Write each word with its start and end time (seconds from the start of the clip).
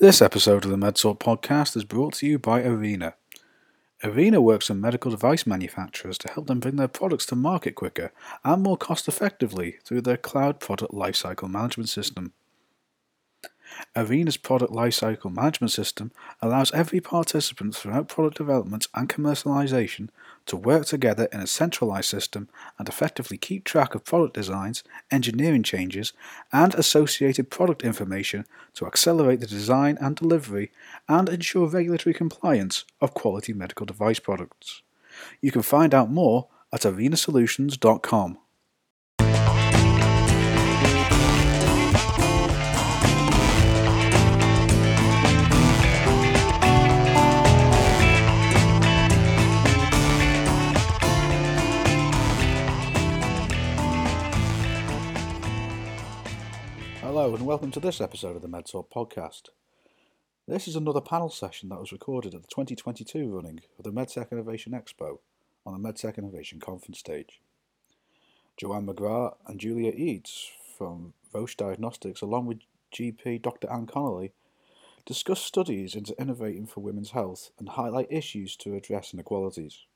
This 0.00 0.22
episode 0.22 0.64
of 0.64 0.70
the 0.70 0.76
MedSort 0.76 1.18
podcast 1.18 1.76
is 1.76 1.82
brought 1.82 2.14
to 2.14 2.26
you 2.28 2.38
by 2.38 2.62
Arena. 2.62 3.14
Arena 4.04 4.40
works 4.40 4.68
with 4.68 4.78
medical 4.78 5.10
device 5.10 5.44
manufacturers 5.44 6.16
to 6.18 6.28
help 6.28 6.46
them 6.46 6.60
bring 6.60 6.76
their 6.76 6.86
products 6.86 7.26
to 7.26 7.34
market 7.34 7.74
quicker 7.74 8.12
and 8.44 8.62
more 8.62 8.76
cost 8.76 9.08
effectively 9.08 9.78
through 9.84 10.02
their 10.02 10.16
cloud 10.16 10.60
product 10.60 10.92
lifecycle 10.92 11.50
management 11.50 11.88
system. 11.88 12.32
Arena's 13.96 14.36
product 14.36 14.72
lifecycle 14.72 15.34
management 15.34 15.72
system 15.72 16.12
allows 16.40 16.72
every 16.72 17.00
participant 17.00 17.74
throughout 17.74 18.08
product 18.08 18.36
development 18.36 18.86
and 18.94 19.08
commercialization 19.08 20.08
to 20.46 20.56
work 20.56 20.86
together 20.86 21.28
in 21.32 21.40
a 21.40 21.46
centralized 21.46 22.08
system 22.08 22.48
and 22.78 22.88
effectively 22.88 23.36
keep 23.36 23.64
track 23.64 23.94
of 23.94 24.04
product 24.04 24.34
designs, 24.34 24.82
engineering 25.10 25.62
changes, 25.62 26.12
and 26.52 26.74
associated 26.74 27.50
product 27.50 27.82
information 27.82 28.46
to 28.74 28.86
accelerate 28.86 29.40
the 29.40 29.46
design 29.46 29.98
and 30.00 30.16
delivery 30.16 30.70
and 31.08 31.28
ensure 31.28 31.66
regulatory 31.66 32.14
compliance 32.14 32.84
of 33.00 33.14
quality 33.14 33.52
medical 33.52 33.86
device 33.86 34.18
products. 34.18 34.82
You 35.40 35.52
can 35.52 35.62
find 35.62 35.94
out 35.94 36.10
more 36.10 36.48
at 36.72 36.82
arenasolutions.com. 36.82 38.38
Hello, 57.18 57.34
and 57.34 57.44
welcome 57.44 57.72
to 57.72 57.80
this 57.80 58.00
episode 58.00 58.36
of 58.36 58.42
the 58.42 58.48
MedSort 58.48 58.90
podcast. 58.90 59.48
This 60.46 60.68
is 60.68 60.76
another 60.76 61.00
panel 61.00 61.30
session 61.30 61.68
that 61.68 61.80
was 61.80 61.90
recorded 61.90 62.32
at 62.32 62.42
the 62.42 62.46
2022 62.46 63.28
running 63.28 63.62
of 63.76 63.82
the 63.82 63.90
MedTech 63.90 64.30
Innovation 64.30 64.70
Expo 64.70 65.18
on 65.66 65.72
the 65.72 65.88
MedTech 65.88 66.16
Innovation 66.16 66.60
Conference 66.60 67.00
stage. 67.00 67.40
Joanne 68.56 68.86
McGrath 68.86 69.34
and 69.48 69.58
Julia 69.58 69.90
Eades 69.90 70.46
from 70.76 71.12
Roche 71.32 71.56
Diagnostics, 71.56 72.20
along 72.20 72.46
with 72.46 72.58
GP 72.94 73.42
Dr. 73.42 73.68
Anne 73.68 73.88
Connolly, 73.88 74.30
discuss 75.04 75.40
studies 75.40 75.96
into 75.96 76.14
innovating 76.20 76.66
for 76.66 76.82
women's 76.82 77.10
health 77.10 77.50
and 77.58 77.70
highlight 77.70 78.12
issues 78.12 78.54
to 78.58 78.76
address 78.76 79.12
inequalities. 79.12 79.86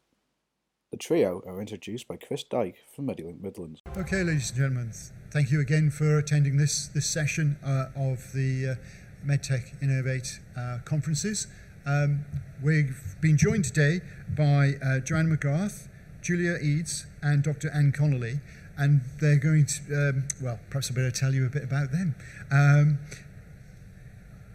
The 0.93 0.99
trio 0.99 1.43
are 1.47 1.59
introduced 1.59 2.07
by 2.07 2.17
Chris 2.17 2.45
Dyke 2.45 2.77
from 2.95 3.07
Medilink 3.07 3.41
Midlands. 3.41 3.81
Okay, 3.97 4.23
ladies 4.23 4.51
and 4.51 4.59
gentlemen, 4.59 4.93
thank 5.31 5.51
you 5.51 5.59
again 5.59 5.91
for 5.91 6.19
attending 6.19 6.59
this 6.59 6.87
this 6.89 7.07
session 7.07 7.57
uh, 7.65 7.87
of 7.97 8.31
the 8.35 8.77
uh, 8.77 9.27
MedTech 9.27 9.83
Innovate 9.83 10.39
uh, 10.55 10.81
conferences. 10.85 11.47
Um, 11.87 12.27
we've 12.63 13.17
been 13.23 13.39
joined 13.39 13.65
today 13.65 14.03
by 14.37 14.75
uh, 14.85 14.99
Joanne 14.99 15.35
McGrath, 15.35 15.89
Julia 16.21 16.59
Eades, 16.61 17.07
and 17.23 17.43
Dr. 17.43 17.71
Anne 17.71 17.93
Connolly, 17.93 18.41
and 18.77 19.01
they're 19.19 19.39
going 19.39 19.65
to, 19.65 20.11
um, 20.11 20.29
well, 20.43 20.61
perhaps 20.69 20.91
I 20.91 20.95
better 20.95 21.11
tell 21.11 21.33
you 21.33 21.47
a 21.47 21.49
bit 21.49 21.65
about 21.65 21.91
them. 21.91 22.17
Um, 22.51 22.99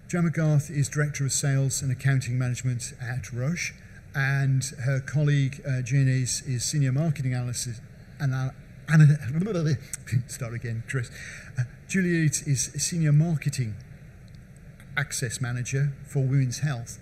Joanne 0.07 0.29
McGrath 0.29 0.69
is 0.69 0.87
Director 0.87 1.25
of 1.25 1.31
Sales 1.31 1.81
and 1.81 1.91
Accounting 1.91 2.37
Management 2.37 2.93
at 3.01 3.33
Roche 3.33 3.73
and 4.17 4.63
her 4.83 4.99
colleague 4.99 5.61
uh, 5.63 5.83
is, 5.85 6.41
is 6.47 6.65
senior 6.65 6.91
marketing 6.91 7.35
analysis. 7.35 7.79
Anal- 8.19 8.51
anal- 8.91 9.75
start 10.27 10.55
again, 10.55 10.83
Chris. 10.89 11.11
Uh, 11.57 11.63
Juliet 11.87 12.41
is 12.47 12.71
senior 12.77 13.11
marketing 13.11 13.75
access 14.97 15.39
manager 15.39 15.93
for 16.07 16.21
women's 16.21 16.59
health. 16.59 16.97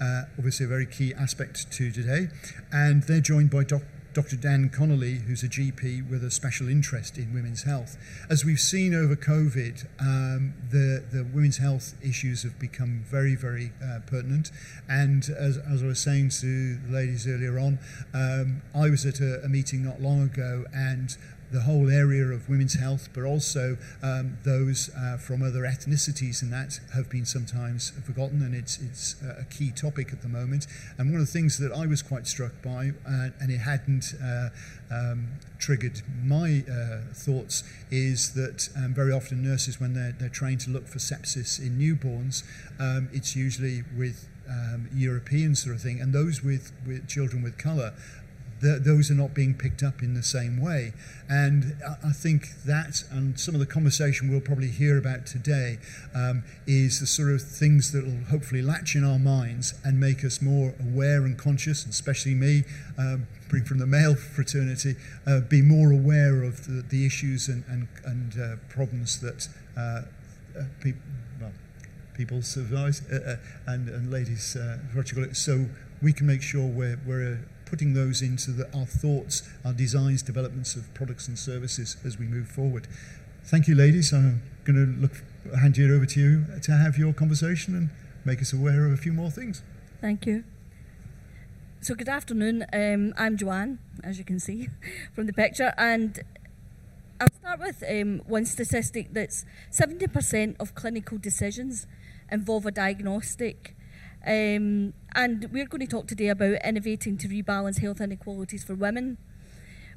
Uh, 0.00 0.22
obviously, 0.38 0.64
a 0.64 0.68
very 0.68 0.86
key 0.86 1.12
aspect 1.12 1.70
to 1.72 1.90
today. 1.90 2.28
And 2.72 3.02
they're 3.02 3.20
joined 3.20 3.50
by 3.50 3.64
Dr. 3.64 3.84
Dr. 4.12 4.36
Anne 4.46 4.70
Connolly, 4.70 5.16
who's 5.26 5.42
a 5.44 5.48
GP 5.48 6.10
with 6.10 6.24
a 6.24 6.30
special 6.30 6.68
interest 6.68 7.16
in 7.16 7.32
women's 7.32 7.62
health. 7.62 7.96
As 8.28 8.44
we've 8.44 8.60
seen 8.60 8.92
over 8.92 9.14
COVID, 9.14 9.86
um, 10.00 10.54
the, 10.70 11.04
the 11.12 11.22
women's 11.22 11.58
health 11.58 11.94
issues 12.02 12.42
have 12.42 12.58
become 12.58 13.04
very, 13.06 13.36
very 13.36 13.72
uh, 13.82 14.00
pertinent. 14.06 14.50
And 14.88 15.28
as, 15.38 15.58
as 15.58 15.82
I 15.82 15.86
was 15.86 16.00
saying 16.00 16.30
to 16.40 16.74
the 16.76 16.92
ladies 16.92 17.28
earlier 17.28 17.58
on, 17.58 17.78
um, 18.12 18.62
I 18.74 18.90
was 18.90 19.06
at 19.06 19.20
a, 19.20 19.44
a 19.44 19.48
meeting 19.48 19.84
not 19.84 20.00
long 20.00 20.22
ago 20.22 20.64
and 20.74 21.16
the 21.52 21.62
whole 21.62 21.90
area 21.90 22.24
of 22.26 22.48
women's 22.48 22.74
health, 22.74 23.08
but 23.14 23.24
also 23.24 23.76
um, 24.02 24.38
those 24.44 24.90
uh, 24.96 25.16
from 25.16 25.42
other 25.42 25.62
ethnicities 25.62 26.42
and 26.42 26.52
that 26.52 26.80
have 26.94 27.10
been 27.10 27.24
sometimes 27.24 27.90
forgotten, 28.04 28.42
and 28.42 28.54
it's 28.54 28.78
it's 28.78 29.16
a 29.22 29.44
key 29.44 29.70
topic 29.70 30.12
at 30.12 30.22
the 30.22 30.28
moment. 30.28 30.66
And 30.98 31.10
one 31.10 31.20
of 31.20 31.26
the 31.26 31.32
things 31.32 31.58
that 31.58 31.72
I 31.72 31.86
was 31.86 32.02
quite 32.02 32.26
struck 32.26 32.62
by, 32.62 32.92
uh, 33.06 33.28
and 33.40 33.50
it 33.50 33.58
hadn't. 33.58 34.14
Uh, 34.22 34.50
um, 34.92 35.28
triggered 35.60 36.02
my 36.24 36.64
uh, 36.68 37.12
thoughts 37.14 37.62
is 37.90 38.34
that 38.34 38.68
um, 38.76 38.92
very 38.92 39.12
often 39.12 39.42
nurses, 39.42 39.80
when 39.80 39.94
they're, 39.94 40.14
they're 40.18 40.28
trained 40.28 40.60
to 40.60 40.70
look 40.70 40.88
for 40.88 40.98
sepsis 40.98 41.60
in 41.60 41.78
newborns, 41.78 42.42
um, 42.80 43.08
it's 43.12 43.36
usually 43.36 43.84
with 43.96 44.28
um, 44.48 44.88
European 44.92 45.54
sort 45.54 45.76
of 45.76 45.82
thing, 45.82 46.00
and 46.00 46.12
those 46.12 46.42
with, 46.42 46.72
with 46.86 47.06
children 47.08 47.42
with 47.42 47.56
colour 47.56 47.92
the, 48.60 48.78
those 48.78 49.10
are 49.10 49.14
not 49.14 49.34
being 49.34 49.54
picked 49.54 49.82
up 49.82 50.02
in 50.02 50.14
the 50.14 50.22
same 50.22 50.60
way. 50.60 50.92
And 51.28 51.76
I, 52.04 52.12
think 52.12 52.62
that, 52.64 53.04
and 53.10 53.38
some 53.38 53.54
of 53.54 53.60
the 53.60 53.66
conversation 53.66 54.30
we'll 54.30 54.40
probably 54.40 54.68
hear 54.68 54.98
about 54.98 55.26
today, 55.26 55.78
um, 56.14 56.42
is 56.66 57.00
the 57.00 57.06
sort 57.06 57.30
of 57.30 57.42
things 57.42 57.92
that 57.92 58.04
will 58.04 58.24
hopefully 58.28 58.62
latch 58.62 58.94
in 58.94 59.04
our 59.04 59.18
minds 59.18 59.74
and 59.84 59.98
make 59.98 60.24
us 60.24 60.42
more 60.42 60.74
aware 60.80 61.24
and 61.24 61.38
conscious, 61.38 61.84
and 61.84 61.92
especially 61.92 62.34
me, 62.34 62.64
um, 62.98 63.26
bring 63.48 63.64
from 63.64 63.78
the 63.78 63.86
male 63.86 64.14
fraternity, 64.34 64.96
uh, 65.26 65.40
be 65.40 65.62
more 65.62 65.92
aware 65.92 66.42
of 66.42 66.66
the, 66.66 66.82
the 66.82 67.06
issues 67.06 67.48
and, 67.48 67.64
and, 67.68 67.88
and 68.04 68.40
uh, 68.40 68.56
problems 68.68 69.20
that 69.20 69.48
uh, 69.76 70.02
uh 70.58 70.64
people, 70.82 71.00
well, 71.40 71.52
people 72.14 72.42
survive, 72.42 73.00
uh, 73.10 73.16
uh, 73.16 73.36
and, 73.68 73.88
and 73.88 74.10
ladies, 74.10 74.56
so 75.32 75.66
we 76.02 76.12
can 76.12 76.26
make 76.26 76.42
sure 76.42 76.66
we're, 76.66 76.98
we're 77.06 77.38
putting 77.70 77.94
those 77.94 78.20
into 78.20 78.50
the, 78.50 78.64
our 78.76 78.84
thoughts, 78.84 79.48
our 79.64 79.72
designs, 79.72 80.22
developments 80.22 80.74
of 80.74 80.92
products 80.92 81.28
and 81.28 81.38
services 81.38 81.96
as 82.04 82.18
we 82.18 82.26
move 82.26 82.48
forward. 82.48 82.88
Thank 83.44 83.68
you, 83.68 83.74
ladies. 83.74 84.12
I'm 84.12 84.42
going 84.64 84.76
to 84.76 85.00
look 85.00 85.22
hand 85.58 85.76
you 85.78 85.94
over 85.94 86.04
to 86.04 86.20
you 86.20 86.44
to 86.62 86.72
have 86.72 86.98
your 86.98 87.12
conversation 87.12 87.74
and 87.74 87.90
make 88.24 88.40
us 88.42 88.52
aware 88.52 88.86
of 88.86 88.92
a 88.92 88.96
few 88.96 89.12
more 89.12 89.30
things. 89.30 89.62
Thank 90.00 90.26
you. 90.26 90.44
So, 91.80 91.94
good 91.94 92.08
afternoon. 92.08 92.66
Um, 92.72 93.14
I'm 93.16 93.38
Joanne, 93.38 93.78
as 94.04 94.18
you 94.18 94.24
can 94.24 94.38
see 94.38 94.68
from 95.14 95.26
the 95.26 95.32
picture, 95.32 95.72
and 95.78 96.20
I'll 97.20 97.28
start 97.40 97.60
with 97.60 97.82
um, 97.88 98.20
one 98.26 98.44
statistic 98.44 99.12
that's 99.12 99.44
70% 99.70 100.56
of 100.60 100.74
clinical 100.74 101.18
decisions 101.18 101.86
involve 102.30 102.66
a 102.66 102.70
diagnostic. 102.70 103.76
Um, 104.26 104.92
and 105.14 105.48
we're 105.50 105.66
going 105.66 105.80
to 105.80 105.86
talk 105.86 106.06
today 106.06 106.28
about 106.28 106.64
innovating 106.64 107.16
to 107.18 107.28
rebalance 107.28 107.80
health 107.80 108.00
inequalities 108.00 108.64
for 108.64 108.74
women. 108.74 109.18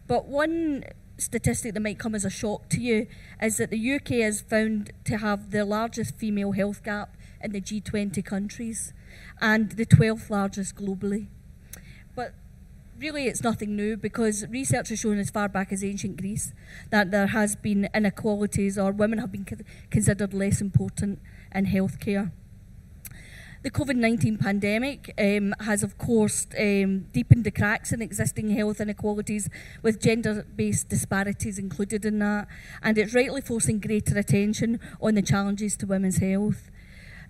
But 0.07 0.25
one 0.25 0.85
statistic 1.17 1.73
that 1.73 1.79
might 1.81 1.99
come 1.99 2.15
as 2.15 2.25
a 2.25 2.29
shock 2.29 2.69
to 2.69 2.81
you 2.81 3.07
is 3.41 3.57
that 3.57 3.69
the 3.69 3.95
UK 3.95 4.11
is 4.13 4.41
found 4.41 4.91
to 5.05 5.17
have 5.17 5.51
the 5.51 5.65
largest 5.65 6.15
female 6.15 6.53
health 6.53 6.83
gap 6.83 7.15
in 7.41 7.51
the 7.51 7.61
G20 7.61 8.23
countries 8.23 8.93
and 9.41 9.73
the 9.73 9.85
12th 9.85 10.29
largest 10.29 10.75
globally. 10.75 11.27
But 12.15 12.33
really, 12.97 13.27
it's 13.27 13.43
nothing 13.43 13.75
new 13.75 13.97
because 13.97 14.45
research 14.47 14.89
has 14.89 14.99
shown 14.99 15.19
as 15.19 15.29
far 15.29 15.49
back 15.49 15.71
as 15.71 15.83
ancient 15.83 16.17
Greece 16.17 16.53
that 16.89 17.11
there 17.11 17.27
has 17.27 17.55
been 17.55 17.89
inequalities 17.93 18.77
or 18.77 18.91
women 18.91 19.19
have 19.19 19.31
been 19.31 19.45
considered 19.89 20.33
less 20.33 20.61
important 20.61 21.19
in 21.53 21.65
healthcare. 21.65 22.31
The 23.63 23.71
COVID 23.71 23.95
19 23.95 24.39
pandemic 24.39 25.13
um, 25.17 25.55
has, 25.61 25.83
of 25.83 25.97
course, 25.97 26.47
um, 26.59 27.05
deepened 27.13 27.45
the 27.45 27.51
cracks 27.51 27.93
in 27.93 28.01
existing 28.01 28.49
health 28.49 28.81
inequalities, 28.81 29.49
with 29.81 30.01
gender 30.01 30.45
based 30.53 30.89
disparities 30.89 31.57
included 31.57 32.03
in 32.03 32.19
that, 32.19 32.49
and 32.81 32.97
it's 32.97 33.15
rightly 33.15 33.39
forcing 33.39 33.79
greater 33.79 34.19
attention 34.19 34.81
on 35.01 35.15
the 35.15 35.21
challenges 35.21 35.77
to 35.77 35.85
women's 35.85 36.17
health. 36.17 36.69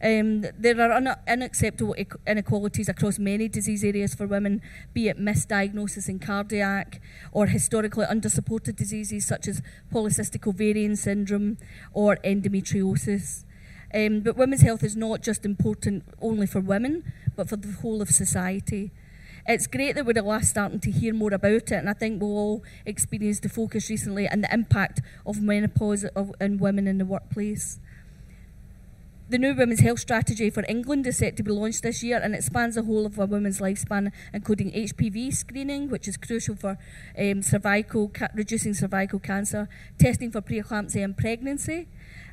Um, 0.02 0.44
there 0.58 0.82
are 0.82 0.92
un- 0.94 1.16
unacceptable 1.28 1.96
inequalities 2.26 2.90
across 2.90 3.20
many 3.20 3.48
disease 3.48 3.84
areas 3.84 4.16
for 4.16 4.26
women, 4.26 4.64
be 4.92 5.10
it 5.10 5.20
misdiagnosis 5.20 6.10
in 6.10 6.18
cardiac 6.18 7.00
or 7.32 7.46
historically 7.46 8.08
undersupported 8.08 8.76
diseases 8.76 9.24
such 9.24 9.48
as 9.48 9.62
polycystic 9.94 10.48
ovarian 10.48 10.96
syndrome 10.96 11.60
or 11.94 12.18
endometriosis. 12.26 13.46
Um, 13.94 14.22
but 14.22 14.36
women's 14.36 14.62
health 14.62 14.84
is 14.84 14.96
not 14.96 15.22
just 15.22 15.46
important 15.46 16.04
only 16.22 16.48
for 16.48 16.60
women, 16.60 17.12
but 17.36 17.48
for 17.48 17.58
the 17.58 17.72
whole 17.72 18.02
of 18.02 18.10
society. 18.10 18.92
It's 19.46 19.68
great 19.68 19.96
that 19.96 20.06
we're 20.06 20.18
at 20.18 20.26
last 20.26 20.52
starting 20.52 20.80
to 20.80 20.92
hear 20.92 21.14
more 21.14 21.34
about 21.34 21.52
it, 21.52 21.72
and 21.72 21.90
I 21.90 21.94
think 21.94 22.22
we'll 22.22 22.38
all 22.38 22.64
experience 22.86 23.42
the 23.42 23.50
focus 23.50 23.90
recently 23.90 24.26
and 24.26 24.44
the 24.44 24.54
impact 24.54 25.02
of 25.26 25.42
menopause 25.42 26.06
of, 26.06 26.34
in 26.40 26.60
women 26.60 26.88
in 26.88 26.98
the 26.98 27.06
workplace. 27.06 27.80
The 29.30 29.38
new 29.38 29.54
women's 29.54 29.82
health 29.82 30.00
strategy 30.00 30.50
for 30.50 30.64
England 30.70 31.08
is 31.08 31.18
set 31.18 31.36
to 31.38 31.44
be 31.44 31.52
launched 31.52 31.84
this 31.84 32.04
year, 32.04 32.20
and 32.24 32.34
it 32.34 32.44
spans 32.44 32.76
the 32.76 32.84
whole 32.84 33.06
of 33.06 33.20
a 33.20 33.26
woman's 33.26 33.60
lifespan, 33.60 34.12
including 34.34 34.72
HPV 34.72 35.34
screening, 35.34 35.90
which 35.90 36.08
is 36.08 36.18
crucial 36.18 36.56
for 36.56 36.78
um, 37.18 37.42
cervical 37.42 38.10
ca- 38.10 38.30
reducing 38.34 38.74
cervical 38.74 39.20
cancer, 39.20 39.68
testing 39.98 40.32
for 40.32 40.42
preeclampsia 40.42 41.04
and 41.04 41.18
pregnancy, 41.18 41.88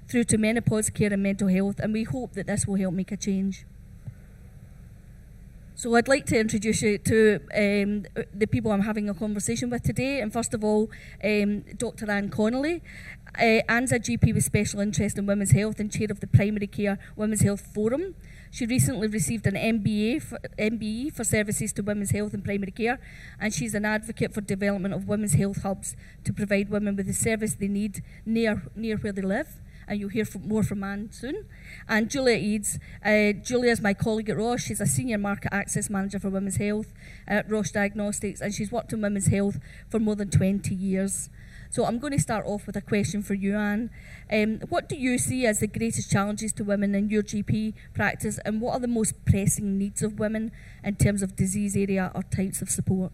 through 0.09 0.25
to 0.25 0.39
menopause 0.39 0.91
care 0.91 1.13
and 1.13 1.23
mental 1.23 1.49
health. 1.49 1.79
And 1.81 1.93
we 1.93 2.05
hope 2.05 2.33
that 2.35 2.47
this 2.47 2.67
will 2.67 2.77
help 2.77 2.95
make 2.95 3.13
a 3.13 3.17
change. 3.17 3.65
So 5.81 5.95
I'd 5.95 6.09
like 6.09 6.27
to 6.27 6.39
introduce 6.39 6.83
you 6.83 6.99
to 6.99 7.41
um, 7.55 8.05
the 8.35 8.47
people 8.47 8.71
I'm 8.71 8.83
having 8.83 9.09
a 9.09 9.15
conversation 9.15 9.71
with 9.71 9.83
today. 9.83 10.21
And 10.21 10.31
first 10.31 10.53
of 10.53 10.63
all, 10.63 10.91
um, 11.25 11.61
Dr. 11.79 12.11
Anne 12.11 12.29
Connolly. 12.29 12.83
Uh, 13.39 13.63
Anne's 13.67 13.91
a 13.91 13.99
GP 13.99 14.35
with 14.35 14.45
special 14.45 14.81
interest 14.81 15.17
in 15.17 15.25
women's 15.25 15.53
health 15.53 15.81
and 15.81 15.91
chair 15.91 16.09
of 16.11 16.21
the 16.21 16.27
Primary 16.27 16.67
Care 16.67 16.99
Women's 17.17 17.41
Health 17.41 17.63
Forum. 17.73 18.15
She 18.51 18.67
recently 18.67 19.07
received 19.07 19.47
an 19.47 19.55
MBA 19.55 20.21
for, 20.23 20.39
MBE 20.59 21.15
for 21.15 21.25
services 21.25 21.73
to 21.73 21.83
women's 21.83 22.11
health 22.11 22.35
and 22.35 22.45
primary 22.45 22.73
care, 22.73 22.99
and 23.41 23.55
she's 23.55 23.75
an 23.75 23.87
advocate 23.87 24.35
for 24.35 24.41
development 24.41 24.93
of 24.93 25.09
women's 25.09 25.35
health 25.35 25.63
hubs 25.63 25.97
to 26.25 26.33
provide 26.35 26.69
women 26.69 26.95
with 26.95 27.07
the 27.07 27.15
service 27.15 27.55
they 27.55 27.69
need 27.69 28.03
near 28.27 28.65
near 28.75 28.97
where 28.97 29.13
they 29.13 29.23
live 29.23 29.61
and 29.91 29.99
you'll 29.99 30.09
hear 30.09 30.25
from, 30.25 30.47
more 30.47 30.63
from 30.63 30.85
Anne 30.85 31.11
soon. 31.11 31.45
And 31.89 32.09
Julia 32.09 32.37
Eades. 32.37 32.79
Uh, 33.05 33.33
Julia 33.33 33.73
is 33.73 33.81
my 33.81 33.93
colleague 33.93 34.31
at 34.31 34.37
Roche. 34.37 34.63
She's 34.63 34.81
a 34.81 34.87
senior 34.87 35.19
market 35.19 35.53
access 35.53 35.91
manager 35.91 36.21
for 36.21 36.31
women's 36.31 36.57
health 36.57 36.93
at 37.27 37.51
Roche 37.51 37.73
Diagnostics, 37.73 38.41
and 38.41 38.55
she's 38.55 38.71
worked 38.71 38.93
in 38.93 39.03
women's 39.03 39.27
health 39.27 39.59
for 39.89 39.99
more 39.99 40.15
than 40.15 40.31
20 40.31 40.73
years. 40.75 41.29
So 41.71 41.85
I'm 41.85 41.99
going 41.99 42.13
to 42.13 42.21
start 42.21 42.47
off 42.47 42.67
with 42.67 42.77
a 42.77 42.81
question 42.81 43.23
for 43.23 43.35
you, 43.35 43.57
Anne. 43.57 43.91
Um, 44.33 44.61
what 44.69 44.89
do 44.89 44.97
you 44.97 45.19
see 45.19 45.45
as 45.45 45.59
the 45.59 45.67
greatest 45.67 46.11
challenges 46.11 46.53
to 46.55 46.65
women 46.65 46.95
in 46.95 47.11
your 47.11 47.25
GP 47.25 47.75
practice, 47.93 48.39
and 48.45 48.61
what 48.61 48.75
are 48.75 48.81
the 48.81 48.89
most 48.89 49.25
pressing 49.25 49.77
needs 49.77 50.03
of 50.03 50.21
women 50.21 50.53
in 50.85 50.95
terms 50.97 51.21
of 51.21 51.35
disease 51.35 51.77
area 51.77 52.13
or 52.15 52.23
types 52.23 52.63
of 52.63 52.71
support? 52.71 53.13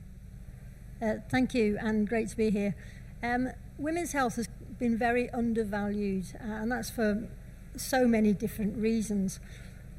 Uh, 1.01 1.15
thank 1.31 1.55
you, 1.55 1.79
and 1.81 2.07
great 2.07 2.29
to 2.29 2.37
be 2.37 2.51
here. 2.51 2.75
Um, 3.23 3.51
women's 3.79 4.13
health 4.13 4.37
has 4.37 4.49
been 4.79 4.99
very 4.99 5.31
undervalued, 5.31 6.27
uh, 6.41 6.53
and 6.53 6.71
that's 6.71 6.91
for 6.91 7.29
so 7.77 8.07
many 8.07 8.33
different 8.33 8.77
reasons. 8.77 9.41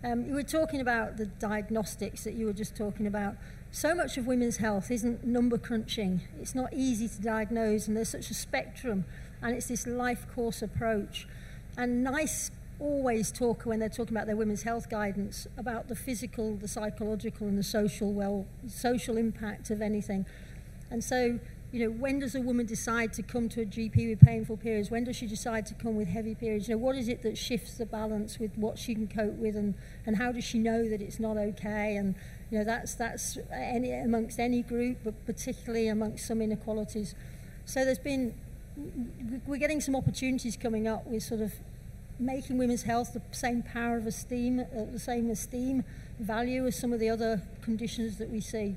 Um, 0.03 0.25
you 0.25 0.33
were 0.35 0.43
talking 0.43 0.79
about 0.79 1.17
the 1.17 1.25
diagnostics 1.25 2.23
that 2.23 2.33
you 2.33 2.45
were 2.45 2.53
just 2.53 2.75
talking 2.75 3.07
about. 3.07 3.35
So 3.71 3.93
much 3.93 4.17
of 4.17 4.27
women's 4.27 4.57
health 4.57 4.91
isn't 4.91 5.25
number 5.25 5.57
crunching. 5.57 6.21
It's 6.39 6.55
not 6.55 6.73
easy 6.73 7.07
to 7.07 7.21
diagnose, 7.21 7.87
and 7.87 7.97
there's 7.97 8.09
such 8.09 8.29
a 8.29 8.33
spectrum, 8.33 9.05
and 9.41 9.55
it's 9.55 9.67
this 9.67 9.85
life 9.87 10.25
course 10.33 10.61
approach. 10.61 11.27
And 11.77 12.03
NICE 12.03 12.51
always 12.79 13.31
talk 13.31 13.63
when 13.63 13.79
they're 13.79 13.89
talking 13.89 14.15
about 14.15 14.27
their 14.27 14.35
women's 14.35 14.63
health 14.63 14.89
guidance 14.89 15.47
about 15.57 15.87
the 15.87 15.95
physical, 15.95 16.55
the 16.55 16.67
psychological, 16.67 17.47
and 17.47 17.57
the 17.57 17.63
social 17.63 18.13
well, 18.13 18.45
social 18.67 19.17
impact 19.17 19.69
of 19.69 19.81
anything. 19.81 20.25
And 20.89 21.03
so 21.03 21.39
you 21.71 21.81
know, 21.81 21.91
when 21.91 22.19
does 22.19 22.33
a 22.33 22.41
woman 22.41 22.65
decide 22.65 23.11
to 23.13 23.23
come 23.23 23.49
to 23.49 23.61
a 23.61 23.65
GP 23.65 24.09
with 24.09 24.21
painful 24.21 24.55
periods? 24.57 24.89
When 24.89 25.03
does 25.03 25.17
she 25.17 25.27
decide 25.27 25.65
to 25.65 25.73
come 25.73 25.97
with 25.97 26.07
heavy 26.07 26.33
periods? 26.33 26.69
You 26.69 26.75
know, 26.75 26.79
what 26.79 26.95
is 26.95 27.09
it 27.09 27.23
that 27.23 27.37
shifts 27.37 27.75
the 27.75 27.85
balance 27.85 28.39
with 28.39 28.51
what 28.55 28.77
she 28.77 28.95
can 28.95 29.07
cope 29.07 29.35
with, 29.35 29.55
and, 29.55 29.73
and 30.05 30.15
how 30.15 30.31
does 30.31 30.45
she 30.45 30.59
know 30.59 30.87
that 30.89 31.01
it's 31.01 31.19
not 31.19 31.35
okay? 31.35 31.97
And 31.97 32.15
you 32.51 32.59
know, 32.59 32.63
that's 32.63 32.95
that's 32.95 33.37
any 33.51 33.91
amongst 33.91 34.39
any 34.39 34.61
group, 34.61 34.99
but 35.03 35.25
particularly 35.25 35.89
amongst 35.89 36.25
some 36.25 36.41
inequalities. 36.41 37.15
So 37.65 37.83
there's 37.83 37.99
been 37.99 38.33
we're 39.45 39.57
getting 39.57 39.81
some 39.81 39.95
opportunities 39.95 40.55
coming 40.55 40.87
up 40.87 41.05
with 41.07 41.23
sort 41.23 41.41
of 41.41 41.53
making 42.19 42.57
women's 42.57 42.83
health 42.83 43.13
the 43.13 43.21
same 43.31 43.61
power 43.61 43.97
of 43.97 44.07
esteem, 44.07 44.59
uh, 44.59 44.85
the 44.91 44.99
same 44.99 45.29
esteem 45.29 45.83
value 46.19 46.65
as 46.65 46.75
some 46.75 46.93
of 46.93 46.99
the 46.99 47.09
other 47.09 47.41
conditions 47.61 48.17
that 48.17 48.29
we 48.29 48.39
see. 48.39 48.75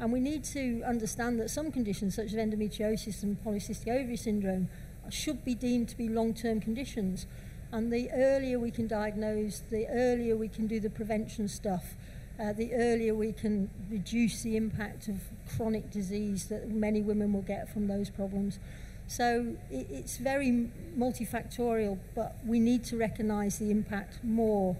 And 0.00 0.10
we 0.12 0.20
need 0.20 0.44
to 0.44 0.82
understand 0.86 1.38
that 1.40 1.50
some 1.50 1.70
conditions, 1.70 2.14
such 2.14 2.26
as 2.26 2.34
endometriosis 2.34 3.22
and 3.22 3.36
polycystic 3.44 3.88
ovary 3.88 4.16
syndrome, 4.16 4.70
should 5.10 5.44
be 5.44 5.54
deemed 5.54 5.90
to 5.90 5.96
be 5.96 6.08
long-term 6.08 6.60
conditions. 6.62 7.26
And 7.70 7.92
the 7.92 8.10
earlier 8.10 8.58
we 8.58 8.70
can 8.70 8.86
diagnose, 8.86 9.62
the 9.70 9.86
earlier 9.88 10.36
we 10.36 10.48
can 10.48 10.66
do 10.66 10.80
the 10.80 10.88
prevention 10.88 11.48
stuff, 11.48 11.94
uh, 12.40 12.54
the 12.54 12.72
earlier 12.72 13.14
we 13.14 13.32
can 13.32 13.68
reduce 13.90 14.42
the 14.42 14.56
impact 14.56 15.08
of 15.08 15.20
chronic 15.56 15.90
disease 15.90 16.46
that 16.46 16.70
many 16.70 17.02
women 17.02 17.34
will 17.34 17.42
get 17.42 17.70
from 17.70 17.86
those 17.86 18.08
problems. 18.08 18.58
So 19.06 19.56
it, 19.70 19.86
it's 19.90 20.16
very 20.16 20.70
multifactorial, 20.96 21.98
but 22.14 22.38
we 22.46 22.58
need 22.58 22.84
to 22.84 22.96
recognise 22.96 23.58
the 23.58 23.70
impact 23.70 24.24
more 24.24 24.76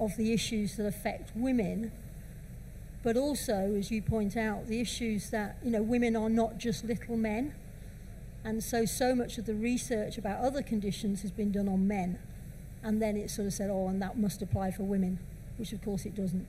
of 0.00 0.16
the 0.16 0.32
issues 0.32 0.76
that 0.76 0.86
affect 0.86 1.30
women 1.36 1.92
but 3.04 3.18
also, 3.18 3.76
as 3.78 3.90
you 3.90 4.00
point 4.00 4.34
out, 4.34 4.66
the 4.66 4.80
issues 4.80 5.28
that 5.28 5.58
you 5.62 5.70
know 5.70 5.82
women 5.82 6.16
are 6.16 6.30
not 6.30 6.56
just 6.56 6.84
little 6.84 7.16
men, 7.16 7.54
and 8.42 8.64
so 8.64 8.86
so 8.86 9.14
much 9.14 9.36
of 9.36 9.44
the 9.44 9.54
research 9.54 10.16
about 10.16 10.42
other 10.42 10.62
conditions 10.62 11.20
has 11.20 11.30
been 11.30 11.52
done 11.52 11.68
on 11.68 11.86
men, 11.86 12.18
and 12.82 13.02
then 13.02 13.16
it 13.18 13.30
sort 13.30 13.46
of 13.46 13.52
said, 13.52 13.68
oh, 13.70 13.88
and 13.88 14.00
that 14.00 14.18
must 14.18 14.40
apply 14.40 14.70
for 14.70 14.84
women, 14.84 15.18
which 15.58 15.72
of 15.72 15.84
course 15.84 16.06
it 16.06 16.14
doesn't. 16.16 16.46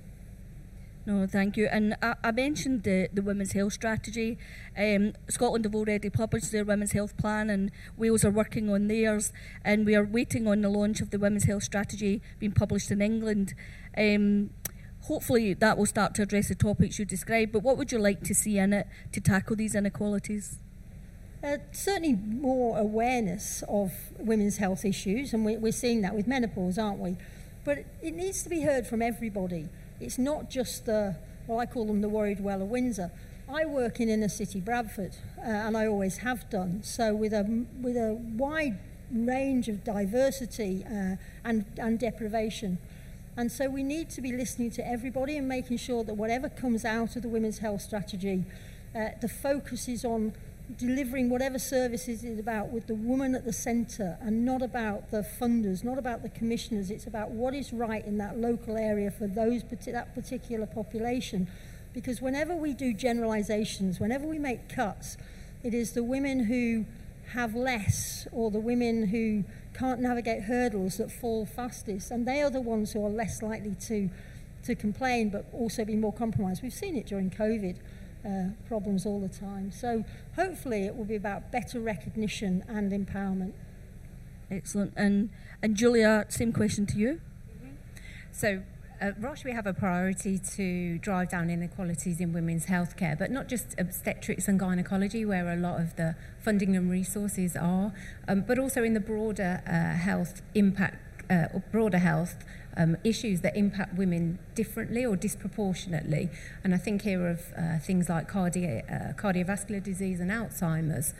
No, 1.06 1.28
thank 1.28 1.56
you. 1.56 1.68
And 1.72 1.96
I, 2.02 2.16
I 2.24 2.31
mentioned 2.31 2.81
the, 2.81 3.10
the 3.13 3.22
women's 3.22 3.52
health 3.52 3.74
strategy. 3.74 4.40
Um, 4.75 5.13
Scotland 5.30 5.66
have 5.66 5.75
already 5.75 6.10
published 6.10 6.52
their 6.52 6.63
women's 6.63 6.94
health 6.94 7.16
plan, 7.16 7.50
and 7.50 7.69
Wales 7.96 8.25
are 8.25 8.31
working 8.31 8.72
on 8.72 8.88
theirs. 8.88 9.31
And 9.63 9.86
we 9.86 9.94
are 9.94 10.04
waiting 10.04 10.48
on 10.48 10.62
the 10.62 10.69
launch 10.69 11.02
of 11.02 11.12
the 11.12 11.19
women's 11.19 11.44
health 11.44 11.62
strategy 11.62 12.24
being 12.40 12.54
published 12.54 12.90
in 12.90 13.02
England. 13.02 13.54
Um, 13.96 14.50
hopefully 15.07 15.54
that 15.54 15.78
will 15.78 15.86
start 15.86 16.16
to 16.16 16.22
address 16.24 16.48
the 16.48 16.56
topics 16.56 16.98
you 17.00 17.06
described, 17.06 17.52
but 17.52 17.62
what 17.62 17.78
would 17.78 17.92
you 17.92 18.00
like 18.00 18.24
to 18.24 18.34
see 18.34 18.57
in 18.57 18.74
it 18.74 18.88
to 19.12 19.22
tackle 19.22 19.56
these 19.56 19.75
inequalities? 19.75 20.60
Uh, 21.44 21.57
certainly 21.72 22.13
more 22.13 22.78
awareness 22.80 23.63
of 23.68 23.92
women's 24.18 24.57
health 24.57 24.84
issues, 24.84 25.34
and 25.34 25.46
we, 25.46 25.57
we're 25.57 25.72
seeing 25.72 26.02
that 26.02 26.16
with 26.16 26.25
menopause, 26.25 26.80
aren't 26.80 27.00
we? 27.00 27.18
But 27.63 27.86
it 28.02 28.16
needs 28.16 28.42
to 28.44 28.50
be 28.50 28.62
heard 28.62 28.88
from 28.88 29.02
everybody. 29.02 29.69
It's 30.00 30.18
not 30.18 30.50
just 30.50 30.86
the, 30.86 31.16
well, 31.46 31.60
I 31.60 31.68
call 31.68 31.86
them 31.86 32.02
the 32.02 32.10
worried 32.10 32.40
well 32.40 32.62
of 32.62 32.69
Windsor. 32.69 33.12
I 33.48 33.66
work 33.66 34.00
in 34.00 34.10
inner 34.10 34.28
city 34.28 34.60
Bradford, 34.60 35.18
uh, 35.38 35.44
and 35.44 35.78
I 35.78 35.86
always 35.86 36.18
have 36.18 36.50
done. 36.50 36.81
So 36.81 37.13
with 37.13 37.31
a 37.31 37.66
with 37.80 37.96
a 37.96 38.13
wide 38.13 38.80
range 39.12 39.69
of 39.69 39.84
diversity 39.84 40.84
uh, 40.84 41.18
and 41.44 41.66
and 41.78 42.00
deprivation. 42.00 42.80
And 43.37 43.51
so 43.51 43.69
we 43.69 43.83
need 43.83 44.09
to 44.11 44.21
be 44.21 44.31
listening 44.31 44.71
to 44.71 44.87
everybody 44.87 45.37
and 45.37 45.47
making 45.47 45.77
sure 45.77 46.04
that 46.06 46.13
whatever 46.13 46.47
comes 46.47 46.85
out 46.85 47.15
of 47.18 47.21
the 47.21 47.27
women's 47.27 47.59
health 47.59 47.81
strategy, 47.81 48.45
uh, 48.95 49.09
the 49.21 49.27
focus 49.27 49.89
is 49.89 50.06
on 50.06 50.33
delivering 50.77 51.30
whatever 51.30 51.59
services 51.59 52.23
is 52.23 52.39
about 52.39 52.69
with 52.69 52.87
the 52.87 52.95
woman 52.95 53.35
at 53.35 53.45
the 53.45 53.54
centre 53.54 54.18
and 54.21 54.45
not 54.45 54.61
about 54.61 55.11
the 55.11 55.25
funders, 55.39 55.83
not 55.83 55.97
about 55.97 56.23
the 56.23 56.30
commissioners. 56.30 56.89
It's 56.89 57.06
about 57.06 57.31
what 57.31 57.54
is 57.54 57.73
right 57.73 58.06
in 58.06 58.18
that 58.19 58.37
local 58.37 58.77
area 58.77 59.11
for 59.11 59.27
those 59.27 59.63
that 59.63 60.15
particular 60.15 60.65
population. 60.65 61.47
Because 61.94 62.21
whenever 62.21 62.56
we 62.56 62.73
do 62.73 62.94
generalisations, 62.94 63.99
whenever 63.99 64.25
we 64.25 64.39
make 64.39 64.69
cuts, 64.69 65.18
it 65.61 65.73
is 65.73 65.92
the 65.92 66.04
women 66.04 66.45
who 66.45 66.85
have 67.33 67.55
less 67.55 68.27
or 68.31 68.51
the 68.51 68.59
women 68.59 69.07
who 69.07 69.44
can't 69.73 69.99
navigate 69.99 70.44
hurdles 70.44 70.97
that 70.97 71.11
fall 71.11 71.45
fastest. 71.45 72.11
And 72.11 72.27
they 72.27 72.41
are 72.41 72.49
the 72.49 72.61
ones 72.61 72.94
who 72.94 73.05
are 73.05 73.09
less 73.09 73.41
likely 73.41 73.75
to, 73.87 74.09
to 74.63 74.75
complain 74.75 75.29
but 75.29 75.45
also 75.53 75.85
be 75.85 75.95
more 75.95 76.13
compromised. 76.13 76.63
We've 76.63 76.73
seen 76.73 76.95
it 76.95 77.07
during 77.07 77.29
COVID. 77.29 77.77
Uh, 78.25 78.49
problems 78.67 79.05
all 79.05 79.21
the 79.21 79.29
time. 79.29 79.71
So 79.71 80.03
hopefully 80.35 80.87
it 80.87 80.95
will 80.95 81.05
be 81.05 81.15
about 81.15 81.51
better 81.51 81.79
recognition 81.79 82.63
and 82.67 82.91
empowerment. 82.91 83.53
Excellent. 84.49 84.94
And 84.95 85.29
and 85.61 85.75
Julia, 85.75 86.25
same 86.29 86.51
question 86.51 86.87
to 86.87 86.97
you. 86.97 87.21
Mm-hmm. 87.55 87.75
So 88.31 88.63
at 89.06 89.21
Roche, 89.21 89.44
we 89.44 89.52
have 89.52 89.68
a 89.68 89.74
priority 89.74 90.40
to 90.40 90.97
drive 90.97 91.30
down 91.30 91.52
inequalities 91.52 92.19
in 92.19 92.33
women's 92.33 92.66
healthcare, 92.66 93.18
but 93.18 93.30
not 93.30 93.47
just 93.47 93.76
obstetrics 93.78 94.47
and 94.47 94.59
gynecology, 94.59 95.24
where 95.24 95.47
a 95.54 95.56
lot 95.56 95.80
of 95.80 95.95
the 95.95 96.16
funding 96.40 96.76
and 96.76 96.90
resources 96.90 97.56
are, 97.56 97.94
um, 98.28 98.42
but 98.42 98.57
also 98.57 98.83
in 98.83 98.95
the 98.95 99.00
broader 99.00 99.62
uh, 99.68 99.95
health 99.95 100.42
impact, 100.56 100.97
uh, 101.30 101.59
broader 101.71 102.00
health 102.00 102.44
um, 102.78 102.97
issues 103.04 103.42
that 103.42 103.56
impact 103.56 103.94
women 103.95 104.40
differently 104.56 105.06
or 105.06 105.16
disproportionately. 105.16 106.31
And 106.64 106.74
I 106.74 106.78
think 106.78 107.04
here 107.04 107.28
of 107.28 107.54
uh, 107.56 107.78
things 107.78 108.09
like 108.09 108.35
uh, 108.35 108.40
cardiovascular 109.14 109.83
disease 109.83 110.19
and 110.19 110.31
Alzheimer's 110.31 111.14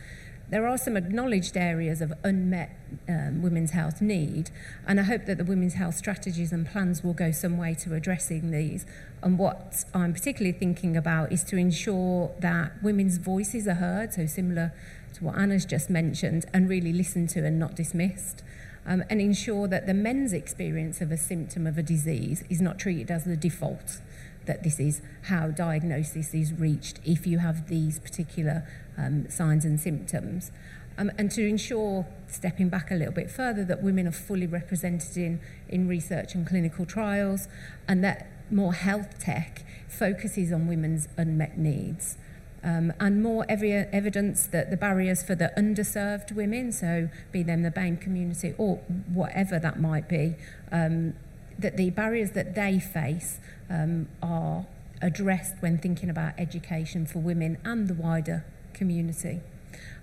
there 0.50 0.68
are 0.68 0.78
some 0.78 0.96
acknowledged 0.96 1.58
areas 1.58 2.02
of 2.02 2.14
unmet 2.24 2.70
um, 3.10 3.42
women's 3.42 3.72
health 3.72 4.02
need, 4.02 4.52
and 4.88 5.00
I 5.00 5.04
hope 5.04 5.26
that 5.26 5.38
the 5.38 5.44
women's 5.44 5.74
health 5.74 5.96
strategies 5.96 6.52
and 6.52 6.68
plans 6.68 7.04
will 7.04 7.14
go 7.14 7.32
some 7.32 7.58
way 7.58 7.74
to 7.76 7.96
addressing 7.96 8.52
these. 8.52 8.86
And 9.24 9.40
what 9.40 9.86
I'm 9.94 10.14
particularly 10.14 10.58
thinking 10.58 10.96
about 10.96 11.32
is 11.32 11.44
to 11.46 11.58
ensure 11.58 12.32
that 12.40 12.74
women's 12.84 13.18
voices 13.18 13.68
are 13.68 13.76
heard, 13.76 14.14
so 14.14 14.28
similar 14.28 14.72
to 15.16 15.24
what 15.24 15.36
Anna's 15.38 15.66
just 15.66 15.90
mentioned, 15.90 16.46
and 16.54 16.70
really 16.70 16.94
listened 16.94 17.30
to 17.30 17.46
and 17.46 17.58
not 17.58 17.76
dismissed. 17.76 18.44
um, 18.86 19.04
and 19.10 19.20
ensure 19.20 19.68
that 19.68 19.88
the 19.88 19.94
men's 19.94 20.34
experience 20.34 21.02
of 21.02 21.12
a 21.12 21.18
symptom 21.18 21.66
of 21.66 21.78
a 21.78 21.84
disease 21.84 22.44
is 22.50 22.62
not 22.62 22.78
treated 22.78 23.10
as 23.10 23.24
the 23.24 23.36
default, 23.36 24.00
that 24.46 24.64
this 24.64 24.80
is 24.80 25.02
how 25.24 25.48
diagnosis 25.48 26.34
is 26.34 26.54
reached 26.54 27.00
if 27.04 27.26
you 27.26 27.40
have 27.40 27.68
these 27.68 28.00
particular 28.00 28.68
um, 28.98 29.30
signs 29.30 29.66
and 29.66 29.80
symptoms. 29.80 30.52
Um, 30.98 31.12
and 31.18 31.30
to 31.32 31.46
ensure, 31.46 32.06
stepping 32.28 32.70
back 32.70 32.90
a 32.90 32.96
little 32.96 33.14
bit 33.14 33.30
further, 33.30 33.66
that 33.66 33.84
women 33.84 34.08
are 34.08 34.14
fully 34.14 34.48
represented 34.48 35.18
in, 35.18 35.42
in 35.68 35.88
research 35.88 36.36
and 36.36 36.48
clinical 36.48 36.86
trials, 36.86 37.48
and 37.88 38.04
that 38.04 38.28
more 38.50 38.74
health 38.74 39.20
tech 39.20 39.66
focuses 39.90 40.52
on 40.52 40.68
women's 40.68 41.08
unmet 41.18 41.58
needs. 41.58 42.18
Um, 42.64 42.94
and 43.00 43.22
more 43.22 43.46
ev- 43.48 43.64
evidence 43.64 44.48
that 44.48 44.72
the 44.72 44.78
barriers 44.78 45.22
for 45.22 45.36
the 45.36 45.52
underserved 45.56 46.32
women, 46.32 46.72
so 46.72 47.10
be 47.32 47.44
them 47.44 47.62
the 47.62 47.70
BAME 47.70 47.98
community 48.02 48.56
or 48.58 48.78
whatever 49.14 49.60
that 49.60 49.80
might 49.80 50.10
be, 50.10 50.36
um, 50.72 51.14
that 51.60 51.78
the 51.78 51.90
barriers 51.90 52.32
that 52.32 52.56
they 52.56 52.80
face 52.80 53.40
um, 53.70 54.08
are 54.22 54.66
addressed 55.02 55.56
when 55.60 55.78
thinking 55.78 56.10
about 56.10 56.34
education 56.38 57.06
for 57.06 57.20
women 57.20 57.58
and 57.64 57.88
the 57.88 57.94
wider 57.94 58.46
community. 58.74 59.42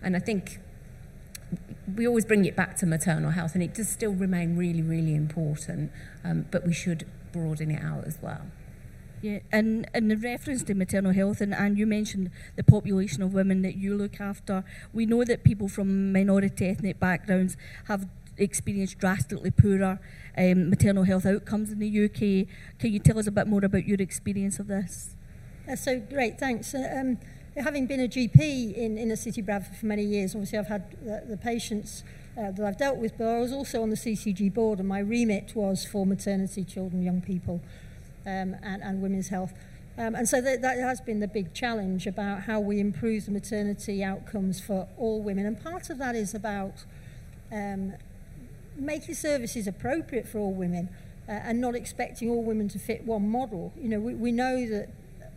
And 0.02 0.16
I 0.16 0.18
think 0.18 0.58
we 1.96 2.06
always 2.06 2.24
bring 2.24 2.44
it 2.44 2.56
back 2.56 2.76
to 2.76 2.86
maternal 2.86 3.30
health, 3.30 3.54
and 3.54 3.62
it 3.62 3.74
does 3.74 3.88
still 3.88 4.12
remain 4.12 4.56
really, 4.56 4.82
really 4.82 5.14
important, 5.14 5.90
um, 6.24 6.46
but 6.50 6.66
we 6.66 6.72
should 6.72 7.06
broaden 7.32 7.70
it 7.70 7.82
out 7.82 8.04
as 8.06 8.18
well. 8.22 8.42
Yeah, 9.20 9.38
and 9.52 9.88
in 9.94 10.18
reference 10.20 10.64
to 10.64 10.74
maternal 10.74 11.12
health, 11.12 11.40
and, 11.40 11.54
and 11.54 11.78
you 11.78 11.86
mentioned 11.86 12.30
the 12.56 12.64
population 12.64 13.22
of 13.22 13.32
women 13.32 13.62
that 13.62 13.76
you 13.76 13.94
look 13.94 14.20
after, 14.20 14.64
we 14.92 15.06
know 15.06 15.22
that 15.24 15.44
people 15.44 15.68
from 15.68 16.12
minority 16.12 16.66
ethnic 16.66 16.98
backgrounds 16.98 17.56
have 17.86 18.08
experienced 18.36 18.98
drastically 18.98 19.50
poorer 19.50 20.00
um, 20.36 20.70
maternal 20.70 21.04
health 21.04 21.26
outcomes 21.26 21.70
in 21.70 21.78
the 21.78 22.04
UK. 22.04 22.46
Can 22.78 22.92
you 22.92 22.98
tell 22.98 23.18
us 23.18 23.26
a 23.26 23.30
bit 23.30 23.46
more 23.46 23.64
about 23.64 23.86
your 23.86 24.00
experience 24.00 24.58
of 24.58 24.66
this? 24.66 25.16
So 25.76 26.00
great, 26.00 26.38
thanks. 26.38 26.74
Uh, 26.74 26.88
um, 26.98 27.18
having 27.56 27.86
been 27.86 28.00
a 28.00 28.08
GP 28.08 28.74
in 28.74 28.98
inner 28.98 29.16
city 29.16 29.42
Bradford 29.42 29.76
for 29.76 29.86
many 29.86 30.02
years, 30.02 30.34
obviously 30.34 30.58
I've 30.58 30.66
had 30.66 30.90
the, 31.04 31.22
the 31.28 31.36
patients 31.36 32.02
uh, 32.36 32.50
that 32.50 32.64
I've 32.64 32.78
dealt 32.78 32.96
with, 32.96 33.16
but 33.18 33.26
I 33.26 33.40
was 33.40 33.52
also 33.52 33.82
on 33.82 33.90
the 33.90 33.96
CCG 33.96 34.52
board, 34.52 34.78
and 34.78 34.88
my 34.88 34.98
remit 34.98 35.54
was 35.54 35.84
for 35.84 36.06
maternity, 36.06 36.64
children, 36.64 37.02
young 37.02 37.20
people 37.20 37.60
um, 38.26 38.56
and, 38.62 38.82
and 38.82 39.02
women's 39.02 39.28
health. 39.28 39.52
Um, 39.98 40.14
and 40.14 40.26
so 40.26 40.40
that, 40.40 40.62
that 40.62 40.78
has 40.78 41.00
been 41.00 41.20
the 41.20 41.28
big 41.28 41.52
challenge 41.52 42.06
about 42.06 42.42
how 42.42 42.60
we 42.60 42.80
improve 42.80 43.26
the 43.26 43.30
maternity 43.30 44.02
outcomes 44.02 44.58
for 44.58 44.88
all 44.96 45.22
women. 45.22 45.44
And 45.44 45.62
part 45.62 45.90
of 45.90 45.98
that 45.98 46.14
is 46.14 46.34
about 46.34 46.84
um, 47.52 47.92
making 48.76 49.14
services 49.14 49.66
appropriate 49.66 50.28
for 50.28 50.38
all 50.38 50.52
women 50.52 50.88
uh, 51.28 51.32
and 51.32 51.60
not 51.60 51.74
expecting 51.74 52.30
all 52.30 52.42
women 52.42 52.68
to 52.68 52.78
fit 52.78 53.04
one 53.04 53.28
model. 53.28 53.72
You 53.76 53.88
know, 53.88 54.00
we, 54.00 54.14
we 54.14 54.32
know 54.32 54.66
that 54.68 54.88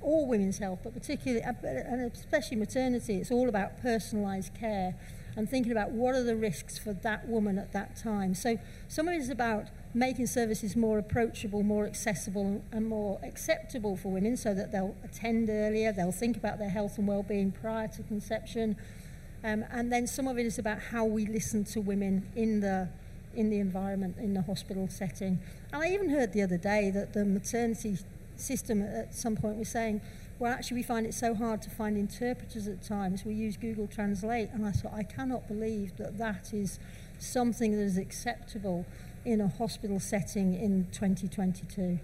all 0.02 0.28
women's 0.28 0.60
health, 0.60 0.80
but 0.84 0.94
particularly, 0.94 1.44
uh, 1.44 1.54
and 1.64 2.12
especially 2.12 2.58
maternity, 2.58 3.16
it's 3.16 3.32
all 3.32 3.50
about 3.50 3.82
personalised 3.82 4.58
care 4.60 4.96
and 5.36 5.50
thinking 5.50 5.72
about 5.72 5.92
what 5.92 6.16
are 6.16 6.24
the 6.24 6.36
risks 6.36 6.78
for 6.78 6.94
that 6.94 7.28
woman 7.28 7.58
at 7.58 7.74
that 7.74 7.96
time. 7.98 8.34
So 8.34 8.58
some 8.88 9.08
of 9.08 9.16
it 9.16 9.18
is 9.18 9.30
about 9.30 9.66
making 9.94 10.28
services 10.28 10.76
more 10.76 10.98
approachable, 10.98 11.64
more 11.64 11.86
accessible, 11.86 12.64
and 12.72 12.88
more 12.88 13.20
acceptable 13.24 13.98
for 13.98 14.10
women 14.10 14.38
so 14.38 14.54
that 14.54 14.72
they'll 14.72 14.96
attend 15.04 15.50
earlier, 15.50 15.92
they'll 15.92 16.12
think 16.12 16.38
about 16.38 16.60
their 16.60 16.70
health 16.70 16.98
and 16.98 17.08
well-being 17.08 17.52
prior 17.52 17.88
to 17.88 18.04
conception. 18.04 18.78
Um, 19.44 19.66
and 19.72 19.92
then 19.92 20.08
some 20.08 20.28
of 20.28 20.38
it 20.38 20.46
is 20.46 20.58
about 20.58 20.80
how 20.80 21.06
we 21.06 21.26
listen 21.26 21.64
to 21.66 21.82
women 21.82 22.30
in 22.36 22.62
the 22.62 22.90
in 23.36 23.50
the 23.50 23.60
environment 23.60 24.18
in 24.18 24.34
the 24.34 24.42
hospital 24.42 24.88
setting. 24.90 25.40
And 25.72 25.84
I 25.84 25.90
even 25.90 26.10
heard 26.10 26.34
the 26.34 26.42
other 26.42 26.58
day 26.58 26.90
that 26.92 27.14
the 27.14 27.26
maternity 27.26 27.98
system 28.36 28.82
at 28.82 29.14
some 29.14 29.36
point 29.36 29.58
was 29.58 29.70
saying, 29.70 30.02
well, 30.38 30.52
actually, 30.52 30.76
we 30.76 30.84
find 30.84 31.06
it 31.06 31.14
so 31.14 31.34
hard 31.34 31.62
to 31.62 31.70
find 31.70 31.98
interpreters 31.98 32.68
at 32.68 32.84
times. 32.84 33.24
We 33.24 33.34
use 33.34 33.56
Google 33.56 33.88
Translate, 33.88 34.50
and 34.52 34.66
I 34.66 34.72
thought, 34.72 34.94
I 34.94 35.04
cannot 35.04 35.48
believe 35.48 35.96
that 35.96 36.18
that 36.18 36.54
is 36.54 36.78
something 37.20 37.72
that 37.72 37.84
is 37.84 37.98
acceptable 37.98 38.86
in 39.24 39.40
a 39.40 39.48
hospital 39.48 40.00
setting 40.00 40.54
in 40.54 40.88
2022. 40.92 42.00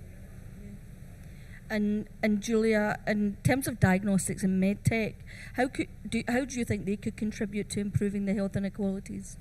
And 1.69 2.07
and 2.21 2.41
Julia, 2.41 2.99
in 3.07 3.37
terms 3.43 3.67
of 3.67 3.79
diagnostics 3.79 4.43
and 4.43 4.61
medtech, 4.61 5.15
how 5.55 5.67
could 5.67 5.87
do 6.07 6.23
how 6.27 6.43
do 6.45 6.57
you 6.59 6.65
think 6.65 6.85
they 6.85 6.97
could 6.97 7.15
contribute 7.15 7.69
to 7.71 7.79
improving 7.79 8.25
the 8.25 8.33
health 8.33 8.55
inequalities? 8.55 9.37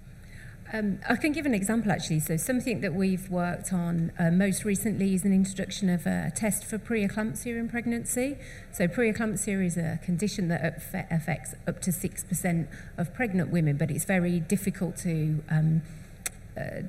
Um, 0.72 1.00
I 1.08 1.16
can 1.16 1.32
give 1.32 1.46
an 1.46 1.54
example 1.54 1.90
actually. 1.90 2.20
So, 2.20 2.36
something 2.36 2.80
that 2.80 2.94
we've 2.94 3.28
worked 3.28 3.72
on 3.72 4.12
uh, 4.18 4.30
most 4.30 4.64
recently 4.64 5.14
is 5.14 5.24
an 5.24 5.32
introduction 5.32 5.88
of 5.88 6.06
a 6.06 6.30
test 6.34 6.64
for 6.64 6.78
preeclampsia 6.78 7.58
in 7.58 7.68
pregnancy. 7.68 8.38
So, 8.70 8.86
preeclampsia 8.86 9.64
is 9.64 9.76
a 9.76 9.98
condition 10.04 10.46
that 10.48 10.80
affects 11.10 11.54
up 11.66 11.80
to 11.82 11.90
6% 11.90 12.68
of 12.96 13.14
pregnant 13.14 13.50
women, 13.50 13.78
but 13.78 13.90
it's 13.90 14.04
very 14.04 14.38
difficult 14.38 14.96
to 14.98 15.42
um, 15.50 15.82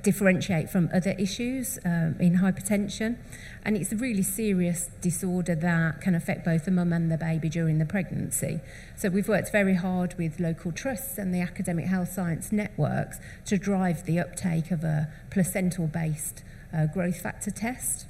differentiate 0.02 0.70
from 0.70 0.88
other 0.92 1.14
issues 1.18 1.78
um, 1.84 2.16
in 2.20 2.38
hypertension. 2.38 3.16
And 3.64 3.76
it's 3.76 3.92
a 3.92 3.96
really 3.96 4.22
serious 4.22 4.90
disorder 5.00 5.54
that 5.54 6.00
can 6.00 6.14
affect 6.14 6.44
both 6.44 6.64
the 6.64 6.70
mum 6.70 6.92
and 6.92 7.10
the 7.10 7.18
baby 7.18 7.48
during 7.48 7.78
the 7.78 7.84
pregnancy. 7.84 8.60
So 8.96 9.08
we've 9.08 9.28
worked 9.28 9.52
very 9.52 9.74
hard 9.74 10.14
with 10.18 10.40
local 10.40 10.72
trusts 10.72 11.18
and 11.18 11.34
the 11.34 11.40
academic 11.40 11.86
health 11.86 12.12
science 12.12 12.50
networks 12.50 13.18
to 13.46 13.58
drive 13.58 14.04
the 14.04 14.18
uptake 14.18 14.70
of 14.70 14.82
a 14.84 15.08
placental 15.30 15.86
based 15.86 16.42
uh, 16.74 16.86
growth 16.86 17.20
factor 17.20 17.50
test. 17.50 18.06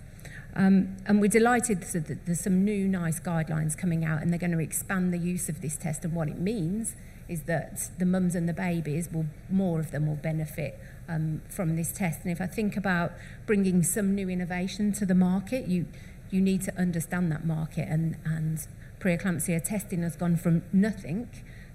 Um, 0.55 0.97
and 1.07 1.21
we're 1.21 1.29
delighted 1.29 1.83
that 1.83 2.27
there's 2.27 2.41
some 2.41 2.65
new 2.65 2.87
nice 2.87 3.19
guidelines 3.21 3.77
coming 3.77 4.05
out 4.05 4.23
and 4.23 4.31
they're 4.31 4.39
going 4.39 4.53
to 4.53 4.61
expand 4.61 5.13
the 5.13 5.19
use 5.19 5.49
of 5.49 5.63
this 5.63 5.77
test 5.77 6.05
and 6.05 6.15
what 6.15 6.29
it 6.29 6.39
means 6.39 6.95
is 7.33 7.43
that 7.43 7.91
the 7.99 8.07
mums 8.07 8.35
and 8.35 8.49
the 8.49 8.53
babies 8.53 9.09
will 9.13 9.27
more 9.51 9.81
of 9.81 9.91
them 9.91 10.07
will 10.07 10.17
benefit 10.17 10.79
um, 11.09 11.43
from 11.49 11.77
this 11.77 11.93
test. 11.93 12.21
And 12.23 12.31
if 12.31 12.41
I 12.41 12.47
think 12.47 12.77
about 12.77 13.13
bringing 13.47 13.83
some 13.83 14.15
new 14.15 14.29
innovation 14.29 14.93
to 14.93 15.07
the 15.07 15.15
market, 15.15 15.67
you 15.67 15.87
you 16.31 16.41
need 16.41 16.63
to 16.63 16.79
understand 16.79 17.33
that 17.33 17.45
market. 17.45 17.89
And 17.89 18.17
and 18.25 18.67
preeclampsia 19.01 19.65
testing 19.65 20.03
has 20.03 20.17
gone 20.17 20.37
from 20.37 20.63
nothing 20.73 21.29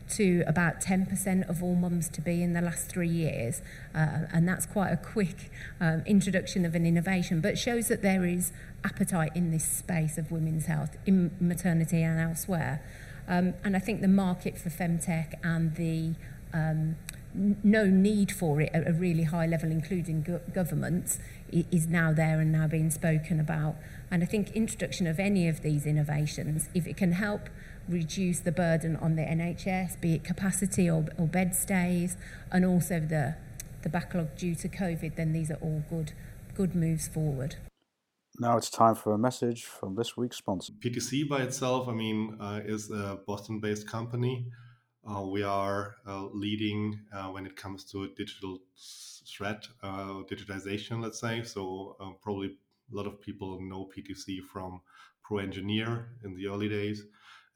to 0.09 0.43
about 0.47 0.79
10% 0.79 1.49
of 1.49 1.61
all 1.61 1.75
mums 1.75 2.07
to 2.09 2.21
be 2.21 2.41
in 2.41 2.53
the 2.53 2.61
last 2.61 2.87
three 2.87 3.09
years. 3.09 3.61
Uh, 3.93 4.19
and 4.31 4.47
that's 4.47 4.65
quite 4.65 4.91
a 4.91 4.97
quick 4.97 5.51
um, 5.81 6.01
introduction 6.05 6.65
of 6.65 6.75
an 6.75 6.85
innovation, 6.85 7.41
but 7.41 7.57
shows 7.57 7.89
that 7.89 8.01
there 8.01 8.25
is 8.25 8.53
appetite 8.85 9.31
in 9.35 9.51
this 9.51 9.65
space 9.65 10.17
of 10.17 10.31
women's 10.31 10.67
health, 10.67 10.95
in 11.05 11.31
maternity 11.39 12.01
and 12.03 12.19
elsewhere. 12.19 12.81
Um, 13.27 13.53
and 13.63 13.75
I 13.75 13.79
think 13.79 14.01
the 14.01 14.07
market 14.07 14.57
for 14.57 14.69
femtech 14.69 15.33
and 15.43 15.75
the 15.75 16.15
um, 16.53 16.95
no 17.33 17.85
need 17.85 18.31
for 18.31 18.61
it 18.61 18.71
at 18.73 18.87
a 18.87 18.93
really 18.93 19.23
high 19.23 19.45
level, 19.45 19.71
including 19.71 20.23
go- 20.23 20.41
governments, 20.53 21.19
is 21.51 21.87
now 21.87 22.11
there 22.13 22.39
and 22.39 22.51
now 22.51 22.67
being 22.67 22.89
spoken 22.89 23.39
about. 23.39 23.75
And 24.09 24.23
I 24.23 24.25
think 24.25 24.51
introduction 24.51 25.07
of 25.07 25.19
any 25.19 25.47
of 25.47 25.61
these 25.61 25.85
innovations, 25.85 26.69
if 26.73 26.87
it 26.87 26.97
can 26.97 27.13
help 27.13 27.49
reduce 27.87 28.39
the 28.39 28.51
burden 28.51 28.95
on 28.97 29.15
the 29.15 29.21
NHS, 29.21 29.99
be 30.01 30.13
it 30.13 30.23
capacity 30.23 30.89
or, 30.89 31.05
or 31.17 31.27
bed 31.27 31.55
stays, 31.55 32.17
and 32.51 32.65
also 32.65 32.99
the 32.99 33.35
the 33.83 33.89
backlog 33.89 34.35
due 34.35 34.55
to 34.55 34.67
COVID, 34.67 35.15
then 35.15 35.33
these 35.33 35.51
are 35.51 35.59
all 35.61 35.83
good 35.89 36.13
good 36.55 36.75
moves 36.75 37.07
forward. 37.07 37.55
Now 38.39 38.57
it's 38.57 38.69
time 38.69 38.95
for 38.95 39.13
a 39.13 39.17
message 39.17 39.65
from 39.65 39.95
this 39.95 40.15
week's 40.15 40.37
sponsor. 40.37 40.73
PTC 40.73 41.27
by 41.27 41.41
itself, 41.41 41.87
I 41.87 41.93
mean, 41.93 42.37
uh, 42.39 42.61
is 42.63 42.91
a 42.91 43.19
Boston-based 43.25 43.87
company 43.87 44.47
uh, 45.07 45.21
we 45.21 45.41
are 45.41 45.95
uh, 46.05 46.25
leading 46.33 46.99
uh, 47.13 47.27
when 47.27 47.45
it 47.45 47.55
comes 47.55 47.85
to 47.85 48.09
digital 48.17 48.59
thread 49.25 49.65
uh, 49.81 50.23
digitization, 50.29 51.01
let's 51.01 51.19
say. 51.19 51.43
So 51.43 51.95
uh, 51.99 52.11
probably 52.21 52.57
a 52.91 52.95
lot 52.95 53.07
of 53.07 53.21
people 53.21 53.61
know 53.61 53.87
PTC 53.95 54.41
from 54.41 54.81
Pro 55.23 55.37
Engineer 55.37 56.09
in 56.25 56.35
the 56.35 56.47
early 56.47 56.67
days, 56.67 57.03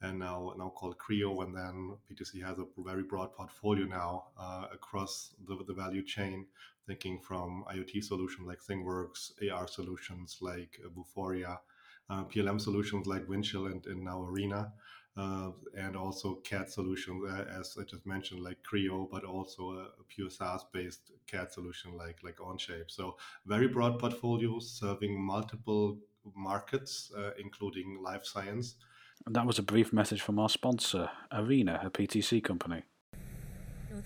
and 0.00 0.18
now 0.18 0.54
now 0.56 0.70
called 0.70 0.96
Creo. 0.96 1.44
And 1.44 1.54
then 1.54 1.96
PTC 2.10 2.42
has 2.42 2.58
a 2.58 2.64
very 2.78 3.02
broad 3.02 3.34
portfolio 3.34 3.84
now 3.84 4.28
across 4.72 5.34
the, 5.46 5.58
the 5.66 5.74
value 5.74 6.02
chain, 6.02 6.46
thinking 6.86 7.18
from 7.20 7.64
IoT 7.72 8.02
solutions 8.04 8.46
like 8.46 8.60
ThingWorx, 8.60 9.32
AR 9.52 9.68
solutions 9.68 10.38
like 10.40 10.78
Vuforia, 10.96 11.58
PLM 12.10 12.60
solutions 12.60 13.06
like 13.06 13.26
Windchill 13.26 13.70
and, 13.70 13.86
and 13.86 14.04
now 14.04 14.22
Arena 14.24 14.72
uh, 15.16 15.50
and 15.76 15.96
also 15.96 16.36
CAD 16.36 16.70
solutions, 16.70 17.22
uh, 17.28 17.44
as 17.58 17.76
I 17.78 17.84
just 17.84 18.06
mentioned, 18.06 18.42
like 18.42 18.58
Creo, 18.62 19.08
but 19.10 19.24
also 19.24 19.72
a, 19.72 19.82
a 20.00 20.04
pure 20.08 20.30
SaaS-based 20.30 21.10
CAD 21.26 21.52
solution 21.52 21.96
like 21.96 22.22
like 22.22 22.36
OnShape. 22.36 22.90
So 22.90 23.16
very 23.46 23.68
broad 23.68 23.98
portfolio 23.98 24.58
serving 24.58 25.20
multiple 25.20 25.98
markets, 26.34 27.12
uh, 27.16 27.30
including 27.38 28.00
life 28.02 28.24
science. 28.24 28.76
And 29.26 29.36
that 29.36 29.46
was 29.46 29.58
a 29.58 29.62
brief 29.62 29.92
message 29.92 30.22
from 30.22 30.38
our 30.38 30.48
sponsor, 30.48 31.10
Arena, 31.30 31.80
a 31.84 31.90
PTC 31.90 32.42
company. 32.42 32.82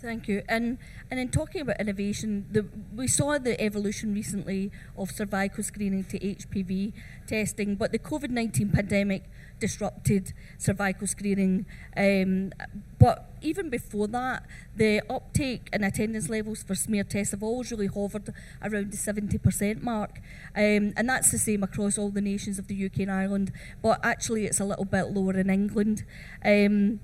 Thank 0.00 0.28
you. 0.28 0.42
And 0.48 0.78
and 1.10 1.20
in 1.20 1.28
talking 1.28 1.60
about 1.60 1.80
innovation, 1.80 2.46
the, 2.50 2.66
we 2.94 3.08
saw 3.08 3.38
the 3.38 3.60
evolution 3.60 4.14
recently 4.14 4.70
of 4.96 5.10
cervical 5.10 5.62
screening 5.62 6.04
to 6.04 6.18
HPV 6.18 6.92
testing, 7.26 7.76
but 7.76 7.92
the 7.92 7.98
COVID 7.98 8.30
nineteen 8.30 8.70
pandemic 8.70 9.24
disrupted 9.58 10.32
cervical 10.58 11.06
screening. 11.06 11.66
Um, 11.96 12.52
but 12.98 13.30
even 13.42 13.70
before 13.70 14.08
that, 14.08 14.44
the 14.74 15.02
uptake 15.10 15.68
and 15.72 15.84
attendance 15.84 16.28
levels 16.28 16.62
for 16.62 16.74
smear 16.74 17.04
tests 17.04 17.32
have 17.32 17.42
always 17.42 17.70
really 17.70 17.86
hovered 17.86 18.32
around 18.62 18.92
the 18.92 18.96
70% 18.96 19.82
mark. 19.82 20.20
Um, 20.54 20.92
and 20.96 21.08
that's 21.08 21.30
the 21.30 21.38
same 21.38 21.62
across 21.62 21.98
all 21.98 22.10
the 22.10 22.20
nations 22.20 22.58
of 22.58 22.68
the 22.68 22.86
UK 22.86 23.00
and 23.00 23.10
Ireland, 23.10 23.52
but 23.82 24.00
actually 24.02 24.46
it's 24.46 24.60
a 24.60 24.64
little 24.64 24.84
bit 24.84 25.10
lower 25.10 25.38
in 25.38 25.50
England. 25.50 26.04
Um, 26.44 27.00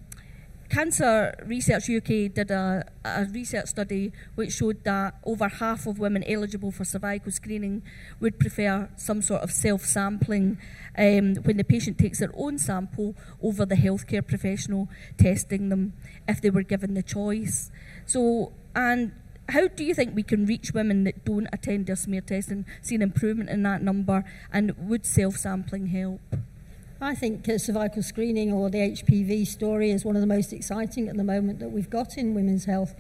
Cancer 0.73 1.35
Research 1.45 1.91
UK 1.91 2.33
did 2.33 2.51
a, 2.51 2.83
a 3.05 3.27
research 3.27 3.67
study 3.67 4.11
which 4.37 4.53
showed 4.53 4.83
that 4.85 5.17
over 5.23 5.47
half 5.47 5.87
of 5.87 5.99
women 5.99 6.25
eligible 6.27 6.71
for 6.73 6.83
cervical 6.83 7.31
screening 7.31 7.83
would 8.21 8.41
prefer 8.41 8.89
some 8.97 9.21
sort 9.21 9.43
of 9.43 9.51
self 9.51 9.83
sampling 9.83 10.57
um, 10.97 11.35
when 11.45 11.59
the 11.59 11.63
patient 11.63 11.99
takes 11.99 12.21
their 12.21 12.33
own 12.35 12.57
sample 12.57 13.15
over 13.43 13.67
the 13.67 13.75
healthcare 13.75 14.27
professional 14.27 14.89
testing 15.19 15.69
them 15.69 15.93
if 16.27 16.41
they 16.41 16.49
were 16.49 16.63
given 16.63 16.95
the 16.95 17.03
choice. 17.03 17.71
So, 18.07 18.55
and 18.75 19.13
how 19.51 19.69
do 19.69 19.85
you 19.85 19.93
think 19.93 20.17
we 20.17 20.23
can 20.23 20.47
reach 20.47 20.73
women 20.73 21.05
that 21.05 21.23
don't 21.27 21.49
attend 21.53 21.89
their 21.89 21.97
smear 21.97 22.23
test 22.23 22.49
and 22.49 22.65
see 22.81 22.95
an 22.95 23.03
improvement 23.03 23.51
in 23.51 23.63
that 23.65 23.83
number? 23.83 24.25
And 24.51 24.75
would 24.89 25.05
self 25.05 25.37
sampling 25.37 25.89
help? 25.89 26.23
I 27.03 27.17
think 27.17 27.49
uh, 27.49 27.59
cervical 27.59 28.05
screening 28.05 28.53
or 28.53 28.71
the 28.71 28.79
HPV 28.79 29.45
story 29.49 29.91
is 29.91 30.05
one 30.05 30.15
of 30.15 30.21
the 30.21 30.27
most 30.29 30.53
exciting 30.53 31.09
at 31.09 31.17
the 31.17 31.25
moment 31.25 31.59
that 31.59 31.73
we've 31.73 31.91
got 31.91 32.17
in 32.17 32.33
women's 32.33 32.67
health 32.67 32.95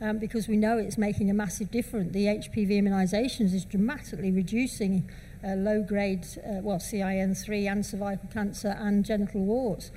um, 0.00 0.18
because 0.18 0.46
we 0.46 0.56
know 0.56 0.78
it's 0.78 0.96
making 0.96 1.30
a 1.30 1.34
massive 1.34 1.68
difference. 1.68 2.12
The 2.12 2.26
HPV 2.26 2.80
immunisations 2.80 3.52
is 3.52 3.64
dramatically 3.64 4.30
reducing 4.30 5.10
uh, 5.42 5.54
low 5.56 5.82
grade, 5.82 6.24
uh, 6.38 6.60
well, 6.62 6.78
CIN3 6.78 7.72
and 7.72 7.84
cervical 7.84 8.28
cancer 8.32 8.76
and 8.78 9.04
genital 9.04 9.40
warts. 9.40 9.90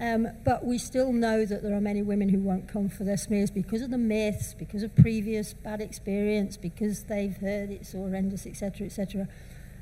Um, 0.00 0.28
but 0.42 0.64
we 0.64 0.78
still 0.78 1.12
know 1.12 1.44
that 1.44 1.62
there 1.62 1.76
are 1.76 1.82
many 1.82 2.00
women 2.00 2.30
who 2.30 2.38
won't 2.38 2.66
come 2.66 2.88
for 2.88 3.04
their 3.04 3.18
smears 3.18 3.50
because 3.50 3.82
of 3.82 3.90
the 3.90 3.98
myths, 3.98 4.54
because 4.54 4.82
of 4.82 4.96
previous 4.96 5.52
bad 5.52 5.82
experience, 5.82 6.56
because 6.56 7.04
they've 7.04 7.36
heard 7.36 7.70
it's 7.70 7.92
horrendous, 7.92 8.46
etc., 8.46 8.86
etc. 8.86 9.28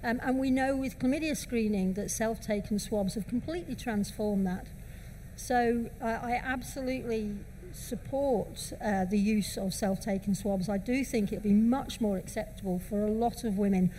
Um, 0.04 0.20
and 0.22 0.38
we 0.38 0.50
know 0.50 0.76
with 0.76 0.98
chlamydia 0.98 1.34
screening 1.34 1.94
that 1.94 2.10
self-taken 2.10 2.78
swabs 2.78 3.14
have 3.14 3.26
completely 3.26 3.74
transformed 3.74 4.46
that. 4.46 4.66
So 5.34 5.86
uh, 6.02 6.04
I 6.04 6.40
absolutely 6.44 7.36
support 7.72 8.72
uh, 8.84 9.06
the 9.06 9.18
use 9.18 9.56
of 9.56 9.72
self-taken 9.72 10.34
swabs. 10.34 10.68
I 10.68 10.76
do 10.76 11.04
think 11.04 11.32
it'll 11.32 11.42
be 11.42 11.54
much 11.54 12.02
more 12.02 12.18
acceptable 12.18 12.78
for 12.78 13.02
a 13.02 13.10
lot 13.10 13.44
of 13.44 13.56
women. 13.56 13.90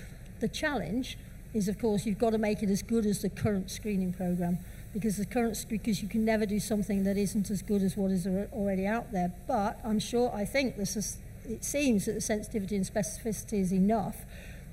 The 0.41 0.47
challenge 0.47 1.17
is, 1.55 1.67
of 1.67 1.79
course, 1.79 2.05
you've 2.05 2.19
got 2.19 2.29
to 2.31 2.37
make 2.37 2.61
it 2.61 2.69
as 2.69 2.83
good 2.83 3.07
as 3.07 3.23
the 3.23 3.29
current 3.29 3.71
screening 3.71 4.13
program 4.13 4.59
because 4.93 5.17
the 5.17 5.25
current 5.25 5.65
because 5.67 6.03
you 6.03 6.07
can 6.07 6.23
never 6.23 6.45
do 6.45 6.59
something 6.59 7.03
that 7.03 7.17
isn't 7.17 7.49
as 7.49 7.63
good 7.63 7.81
as 7.81 7.97
what 7.97 8.11
is 8.11 8.27
already 8.53 8.85
out 8.85 9.11
there. 9.11 9.33
But 9.47 9.79
I'm 9.83 9.99
sure, 9.99 10.31
I 10.33 10.45
think 10.45 10.77
this 10.77 10.95
is, 10.95 11.17
it 11.49 11.63
seems 11.63 12.05
that 12.05 12.13
the 12.13 12.21
sensitivity 12.21 12.75
and 12.75 12.85
specificity 12.85 13.59
is 13.59 13.73
enough 13.73 14.17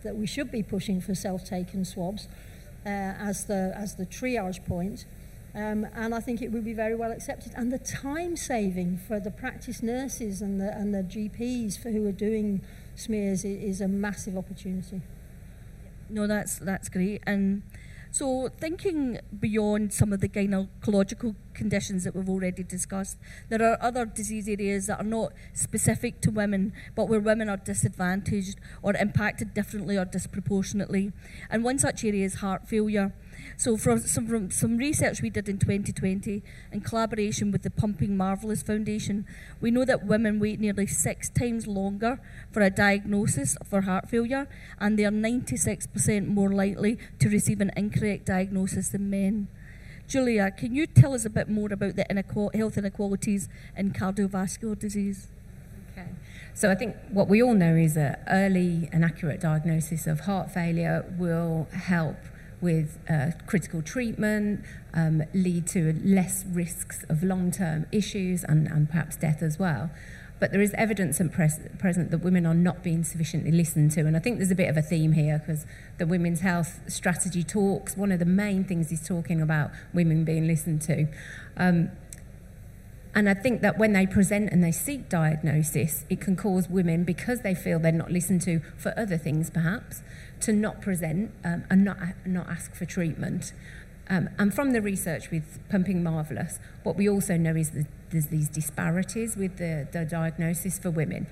that 0.03 0.17
we 0.17 0.27
should 0.27 0.51
be 0.51 0.63
pushing 0.63 1.01
for 1.01 1.15
self-taken 1.15 1.85
swabs 1.85 2.29
uh, 2.85 2.89
as 2.89 3.45
the 3.45 3.73
as 3.77 3.97
the 3.97 4.07
triage 4.07 4.65
point. 4.65 5.05
Um, 5.55 5.87
and 5.95 6.15
I 6.15 6.21
think 6.21 6.41
it 6.41 6.51
would 6.51 6.65
be 6.65 6.73
very 6.73 6.95
well 6.95 7.13
accepted. 7.13 7.53
And 7.55 7.71
the 7.71 7.79
time 7.79 8.37
saving 8.37 8.97
for 8.97 9.21
the 9.21 9.31
practice 9.31 9.83
nurses 9.83 10.41
and 10.41 10.61
the 10.61 10.73
and 10.73 10.95
the 10.95 11.03
GPs 11.03 11.79
for 11.79 11.91
who 11.91 12.07
are 12.07 12.13
doing 12.13 12.63
smears 12.95 13.45
is, 13.45 13.63
is 13.63 13.81
a 13.81 13.89
massive 13.89 14.37
opportunity. 14.37 15.03
No, 16.09 16.27
that's 16.27 16.59
that's 16.59 16.89
great. 16.89 17.23
And 17.27 17.63
so, 18.13 18.51
thinking 18.61 19.21
beyond 19.41 19.95
some 19.95 20.13
of 20.13 20.21
the 20.21 20.29
gynecological 20.29 21.35
conditions 21.55 22.05
that 22.05 22.15
we've 22.15 22.29
already 22.29 22.63
discussed, 22.63 23.17
there 23.49 23.63
are 23.63 23.79
other 23.81 24.05
disease 24.05 24.47
areas 24.51 24.89
that 24.89 25.01
are 25.01 25.05
not 25.05 25.33
specific 25.55 26.21
to 26.21 26.31
women, 26.31 26.75
but 26.95 27.09
where 27.09 27.21
women 27.21 27.49
are 27.49 27.57
disadvantaged 27.57 28.61
or 28.83 28.95
impacted 28.97 29.55
differently 29.55 29.97
or 29.97 30.05
disproportionately. 30.05 31.11
And 31.49 31.65
one 31.65 31.79
such 31.79 32.05
area 32.05 32.27
is 32.27 32.35
heart 32.35 32.69
failure. 32.69 33.15
So, 33.57 33.77
from 33.77 34.01
some, 34.01 34.27
from 34.27 34.51
some 34.51 34.77
research 34.77 35.23
we 35.23 35.31
did 35.31 35.49
in 35.49 35.59
2020 35.59 36.43
in 36.73 36.81
collaboration 36.81 37.51
with 37.51 37.63
the 37.63 37.71
Pumping 37.71 38.17
Marvellous 38.17 38.63
Foundation, 38.63 39.27
we 39.61 39.71
know 39.71 39.85
that 39.85 40.07
women 40.07 40.41
wait 40.41 40.61
nearly 40.61 40.87
six 40.87 41.29
times 41.29 41.67
longer 41.67 42.21
for 42.51 42.63
a 42.63 42.71
diagnosis 42.71 43.57
for 43.65 43.83
heart 43.83 44.09
failure, 44.09 44.49
and 44.81 44.99
they 44.99 45.05
are 45.05 45.11
96% 45.11 46.27
more 46.27 46.53
likely 46.53 46.99
to 47.19 47.29
receive 47.29 47.61
an 47.61 47.71
incorrect 47.77 48.27
diagnosis 48.27 48.89
than 48.89 49.11
men. 49.11 49.49
Julia, 50.09 50.51
can 50.51 50.75
you 50.75 50.87
tell 50.87 51.15
us 51.15 51.25
a 51.25 51.31
bit 51.31 51.49
more 51.49 51.73
about 51.73 51.97
the 51.97 52.05
inequal- 52.11 52.55
health 52.55 52.77
inequalities 52.77 53.49
in 53.77 53.93
cardiovascular 53.93 54.79
disease? 54.79 55.29
Okay. 55.93 56.09
So 56.55 56.71
I 56.71 56.75
think 56.75 56.97
what 57.11 57.29
we 57.29 57.43
all 57.43 57.55
know 57.55 57.75
is 57.75 57.95
that 57.95 58.23
early 58.29 58.89
and 58.93 59.05
accurate 59.05 59.41
diagnosis 59.41 60.07
of 60.07 60.21
heart 60.21 60.51
failure 60.51 61.05
will 61.19 61.67
help 61.73 62.17
with 62.63 62.99
uh, 63.11 63.33
critical 63.47 63.83
treatment, 63.83 64.65
um, 64.95 65.25
lead 65.35 65.67
to 65.67 66.01
less 66.05 66.45
risks 66.47 67.05
of 67.09 67.23
long 67.23 67.51
term 67.51 67.87
issues 67.93 68.45
and, 68.45 68.69
and 68.69 68.89
perhaps 68.89 69.17
death 69.17 69.43
as 69.43 69.59
well. 69.59 69.91
But 70.39 70.51
there 70.51 70.61
is 70.61 70.73
evidence 70.75 71.21
at 71.21 71.31
pres- 71.31 71.61
present 71.79 72.11
that 72.11 72.19
women 72.19 72.47
are 72.47 72.55
not 72.55 72.83
being 72.83 73.05
sufficiently 73.05 73.53
listened 73.53 73.93
to. 73.93 74.01
And 74.01 74.17
I 74.17 74.21
think 74.21 74.39
there's 74.39 74.51
a 74.51 74.57
bit 74.57 74.69
of 74.69 74.77
a 74.77 74.83
theme 74.83 75.13
here 75.13 75.39
because 75.39 75.67
the 75.99 76.07
Women's 76.07 76.41
Health 76.41 76.81
Strategy 76.89 77.45
talks, 77.45 77.97
one 77.97 78.11
of 78.11 78.19
the 78.19 78.25
main 78.25 78.65
things 78.65 78.91
is 78.91 79.07
talking 79.07 79.41
about 79.41 79.71
women 79.93 80.25
being 80.25 80.47
listened 80.47 80.83
to. 80.83 81.07
Um, 81.57 81.91
and 83.15 83.29
I 83.29 83.35
think 83.35 83.61
that 83.61 83.79
when 83.79 83.93
they 83.93 84.07
present 84.07 84.51
and 84.51 84.65
they 84.65 84.73
seek 84.73 85.09
diagnosis, 85.09 86.07
it 86.09 86.21
can 86.21 86.35
cause 86.35 86.69
women, 86.69 87.05
because 87.05 87.43
they 87.43 87.55
feel 87.55 87.79
they're 87.79 87.93
not 87.93 88.11
listened 88.11 88.41
to 88.43 88.61
for 88.79 88.95
other 88.97 89.19
things 89.19 89.51
perhaps, 89.51 90.03
to 90.43 90.53
not 90.53 90.81
present 90.81 91.31
um, 91.45 91.65
and 91.71 91.85
not, 91.85 91.99
not 92.25 92.49
ask 92.49 92.75
for 92.75 92.85
treatment. 92.85 93.53
Um, 94.09 94.29
and 94.39 94.53
from 94.53 94.73
the 94.73 94.83
research 94.83 95.31
with 95.31 95.59
Pumping 95.71 96.03
Marvellous, 96.03 96.59
what 96.83 96.97
we 96.97 97.09
also 97.09 97.37
know 97.37 97.57
is 97.57 97.71
that 97.71 97.87
there's 98.11 98.27
these 98.27 98.49
disparities 98.49 99.37
with 99.37 99.57
the, 99.57 99.89
the 99.91 100.05
diagnosis 100.05 100.79
for 100.79 100.91
women. 100.91 101.27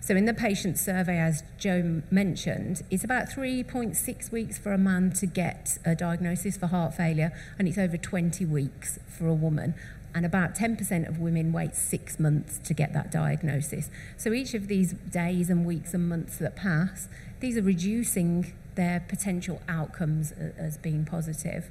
So 0.00 0.14
in 0.14 0.24
the 0.24 0.34
patient 0.34 0.78
survey, 0.78 1.18
as 1.18 1.42
Joe 1.58 2.02
mentioned, 2.10 2.82
it's 2.90 3.02
about 3.02 3.28
3.6 3.28 4.30
weeks 4.30 4.58
for 4.58 4.72
a 4.72 4.78
man 4.78 5.10
to 5.14 5.26
get 5.26 5.78
a 5.84 5.96
diagnosis 5.96 6.56
for 6.56 6.68
heart 6.68 6.94
failure, 6.94 7.32
and 7.58 7.66
it's 7.66 7.78
over 7.78 7.96
20 7.96 8.44
weeks 8.44 9.00
for 9.08 9.26
a 9.26 9.34
woman. 9.34 9.74
And 10.14 10.24
about 10.24 10.54
10% 10.54 11.08
of 11.08 11.18
women 11.18 11.52
wait 11.52 11.74
six 11.74 12.20
months 12.20 12.58
to 12.58 12.72
get 12.72 12.92
that 12.92 13.10
diagnosis. 13.10 13.90
So 14.16 14.32
each 14.32 14.54
of 14.54 14.68
these 14.68 14.92
days 14.92 15.50
and 15.50 15.66
weeks 15.66 15.92
and 15.92 16.08
months 16.08 16.36
that 16.38 16.54
pass, 16.54 17.08
these 17.40 17.56
are 17.56 17.62
reducing 17.62 18.54
their 18.74 19.04
potential 19.08 19.60
outcomes 19.68 20.32
as 20.32 20.76
being 20.78 21.04
positive. 21.04 21.70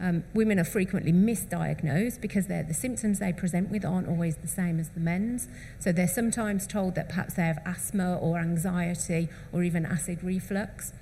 Um, 0.00 0.22
women 0.32 0.60
are 0.60 0.64
frequently 0.64 1.12
misdiagnosed 1.12 2.20
because 2.20 2.46
the 2.46 2.72
symptoms 2.72 3.18
they 3.18 3.32
present 3.32 3.70
with 3.70 3.84
aren't 3.84 4.08
always 4.08 4.36
the 4.36 4.48
same 4.48 4.78
as 4.78 4.90
the 4.90 5.00
men's. 5.00 5.48
So 5.80 5.90
they're 5.90 6.06
sometimes 6.06 6.66
told 6.66 6.94
that 6.94 7.08
perhaps 7.08 7.34
they 7.34 7.42
have 7.42 7.60
asthma 7.66 8.16
or 8.16 8.38
anxiety 8.38 9.28
or 9.52 9.62
even 9.64 9.84
acid 9.84 10.22
reflux. 10.22 10.92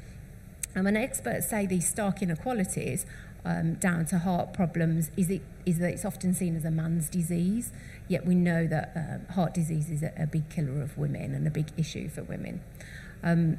Um, 0.74 0.86
and 0.86 0.96
experts 0.96 1.48
say 1.48 1.66
these 1.66 1.88
stark 1.88 2.22
inequalities 2.22 3.06
um, 3.44 3.74
down 3.74 4.06
to 4.06 4.18
heart 4.18 4.52
problems 4.52 5.10
is, 5.16 5.30
it, 5.30 5.42
is 5.64 5.78
that 5.78 5.92
it's 5.92 6.04
often 6.04 6.34
seen 6.34 6.56
as 6.56 6.64
a 6.64 6.70
man's 6.70 7.08
disease, 7.08 7.72
yet 8.08 8.26
we 8.26 8.34
know 8.34 8.66
that 8.66 8.92
uh, 8.96 9.32
heart 9.32 9.54
disease 9.54 9.88
is 9.88 10.02
a, 10.02 10.12
a, 10.18 10.26
big 10.26 10.48
killer 10.50 10.82
of 10.82 10.98
women 10.98 11.32
and 11.32 11.46
a 11.46 11.50
big 11.50 11.68
issue 11.76 12.08
for 12.08 12.24
women. 12.24 12.60
Um, 13.22 13.58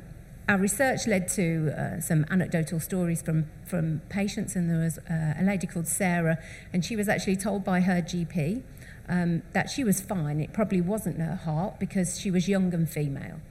our 0.49 0.57
research 0.57 1.07
led 1.07 1.27
to 1.29 1.73
uh, 1.77 1.99
some 1.99 2.25
anecdotal 2.29 2.79
stories 2.79 3.21
from, 3.21 3.47
from 3.65 4.01
patients, 4.09 4.55
and 4.55 4.69
there 4.69 4.79
was 4.79 4.97
uh, 4.99 5.33
a 5.37 5.43
lady 5.43 5.67
called 5.67 5.87
Sarah, 5.87 6.37
and 6.71 6.85
she 6.85 6.95
was 6.95 7.09
actually 7.09 7.35
told 7.35 7.65
by 7.65 7.81
her 7.81 8.01
GP 8.01 8.63
um, 9.09 9.43
that 9.53 9.69
she 9.69 9.83
was 9.83 9.99
fine. 9.99 10.39
It 10.39 10.53
probably 10.53 10.81
wasn't 10.81 11.19
her 11.19 11.35
heart 11.35 11.79
because 11.79 12.19
she 12.19 12.31
was 12.31 12.47
young 12.47 12.73
and 12.73 12.89
female. 12.89 13.41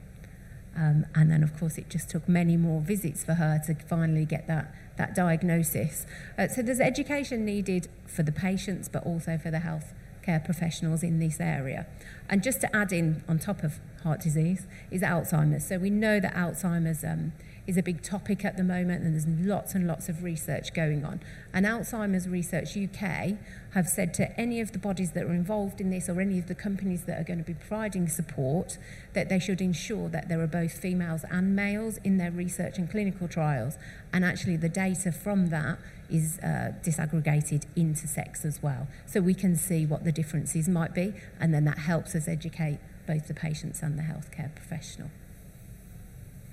Um, 0.75 1.05
and 1.15 1.31
then, 1.31 1.43
of 1.43 1.57
course, 1.57 1.77
it 1.77 1.89
just 1.89 2.09
took 2.09 2.29
many 2.29 2.55
more 2.55 2.81
visits 2.81 3.23
for 3.23 3.33
her 3.33 3.59
to 3.65 3.75
finally 3.75 4.25
get 4.25 4.47
that, 4.47 4.73
that 4.97 5.15
diagnosis. 5.15 6.05
Uh, 6.37 6.47
so 6.47 6.61
there's 6.61 6.79
education 6.79 7.45
needed 7.45 7.89
for 8.05 8.21
the 8.23 8.31
patients, 8.31 8.87
but 8.87 9.03
also 9.03 9.37
for 9.37 9.49
the 9.49 9.57
healthcare 9.57 10.43
professionals 10.43 11.01
in 11.01 11.19
this 11.19 11.39
area. 11.39 11.87
And 12.29 12.43
just 12.43 12.61
to 12.61 12.75
add 12.75 12.93
in 12.93 13.23
on 13.27 13.39
top 13.39 13.63
of 13.63 13.79
heart 14.07 14.21
disease 14.21 14.65
is 14.89 15.01
Alzheimer's. 15.01 15.67
So 15.67 15.77
we 15.77 15.89
know 15.89 16.19
that 16.19 16.33
Alzheimer's 16.33 17.03
um, 17.03 17.33
is 17.67 17.75
a 17.75 17.83
big 17.83 18.01
topic 18.01 18.45
at 18.45 18.55
the 18.55 18.63
moment, 18.63 19.03
and 19.03 19.13
there's 19.13 19.27
lots 19.27 19.75
and 19.75 19.85
lots 19.85 20.07
of 20.07 20.23
research 20.23 20.73
going 20.73 21.03
on. 21.03 21.19
And 21.53 21.65
Alzheimer's 21.65 22.27
Research 22.27 22.77
UK 22.77 23.35
have 23.73 23.89
said 23.89 24.13
to 24.15 24.39
any 24.39 24.61
of 24.61 24.71
the 24.71 24.79
bodies 24.79 25.11
that 25.11 25.25
are 25.25 25.33
involved 25.33 25.81
in 25.81 25.89
this 25.89 26.07
or 26.07 26.21
any 26.21 26.39
of 26.39 26.47
the 26.47 26.55
companies 26.55 27.03
that 27.03 27.19
are 27.19 27.25
going 27.25 27.39
to 27.39 27.45
be 27.45 27.53
providing 27.53 28.07
support 28.07 28.77
that 29.13 29.27
they 29.27 29.37
should 29.37 29.59
ensure 29.59 30.07
that 30.07 30.29
there 30.29 30.39
are 30.39 30.47
both 30.47 30.71
females 30.71 31.25
and 31.29 31.55
males 31.57 31.97
in 32.05 32.17
their 32.17 32.31
research 32.31 32.77
and 32.77 32.89
clinical 32.89 33.27
trials. 33.27 33.77
And 34.13 34.23
actually, 34.23 34.55
the 34.55 34.69
data 34.69 35.11
from 35.11 35.49
that 35.49 35.77
is 36.09 36.39
uh, 36.39 36.71
disaggregated 36.81 37.65
into 37.75 38.07
sex 38.07 38.45
as 38.45 38.63
well. 38.63 38.87
So 39.05 39.19
we 39.19 39.33
can 39.33 39.57
see 39.57 39.85
what 39.85 40.05
the 40.05 40.13
differences 40.13 40.69
might 40.69 40.93
be, 40.93 41.13
and 41.37 41.53
then 41.53 41.65
that 41.65 41.79
helps 41.79 42.15
us 42.15 42.29
educate 42.29 42.79
both 43.07 43.27
the 43.27 43.33
patients 43.33 43.81
and 43.81 43.97
the 43.97 44.03
healthcare 44.03 44.53
professional. 44.53 45.09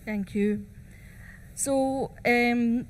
Thank 0.05 0.35
you. 0.35 0.67
So 1.55 2.13
um, 2.27 2.87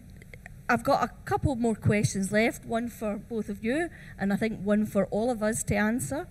I've 0.69 0.83
got 0.83 1.05
a 1.05 1.09
couple 1.27 1.55
more 1.57 1.75
questions 1.75 2.33
left, 2.33 2.65
one 2.65 2.89
for 2.89 3.17
both 3.17 3.49
of 3.49 3.63
you, 3.63 3.91
and 4.19 4.33
I 4.33 4.37
think 4.37 4.61
one 4.61 4.87
for 4.87 5.07
all 5.07 5.31
of 5.31 5.43
us 5.43 5.63
to 5.65 5.75
answer. 5.75 6.27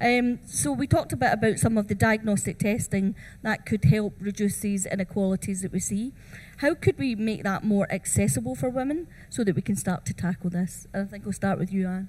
Um, 0.00 0.40
so 0.46 0.72
we 0.72 0.86
talked 0.86 1.12
a 1.12 1.16
bit 1.16 1.32
about 1.32 1.58
some 1.58 1.76
of 1.76 1.88
the 1.88 1.94
diagnostic 1.94 2.58
testing 2.58 3.14
that 3.42 3.66
could 3.66 3.84
help 3.84 4.14
reduce 4.18 4.60
these 4.60 4.86
inequalities 4.86 5.60
that 5.62 5.72
we 5.72 5.80
see. 5.80 6.12
How 6.58 6.74
could 6.74 6.98
we 6.98 7.14
make 7.14 7.42
that 7.42 7.62
more 7.62 7.86
accessible 7.92 8.54
for 8.54 8.70
women 8.70 9.06
so 9.28 9.44
that 9.44 9.54
we 9.54 9.62
can 9.62 9.76
start 9.76 10.06
to 10.06 10.14
tackle 10.14 10.50
this? 10.50 10.86
And 10.94 11.06
I 11.06 11.10
think 11.10 11.24
we'll 11.24 11.32
start 11.32 11.58
with 11.58 11.72
you, 11.72 11.86
Anne. 11.86 12.08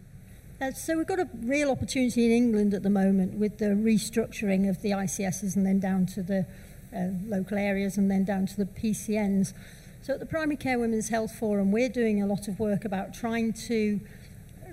Uh, 0.62 0.72
so 0.72 0.98
we've 0.98 1.06
got 1.06 1.20
a 1.20 1.28
real 1.44 1.70
opportunity 1.70 2.26
in 2.26 2.32
England 2.32 2.74
at 2.74 2.82
the 2.82 2.90
moment 2.90 3.34
with 3.34 3.58
the 3.58 3.66
restructuring 3.66 4.70
of 4.70 4.82
the 4.82 4.92
ICSs 4.92 5.58
and 5.58 5.66
then 5.66 5.82
down 5.82 6.06
to 6.06 6.24
the 6.24 6.46
uh, 6.96 7.08
local 7.28 7.58
areas 7.58 7.98
and 7.98 8.10
then 8.10 8.24
down 8.24 8.46
to 8.46 8.56
the 8.56 8.66
PCNs. 8.66 9.54
So 10.02 10.14
at 10.14 10.22
the 10.22 10.26
Primary 10.26 10.56
Care 10.56 10.80
Women's 10.80 11.10
Health 11.10 11.36
Forum, 11.36 11.74
we're 11.74 11.90
doing 11.90 12.24
a 12.24 12.26
lot 12.26 12.48
of 12.48 12.58
work 12.58 12.86
about 12.86 13.14
trying 13.14 13.52
to 13.68 14.00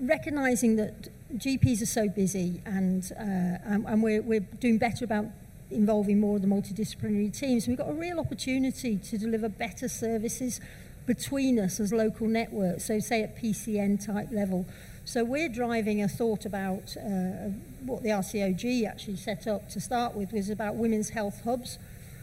recognising 0.00 0.76
that 0.76 1.08
GPs 1.36 1.82
are 1.82 1.86
so 1.86 2.08
busy 2.08 2.62
and, 2.64 3.10
uh, 3.18 3.58
and, 3.64 3.84
and 3.84 4.02
we're, 4.04 4.22
we're 4.22 4.46
doing 4.60 4.78
better 4.78 5.04
about 5.04 5.26
involving 5.68 6.20
more 6.20 6.36
of 6.36 6.42
the 6.42 6.48
multidisciplinary 6.48 7.36
teams. 7.36 7.66
We've 7.66 7.76
got 7.76 7.90
a 7.90 7.94
real 7.94 8.20
opportunity 8.20 8.98
to 8.98 9.18
deliver 9.18 9.48
better 9.48 9.88
services 9.88 10.60
between 11.06 11.58
us 11.58 11.80
as 11.80 11.92
local 11.92 12.28
networks, 12.28 12.84
so 12.84 13.00
say 13.00 13.24
at 13.24 13.36
PCN 13.36 14.06
type 14.06 14.28
level. 14.30 14.64
So 15.04 15.24
we're 15.24 15.48
driving 15.48 16.00
a 16.00 16.08
thought 16.08 16.46
about 16.46 16.96
uh, 16.96 17.50
what 17.84 18.04
the 18.04 18.10
RCOG 18.10 18.86
actually 18.86 19.16
set 19.16 19.48
up 19.48 19.68
to 19.70 19.80
start 19.80 20.14
with 20.14 20.32
was 20.32 20.48
about 20.48 20.76
women's 20.76 21.10
health 21.10 21.42
hubs. 21.42 21.78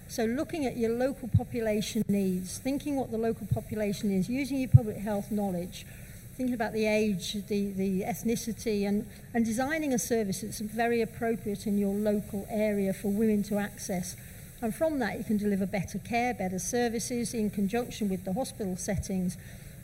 So 0.08 0.24
looking 0.24 0.66
at 0.66 0.78
your 0.78 0.92
local 0.92 1.28
population 1.28 2.04
needs, 2.08 2.58
thinking 2.58 2.96
what 2.96 3.12
the 3.12 3.18
local 3.18 3.48
population 3.48 4.12
is, 4.12 4.30
using 4.30 4.60
your 4.60 4.70
public 4.70 4.96
health 4.96 5.30
knowledge, 5.30 5.86
thinking 6.38 6.56
about 6.56 6.72
the 6.72 6.86
age, 6.88 7.34
the, 7.48 7.74
the 7.74 8.04
ethnicity, 8.04 8.88
and, 8.88 9.06
and 9.34 9.46
designing 9.46 9.94
a 9.94 10.00
service 10.00 10.40
that's 10.40 10.60
very 10.60 11.02
appropriate 11.02 11.68
in 11.68 11.78
your 11.78 11.94
local 11.94 12.48
area 12.50 12.94
for 12.94 13.10
women 13.10 13.44
to 13.44 13.58
access. 13.58 14.16
And 14.62 14.74
from 14.74 15.00
that, 15.00 15.18
you 15.18 15.26
can 15.26 15.36
deliver 15.36 15.66
better 15.66 16.00
care, 16.00 16.34
better 16.34 16.60
services 16.60 17.34
in 17.34 17.50
conjunction 17.50 18.08
with 18.08 18.24
the 18.24 18.32
hospital 18.32 18.78
settings. 18.78 19.38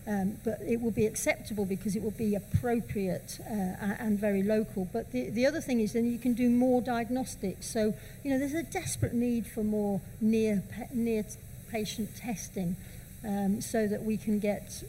Um, 0.08 0.38
but 0.44 0.60
it 0.62 0.82
will 0.82 0.92
be 0.92 1.08
acceptable 1.08 1.66
because 1.66 1.96
it 1.96 2.04
will 2.04 2.12
be 2.12 2.36
appropriate 2.36 3.40
uh, 3.42 3.96
and 3.98 4.20
very 4.20 4.44
local. 4.44 4.88
But 4.94 5.12
the, 5.12 5.32
the 5.32 5.48
other 5.48 5.62
thing 5.62 5.80
is 5.80 5.94
then 5.94 6.06
you 6.06 6.20
can 6.20 6.34
do 6.34 6.48
more 6.48 6.80
diagnostics. 6.80 7.66
So, 7.66 7.96
you 8.24 8.30
know, 8.30 8.38
there's 8.38 8.54
a 8.54 8.62
desperate 8.62 9.14
need 9.14 9.48
for 9.48 9.64
more 9.64 10.02
near, 10.22 10.62
near 10.94 11.26
patient 11.72 12.16
testing 12.16 12.76
um, 13.24 13.62
so 13.62 13.88
that 13.88 14.04
we 14.04 14.16
can 14.16 14.38
get, 14.38 14.84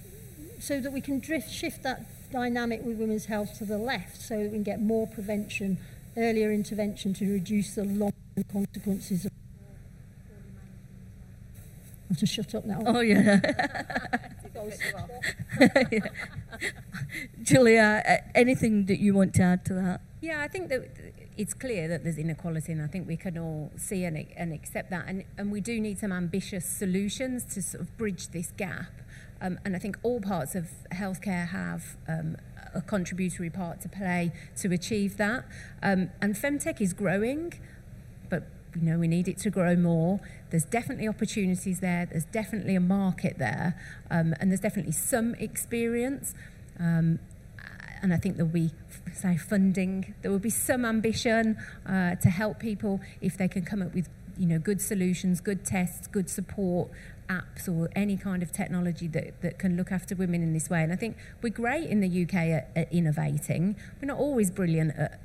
so 0.61 0.81
that 0.81 0.93
we 0.93 1.01
can 1.01 1.19
drift, 1.19 1.51
shift 1.51 1.83
that 1.83 2.05
dynamic 2.31 2.85
with 2.85 2.99
women's 2.99 3.27
health 3.27 3.57
to 3.59 3.65
the 3.65 3.79
left 3.79 4.21
so 4.21 4.37
that 4.37 4.45
we 4.45 4.51
can 4.51 4.63
get 4.63 4.81
more 4.81 5.07
prevention, 5.07 5.79
earlier 6.17 6.53
intervention 6.53 7.15
to 7.15 7.33
reduce 7.33 7.75
the 7.75 7.85
long-term 7.85 8.45
consequences 8.53 9.25
of 9.25 9.33
I 12.07 12.11
have 12.11 12.19
to 12.19 12.27
shut 12.27 12.55
up 12.55 12.65
now. 12.65 12.83
Oh, 12.87 13.01
yeah. 13.01 13.41
Julia, 17.43 18.23
anything 18.35 18.87
that 18.87 18.99
you 18.99 19.15
want 19.15 19.35
to 19.35 19.43
add 19.43 19.65
to 19.67 19.75
that? 19.75 20.01
Yeah, 20.21 20.41
I 20.41 20.49
think 20.49 20.69
that 20.71 20.89
it's 21.37 21.55
clear 21.55 21.89
that 21.89 22.03
there's 22.03 22.19
inequality, 22.19 22.73
and 22.73 22.83
I 22.83 22.87
think 22.87 23.07
we 23.07 23.17
can 23.17 23.39
all 23.39 23.71
see 23.77 24.05
and, 24.05 24.27
and 24.37 24.53
accept 24.53 24.91
that. 24.91 25.05
And, 25.07 25.25
and 25.37 25.53
we 25.53 25.61
do 25.61 25.81
need 25.81 25.99
some 25.99 26.13
ambitious 26.13 26.65
solutions 26.65 27.45
to 27.55 27.63
sort 27.63 27.83
of 27.83 27.97
bridge 27.97 28.29
this 28.29 28.53
gap. 28.57 28.91
Um, 29.41 29.59
and 29.65 29.77
I 29.77 29.79
think 29.79 29.99
all 30.03 30.21
parts 30.21 30.55
of 30.55 30.71
healthcare 30.93 31.49
have 31.49 31.97
um, 32.09 32.37
a 32.75 32.81
contributory 32.81 33.51
part 33.51 33.81
to 33.83 33.89
play 33.89 34.33
to 34.57 34.73
achieve 34.73 35.17
that. 35.19 35.45
Um, 35.83 36.11
and 36.23 36.35
Femtech 36.35 36.81
is 36.81 36.93
growing, 36.93 37.53
you 38.77 38.83
know 38.83 38.99
we 38.99 39.09
need 39.09 39.29
it 39.29 39.39
to 39.39 39.51
grow 39.51 39.75
more. 39.75 40.21
There's 40.51 40.65
definitely 40.65 41.09
opportunities 41.09 41.81
there. 41.81 42.07
There's 42.07 42.27
definitely 42.27 42.75
a 42.75 42.81
market 42.81 43.39
there, 43.39 43.75
um, 44.11 44.35
and 44.39 44.51
there's 44.51 44.61
definitely 44.61 44.93
some 44.93 45.35
experience. 45.37 46.35
Um, 46.79 47.19
and 48.03 48.13
I 48.13 48.19
think 48.19 48.37
there'll 48.37 48.53
be, 48.53 48.71
say, 49.13 49.37
funding. 49.37 50.15
There 50.23 50.31
will 50.31 50.39
be 50.39 50.51
some 50.51 50.85
ambition 50.85 51.57
uh, 51.87 52.17
to 52.17 52.29
help 52.29 52.59
people 52.59 53.01
if 53.21 53.39
they 53.39 53.49
can 53.49 53.65
come 53.65 53.83
up 53.83 53.95
with, 53.95 54.09
you 54.39 54.47
know, 54.47 54.59
good 54.59 54.81
solutions, 54.81 55.41
good 55.41 55.65
tests, 55.65 56.07
good 56.07 56.29
support, 56.29 56.91
apps, 57.29 57.69
or 57.69 57.89
any 57.97 58.17
kind 58.17 58.43
of 58.43 58.53
technology 58.53 59.09
that, 59.09 59.41
that 59.41 59.59
can 59.59 59.77
look 59.77 59.91
after 59.91 60.15
women 60.15 60.43
in 60.43 60.53
this 60.53 60.69
way. 60.69 60.83
And 60.83 60.93
I 60.93 60.97
think 60.97 61.17
we're 61.43 61.51
great 61.51 61.89
in 61.89 62.01
the 62.01 62.23
UK 62.23 62.35
at, 62.35 62.71
at 62.77 62.93
innovating. 62.93 63.77
We're 64.01 64.09
not 64.09 64.19
always 64.19 64.51
brilliant 64.51 64.97
at 64.97 65.21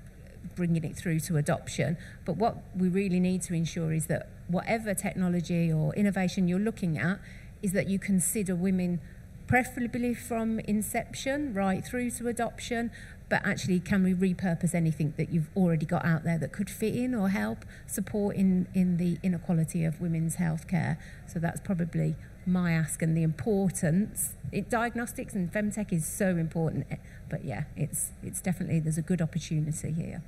bringing 0.56 0.84
it 0.84 0.96
through 0.96 1.20
to 1.22 1.38
adoption, 1.38 1.98
but 2.26 2.38
what 2.38 2.58
we 2.76 2.88
really 2.88 3.20
need 3.20 3.42
to 3.44 3.54
ensure 3.54 3.92
is 3.94 4.08
that 4.08 4.30
whatever 4.48 4.94
technology 4.94 5.72
or 5.72 5.94
innovation 5.96 6.48
you're 6.48 6.60
looking 6.60 6.98
at, 6.98 7.20
is 7.62 7.74
that 7.74 7.88
you 7.88 8.00
consider 8.00 8.56
women 8.56 9.00
preferably 9.48 10.14
from 10.14 10.60
inception 10.62 11.54
right 11.54 11.86
through 11.86 12.10
to 12.10 12.28
adoption, 12.28 12.90
but 13.30 13.46
actually 13.46 13.80
can 13.80 14.04
we 14.04 14.14
repurpose 14.14 14.74
anything 14.74 15.14
that 15.18 15.30
you've 15.30 15.50
already 15.56 15.86
got 15.86 16.06
out 16.06 16.24
there 16.24 16.38
that 16.38 16.52
could 16.52 16.70
fit 16.70 16.96
in 16.96 17.14
or 17.14 17.30
help 17.30 17.66
support 17.86 18.36
in, 18.36 18.68
in 18.74 18.98
the 18.98 19.18
inequality 19.24 19.84
of 19.84 20.00
women's 20.00 20.38
healthcare? 20.38 20.98
So 21.28 21.40
that's 21.40 21.60
probably 21.60 22.16
my 22.46 22.72
ask 22.72 23.02
and 23.02 23.16
the 23.16 23.24
importance. 23.24 24.34
It, 24.52 24.70
diagnostics 24.70 25.34
and 25.34 25.52
femtech 25.52 25.94
is 25.94 26.06
so 26.06 26.30
important, 26.38 26.88
eh, 26.90 26.98
but 27.30 27.46
yeah, 27.46 27.66
it's 27.76 28.12
it's 28.24 28.42
definitely 28.42 28.80
there's 28.80 28.98
a 28.98 29.02
good 29.02 29.22
opportunity 29.22 29.92
here. 29.92 30.22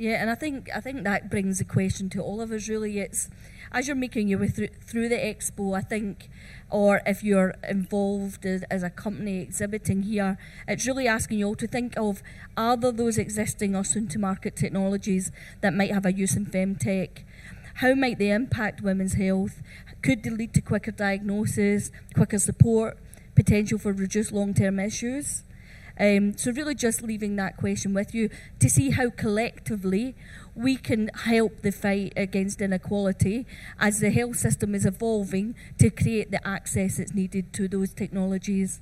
Yeah, 0.00 0.22
and 0.22 0.30
I 0.30 0.34
think 0.34 0.70
I 0.74 0.80
think 0.80 1.04
that 1.04 1.28
brings 1.28 1.60
a 1.60 1.64
question 1.66 2.08
to 2.10 2.22
all 2.22 2.40
of 2.40 2.52
us. 2.52 2.70
Really, 2.70 3.00
it's 3.00 3.28
as 3.70 3.86
you're 3.86 3.94
making 3.94 4.28
your 4.28 4.38
way 4.38 4.48
through, 4.48 4.68
through 4.80 5.10
the 5.10 5.16
expo. 5.16 5.76
I 5.76 5.82
think, 5.82 6.30
or 6.70 7.02
if 7.04 7.22
you're 7.22 7.54
involved 7.68 8.46
as, 8.46 8.62
as, 8.70 8.82
a 8.82 8.88
company 8.88 9.42
exhibiting 9.42 10.04
here, 10.04 10.38
it's 10.66 10.86
really 10.86 11.06
asking 11.06 11.40
you 11.40 11.48
all 11.48 11.54
to 11.54 11.66
think 11.66 11.98
of 11.98 12.22
are 12.56 12.78
there 12.78 12.92
those 12.92 13.18
existing 13.18 13.76
or 13.76 13.84
soon-to-market 13.84 14.56
technologies 14.56 15.32
that 15.60 15.74
might 15.74 15.92
have 15.92 16.06
a 16.06 16.12
use 16.14 16.34
in 16.34 16.46
femtech? 16.46 17.24
How 17.74 17.94
might 17.94 18.18
they 18.18 18.30
impact 18.30 18.80
women's 18.80 19.16
health? 19.16 19.60
Could 20.00 20.22
they 20.22 20.30
lead 20.30 20.54
to 20.54 20.62
quicker 20.62 20.92
diagnosis, 20.92 21.92
quicker 22.14 22.38
support, 22.38 22.96
potential 23.34 23.78
for 23.78 23.92
reduced 23.92 24.32
long-term 24.32 24.80
issues? 24.80 25.42
Um, 26.00 26.34
so, 26.38 26.50
really, 26.50 26.74
just 26.74 27.02
leaving 27.02 27.36
that 27.36 27.58
question 27.58 27.92
with 27.92 28.14
you 28.14 28.30
to 28.58 28.70
see 28.70 28.90
how 28.90 29.10
collectively 29.10 30.16
we 30.54 30.76
can 30.76 31.08
help 31.08 31.60
the 31.60 31.70
fight 31.70 32.14
against 32.16 32.62
inequality 32.62 33.46
as 33.78 34.00
the 34.00 34.10
health 34.10 34.36
system 34.36 34.74
is 34.74 34.86
evolving 34.86 35.54
to 35.78 35.90
create 35.90 36.30
the 36.30 36.46
access 36.46 36.96
that's 36.96 37.14
needed 37.14 37.52
to 37.52 37.68
those 37.68 37.92
technologies. 37.92 38.80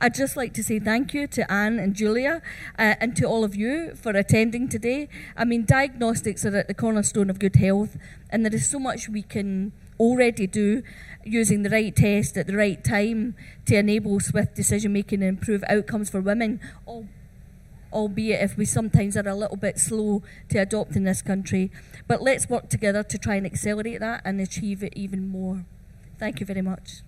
I'd 0.00 0.14
just 0.14 0.36
like 0.36 0.54
to 0.54 0.62
say 0.62 0.78
thank 0.78 1.12
you 1.12 1.26
to 1.28 1.50
Anne 1.50 1.78
and 1.80 1.94
Julia 1.94 2.40
uh, 2.78 2.94
and 3.00 3.16
to 3.16 3.24
all 3.24 3.42
of 3.42 3.56
you 3.56 3.94
for 3.96 4.10
attending 4.10 4.68
today. 4.68 5.08
I 5.36 5.44
mean, 5.44 5.64
diagnostics 5.64 6.44
are 6.46 6.56
at 6.56 6.68
the 6.68 6.74
cornerstone 6.74 7.30
of 7.30 7.40
good 7.40 7.56
health, 7.56 7.96
and 8.30 8.44
there 8.44 8.54
is 8.54 8.68
so 8.68 8.78
much 8.78 9.08
we 9.08 9.22
can 9.22 9.72
already 9.98 10.46
do 10.46 10.82
using 11.24 11.62
the 11.62 11.70
right 11.70 11.94
test 11.94 12.36
at 12.36 12.46
the 12.46 12.56
right 12.56 12.84
time 12.84 13.34
to 13.66 13.76
enable 13.76 14.20
swift 14.20 14.54
decision 14.54 14.92
making 14.92 15.22
and 15.22 15.28
improve 15.28 15.64
outcomes 15.68 16.10
for 16.10 16.20
women, 16.20 16.60
albeit 17.92 18.42
if 18.42 18.56
we 18.56 18.64
sometimes 18.64 19.16
are 19.16 19.28
a 19.28 19.34
little 19.34 19.56
bit 19.56 19.78
slow 19.78 20.22
to 20.48 20.58
adopt 20.58 20.96
in 20.96 21.04
this 21.04 21.22
country. 21.22 21.70
But 22.06 22.22
let's 22.22 22.48
work 22.48 22.68
together 22.68 23.02
to 23.02 23.18
try 23.18 23.36
and 23.36 23.46
accelerate 23.46 24.00
that 24.00 24.22
and 24.24 24.40
achieve 24.40 24.82
it 24.82 24.92
even 24.96 25.28
more. 25.28 25.64
Thank 26.18 26.40
you 26.40 26.46
very 26.46 26.62
much. 26.62 27.02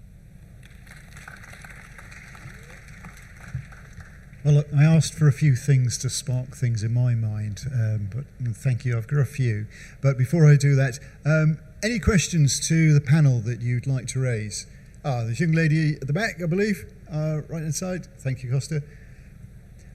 Well, 4.46 4.54
look, 4.54 4.68
I 4.78 4.84
asked 4.84 5.14
for 5.14 5.26
a 5.26 5.32
few 5.32 5.56
things 5.56 5.98
to 5.98 6.08
spark 6.08 6.54
things 6.54 6.84
in 6.84 6.94
my 6.94 7.16
mind, 7.16 7.62
um, 7.74 8.08
but 8.14 8.26
thank 8.54 8.84
you. 8.84 8.96
I've 8.96 9.08
got 9.08 9.18
a 9.18 9.24
few. 9.24 9.66
But 10.00 10.16
before 10.16 10.48
I 10.48 10.54
do 10.54 10.76
that, 10.76 11.00
um, 11.24 11.58
any 11.86 12.00
questions 12.00 12.58
to 12.66 12.92
the 12.92 13.00
panel 13.00 13.38
that 13.38 13.60
you'd 13.60 13.86
like 13.86 14.08
to 14.08 14.18
raise? 14.18 14.66
Ah, 15.04 15.22
this 15.22 15.38
young 15.38 15.52
lady 15.52 15.94
at 15.94 16.08
the 16.08 16.12
back, 16.12 16.42
I 16.42 16.46
believe, 16.46 16.84
uh, 17.08 17.42
right 17.48 17.62
inside. 17.62 18.08
Thank 18.18 18.42
you, 18.42 18.50
Costa. 18.50 18.82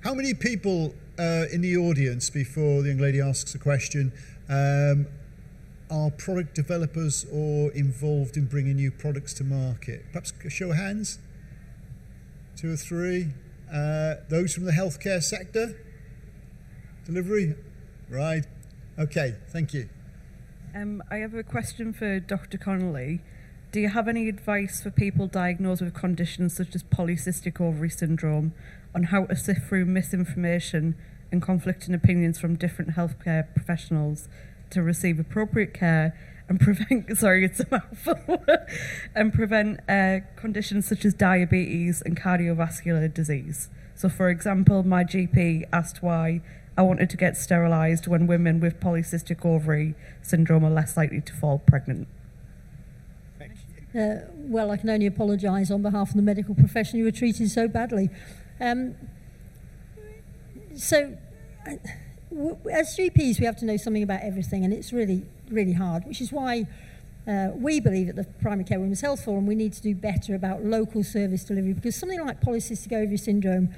How 0.05 0.13
many 0.13 0.33
people 0.33 0.95
uh, 1.19 1.47
in 1.51 1.59
the 1.59 1.75
audience, 1.75 2.29
before 2.29 2.81
the 2.81 2.87
young 2.87 2.99
lady 2.99 3.19
asks 3.19 3.53
a 3.55 3.59
question, 3.59 4.13
um, 4.47 5.05
are 5.89 6.09
product 6.11 6.55
developers 6.55 7.25
or 7.29 7.73
involved 7.73 8.37
in 8.37 8.45
bringing 8.45 8.77
new 8.77 8.91
products 8.91 9.33
to 9.33 9.43
market? 9.43 10.05
Perhaps 10.13 10.31
a 10.45 10.49
show 10.49 10.69
of 10.69 10.77
hands? 10.77 11.19
Two 12.55 12.71
or 12.71 12.77
three? 12.77 13.33
Uh, 13.69 14.15
those 14.29 14.53
from 14.53 14.63
the 14.63 14.71
healthcare 14.71 15.21
sector? 15.21 15.77
Delivery? 17.05 17.53
Right. 18.09 18.45
Okay, 18.97 19.35
thank 19.49 19.73
you. 19.73 19.89
Um, 20.73 21.03
I 21.11 21.17
have 21.17 21.33
a 21.33 21.43
question 21.43 21.91
for 21.91 22.21
Dr. 22.21 22.57
Connolly. 22.57 23.19
Do 23.73 23.81
you 23.81 23.89
have 23.89 24.07
any 24.07 24.29
advice 24.29 24.81
for 24.81 24.89
people 24.89 25.27
diagnosed 25.27 25.81
with 25.81 25.93
conditions 25.93 26.55
such 26.55 26.75
as 26.75 26.83
polycystic 26.83 27.59
ovary 27.59 27.89
syndrome 27.89 28.53
on 28.95 29.03
how 29.03 29.25
to 29.25 29.35
sift 29.35 29.67
through 29.67 29.85
misinformation 29.85 30.95
and 31.29 31.41
conflicting 31.41 31.93
opinions 31.93 32.39
from 32.39 32.55
different 32.55 32.91
healthcare 32.95 33.53
professionals 33.53 34.29
to 34.69 34.81
receive 34.81 35.19
appropriate 35.19 35.73
care 35.73 36.17
and 36.47 36.59
prevent 36.59 37.17
sorry 37.17 37.45
it's 37.45 37.59
a 37.59 37.67
mouthful 37.69 38.43
and 39.15 39.33
prevent 39.33 39.79
uh, 39.89 40.19
conditions 40.35 40.87
such 40.87 41.05
as 41.05 41.13
diabetes 41.13 42.01
and 42.01 42.19
cardiovascular 42.19 43.13
disease 43.13 43.69
so 43.95 44.09
for 44.09 44.29
example 44.29 44.83
my 44.83 45.03
gp 45.03 45.63
asked 45.71 46.01
why 46.03 46.41
i 46.77 46.81
wanted 46.81 47.09
to 47.09 47.17
get 47.17 47.37
sterilized 47.37 48.07
when 48.07 48.27
women 48.27 48.59
with 48.59 48.79
polycystic 48.79 49.45
ovary 49.45 49.95
syndrome 50.21 50.63
are 50.63 50.69
less 50.69 50.97
likely 50.97 51.21
to 51.21 51.33
fall 51.33 51.59
pregnant 51.59 52.07
uh, 53.93 54.21
well, 54.33 54.71
I 54.71 54.77
can 54.77 54.89
only 54.89 55.05
apologise 55.05 55.69
on 55.69 55.81
behalf 55.81 56.11
of 56.11 56.15
the 56.15 56.21
medical 56.21 56.55
profession. 56.55 56.99
You 56.99 57.05
were 57.05 57.11
treated 57.11 57.51
so 57.51 57.67
badly. 57.67 58.09
Um, 58.59 58.95
so, 60.73 61.17
uh, 61.67 61.71
as 62.71 62.95
GPs, 62.95 63.39
we 63.39 63.45
have 63.45 63.57
to 63.57 63.65
know 63.65 63.75
something 63.75 64.03
about 64.03 64.21
everything, 64.21 64.63
and 64.63 64.73
it's 64.73 64.93
really, 64.93 65.25
really 65.49 65.73
hard, 65.73 66.05
which 66.05 66.21
is 66.21 66.31
why 66.31 66.67
uh, 67.27 67.49
we 67.53 67.81
believe 67.81 68.07
at 68.07 68.15
the 68.15 68.23
Primary 68.41 68.63
Care 68.63 68.79
Women's 68.79 69.01
Health 69.01 69.25
Forum 69.25 69.45
we 69.45 69.55
need 69.55 69.73
to 69.73 69.81
do 69.81 69.93
better 69.93 70.33
about 70.33 70.63
local 70.63 71.03
service 71.03 71.43
delivery 71.43 71.73
because 71.73 71.95
something 71.95 72.19
like 72.25 72.41
polycystic 72.41 72.93
ovary 72.93 73.17
syndrome, 73.17 73.69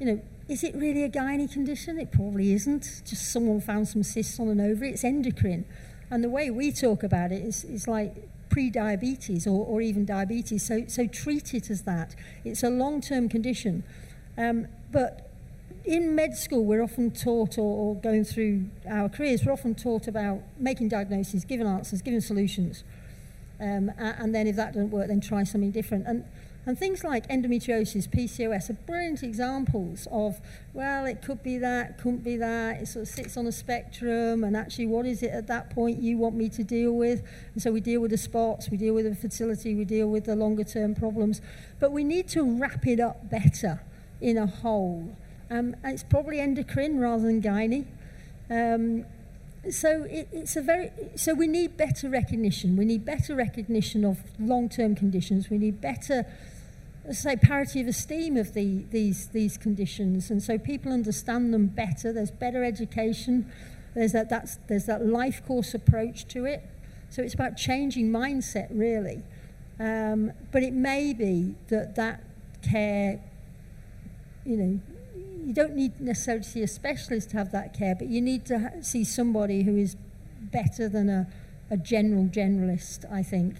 you 0.00 0.06
know, 0.06 0.20
is 0.48 0.64
it 0.64 0.74
really 0.74 1.04
a 1.04 1.08
gynae 1.08 1.50
condition? 1.52 1.98
It 1.98 2.10
probably 2.10 2.52
isn't. 2.52 3.02
Just 3.04 3.32
someone 3.32 3.60
found 3.60 3.88
some 3.88 4.02
cysts 4.02 4.38
on 4.40 4.48
an 4.48 4.60
ovary. 4.60 4.90
It's 4.90 5.04
endocrine. 5.04 5.64
And 6.10 6.22
the 6.22 6.28
way 6.28 6.50
we 6.50 6.72
talk 6.72 7.02
about 7.02 7.32
it 7.32 7.42
is, 7.42 7.64
is 7.64 7.88
like 7.88 8.28
pre-diabetes 8.50 9.46
or, 9.46 9.64
or 9.64 9.80
even 9.80 10.04
diabetes. 10.04 10.62
So, 10.62 10.84
so 10.86 11.06
treat 11.06 11.54
it 11.54 11.70
as 11.70 11.82
that. 11.82 12.14
It's 12.44 12.62
a 12.62 12.68
long-term 12.68 13.28
condition. 13.28 13.82
Um, 14.36 14.66
but 14.90 15.30
in 15.84 16.14
med 16.14 16.36
school, 16.36 16.64
we're 16.64 16.82
often 16.82 17.10
taught, 17.10 17.56
or, 17.58 17.62
or 17.62 17.94
going 17.96 18.24
through 18.24 18.66
our 18.88 19.08
careers, 19.08 19.44
we're 19.44 19.52
often 19.52 19.74
taught 19.74 20.06
about 20.06 20.40
making 20.58 20.88
diagnoses, 20.88 21.44
giving 21.44 21.66
answers, 21.66 22.02
giving 22.02 22.20
solutions. 22.20 22.84
Um, 23.62 23.92
and 23.96 24.34
then 24.34 24.48
if 24.48 24.56
that 24.56 24.74
doesn't 24.74 24.90
work, 24.90 25.06
then 25.06 25.20
try 25.20 25.44
something 25.44 25.70
different. 25.70 26.06
And, 26.06 26.24
and 26.66 26.76
things 26.76 27.04
like 27.04 27.28
endometriosis, 27.28 28.08
PCOS 28.08 28.70
are 28.70 28.74
brilliant 28.74 29.22
examples 29.22 30.08
of, 30.10 30.40
well, 30.74 31.06
it 31.06 31.22
could 31.22 31.44
be 31.44 31.58
that, 31.58 31.96
couldn't 31.98 32.24
be 32.24 32.36
that, 32.36 32.82
it 32.82 32.88
sort 32.88 33.04
of 33.04 33.08
sits 33.08 33.36
on 33.36 33.46
a 33.46 33.52
spectrum, 33.52 34.42
and 34.42 34.56
actually, 34.56 34.86
what 34.86 35.06
is 35.06 35.22
it 35.22 35.30
at 35.30 35.46
that 35.46 35.70
point 35.70 36.00
you 36.00 36.18
want 36.18 36.34
me 36.34 36.48
to 36.48 36.64
deal 36.64 36.92
with? 36.92 37.22
And 37.54 37.62
so 37.62 37.70
we 37.70 37.80
deal 37.80 38.00
with 38.00 38.10
the 38.10 38.18
spots, 38.18 38.68
we 38.68 38.76
deal 38.76 38.94
with 38.94 39.04
the 39.04 39.14
fertility, 39.14 39.74
we 39.76 39.84
deal 39.84 40.08
with 40.08 40.24
the 40.24 40.34
longer 40.34 40.64
term 40.64 40.94
problems. 40.96 41.40
But 41.78 41.92
we 41.92 42.02
need 42.02 42.28
to 42.30 42.42
wrap 42.42 42.84
it 42.86 42.98
up 42.98 43.30
better 43.30 43.80
in 44.20 44.36
a 44.36 44.46
whole. 44.46 45.16
Um, 45.50 45.76
it's 45.84 46.02
probably 46.02 46.40
endocrine 46.40 46.98
rather 46.98 47.24
than 47.24 47.42
gynae. 47.42 47.86
Um, 48.50 49.04
so 49.70 50.04
it, 50.04 50.28
it's 50.32 50.56
a 50.56 50.62
very 50.62 50.90
so 51.14 51.34
we 51.34 51.46
need 51.46 51.76
better 51.76 52.08
recognition. 52.08 52.76
We 52.76 52.84
need 52.84 53.04
better 53.04 53.36
recognition 53.36 54.04
of 54.04 54.18
long-term 54.38 54.96
conditions. 54.96 55.50
We 55.50 55.58
need 55.58 55.80
better, 55.80 56.26
say, 57.12 57.36
parity 57.36 57.80
of 57.80 57.86
esteem 57.86 58.36
of 58.36 58.54
the, 58.54 58.84
these 58.90 59.28
these 59.28 59.56
conditions, 59.56 60.30
and 60.30 60.42
so 60.42 60.58
people 60.58 60.92
understand 60.92 61.54
them 61.54 61.66
better. 61.66 62.12
There's 62.12 62.32
better 62.32 62.64
education. 62.64 63.52
There's 63.94 64.12
that 64.12 64.28
that's 64.28 64.56
there's 64.66 64.86
that 64.86 65.06
life 65.06 65.46
course 65.46 65.74
approach 65.74 66.26
to 66.28 66.44
it. 66.44 66.68
So 67.10 67.22
it's 67.22 67.34
about 67.34 67.56
changing 67.56 68.10
mindset 68.10 68.68
really. 68.70 69.22
Um, 69.78 70.32
but 70.50 70.62
it 70.62 70.72
may 70.72 71.12
be 71.12 71.54
that 71.68 71.94
that 71.96 72.22
care, 72.62 73.20
you 74.44 74.56
know, 74.56 74.80
you 75.44 75.52
don't 75.52 75.74
need 75.74 76.00
necessarily 76.00 76.44
to 76.44 76.48
see 76.48 76.62
a 76.62 76.68
specialist 76.68 77.30
to 77.30 77.36
have 77.36 77.52
that 77.52 77.74
care, 77.74 77.94
but 77.94 78.08
you 78.08 78.20
need 78.20 78.44
to 78.46 78.72
see 78.80 79.04
somebody 79.04 79.62
who 79.64 79.76
is 79.76 79.96
better 80.40 80.88
than 80.88 81.08
a, 81.08 81.26
a 81.70 81.76
general 81.76 82.26
generalist, 82.26 83.10
I 83.10 83.22
think. 83.22 83.56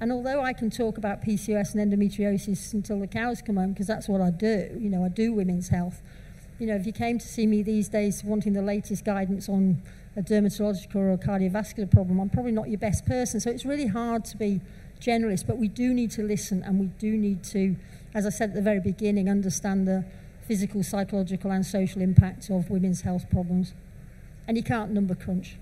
And 0.00 0.12
although 0.12 0.42
I 0.42 0.52
can 0.52 0.70
talk 0.70 0.98
about 0.98 1.22
PCOS 1.22 1.74
and 1.74 1.92
endometriosis 1.92 2.72
until 2.74 3.00
the 3.00 3.06
cows 3.06 3.40
come 3.42 3.56
home, 3.56 3.72
because 3.72 3.86
that's 3.86 4.08
what 4.08 4.20
I 4.20 4.30
do, 4.30 4.76
you 4.78 4.90
know, 4.90 5.04
I 5.04 5.08
do 5.08 5.32
women's 5.32 5.68
health. 5.68 6.02
You 6.58 6.66
know, 6.66 6.74
if 6.74 6.86
you 6.86 6.92
came 6.92 7.18
to 7.18 7.26
see 7.26 7.46
me 7.46 7.62
these 7.62 7.88
days 7.88 8.22
wanting 8.22 8.52
the 8.52 8.62
latest 8.62 9.04
guidance 9.04 9.48
on 9.48 9.82
a 10.16 10.22
dermatological 10.22 10.96
or 10.96 11.12
a 11.12 11.18
cardiovascular 11.18 11.90
problem, 11.90 12.20
I'm 12.20 12.30
probably 12.30 12.52
not 12.52 12.68
your 12.68 12.78
best 12.78 13.06
person. 13.06 13.40
So 13.40 13.50
it's 13.50 13.64
really 13.64 13.86
hard 13.86 14.24
to 14.26 14.36
be 14.36 14.60
generalist, 15.00 15.46
but 15.46 15.58
we 15.58 15.68
do 15.68 15.92
need 15.92 16.10
to 16.12 16.22
listen 16.22 16.62
and 16.62 16.78
we 16.78 16.86
do 16.86 17.16
need 17.16 17.42
to, 17.44 17.76
as 18.14 18.26
I 18.26 18.30
said 18.30 18.50
at 18.50 18.54
the 18.54 18.62
very 18.62 18.80
beginning, 18.80 19.28
understand 19.28 19.86
the 19.86 20.04
physical, 20.46 20.82
psychological, 20.82 21.50
and 21.50 21.64
social 21.66 22.00
impacts 22.02 22.50
of 22.50 22.70
women's 22.70 23.02
health 23.02 23.28
problems. 23.30 23.74
And 24.46 24.56
you 24.56 24.62
can't 24.62 24.92
number 24.92 25.14
crunch. 25.14 25.58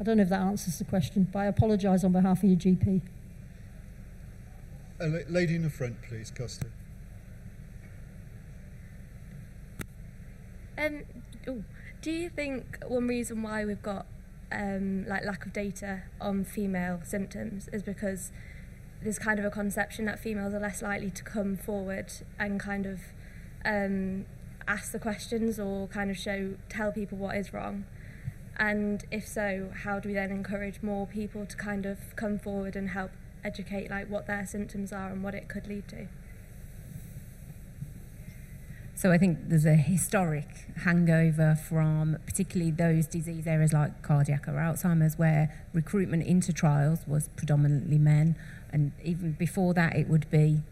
I 0.00 0.04
don't 0.04 0.16
know 0.16 0.24
if 0.24 0.30
that 0.30 0.40
answers 0.40 0.78
the 0.78 0.84
question, 0.84 1.28
but 1.32 1.38
I 1.38 1.46
apologise 1.46 2.02
on 2.02 2.12
behalf 2.12 2.42
of 2.42 2.48
your 2.48 2.58
GP. 2.58 3.02
A 5.00 5.06
lady 5.28 5.54
in 5.54 5.62
the 5.62 5.70
front, 5.70 6.02
please, 6.02 6.32
Costa. 6.36 6.66
Um, 10.76 11.02
ooh, 11.48 11.64
do 12.00 12.10
you 12.10 12.28
think 12.28 12.78
one 12.86 13.06
reason 13.06 13.42
why 13.42 13.64
we've 13.64 13.82
got 13.82 14.06
um, 14.50 15.06
like 15.06 15.24
lack 15.24 15.46
of 15.46 15.52
data 15.52 16.02
on 16.20 16.44
female 16.44 17.00
symptoms 17.04 17.68
is 17.72 17.82
because 17.82 18.32
there's 19.02 19.18
kind 19.18 19.38
of 19.38 19.44
a 19.44 19.50
conception 19.50 20.04
that 20.06 20.18
females 20.18 20.54
are 20.54 20.60
less 20.60 20.82
likely 20.82 21.10
to 21.10 21.22
come 21.22 21.56
forward 21.56 22.12
and 22.38 22.60
kind 22.60 22.86
of 22.86 23.00
um, 23.64 24.26
ask 24.66 24.92
the 24.92 24.98
questions 24.98 25.58
or 25.58 25.88
kind 25.88 26.10
of 26.10 26.16
show 26.16 26.54
tell 26.68 26.92
people 26.92 27.18
what 27.18 27.36
is 27.36 27.52
wrong. 27.52 27.84
And 28.56 29.04
if 29.10 29.26
so 29.26 29.70
how 29.84 29.98
do 29.98 30.08
we 30.08 30.14
then 30.14 30.30
encourage 30.30 30.82
more 30.82 31.06
people 31.06 31.46
to 31.46 31.56
kind 31.56 31.86
of 31.86 31.98
come 32.16 32.38
forward 32.38 32.76
and 32.76 32.90
help 32.90 33.10
educate 33.44 33.90
like 33.90 34.08
what 34.08 34.26
their 34.26 34.46
symptoms 34.46 34.92
are 34.92 35.08
and 35.08 35.22
what 35.24 35.34
it 35.34 35.48
could 35.48 35.66
lead 35.66 35.88
to? 35.88 36.06
So 38.94 39.10
I 39.10 39.18
think 39.18 39.48
there's 39.48 39.66
a 39.66 39.74
historic 39.74 40.46
hangover 40.84 41.56
from 41.56 42.18
particularly 42.24 42.70
those 42.70 43.06
disease 43.06 43.48
areas 43.48 43.72
like 43.72 44.00
cardiac 44.02 44.46
or 44.46 44.52
Alzheimer's, 44.52 45.18
where 45.18 45.52
recruitment 45.72 46.24
into 46.24 46.52
trials 46.52 47.00
was 47.08 47.28
predominantly 47.34 47.98
men, 47.98 48.36
and 48.72 48.92
even 49.02 49.32
before 49.32 49.74
that, 49.74 49.96
it 49.96 50.08
would 50.08 50.30
be 50.30 50.62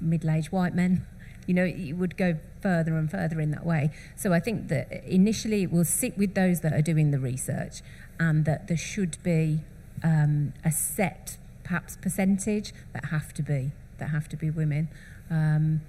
middle-aged 0.00 0.52
white 0.52 0.74
men. 0.74 1.06
You 1.46 1.54
know, 1.54 1.64
it 1.64 1.92
would 1.92 2.16
go 2.16 2.38
further 2.60 2.96
and 2.96 3.10
further 3.10 3.40
in 3.40 3.50
that 3.52 3.64
way. 3.64 3.90
So 4.16 4.32
I 4.32 4.40
think 4.40 4.68
that 4.68 5.04
initially 5.04 5.62
it 5.62 5.70
will 5.70 5.84
sit 5.84 6.18
with 6.18 6.34
those 6.34 6.60
that 6.60 6.72
are 6.72 6.82
doing 6.82 7.10
the 7.12 7.20
research, 7.20 7.82
and 8.18 8.44
that 8.44 8.68
there 8.68 8.76
should 8.76 9.22
be 9.22 9.60
um, 10.02 10.54
a 10.64 10.72
set, 10.72 11.38
perhaps 11.62 11.96
percentage 11.96 12.72
that 12.92 13.06
have 13.06 13.32
to 13.34 13.42
be 13.42 13.72
that 13.98 14.10
have 14.10 14.28
to 14.28 14.36
be 14.36 14.50
women. 14.50 14.88
Um, 15.30 15.80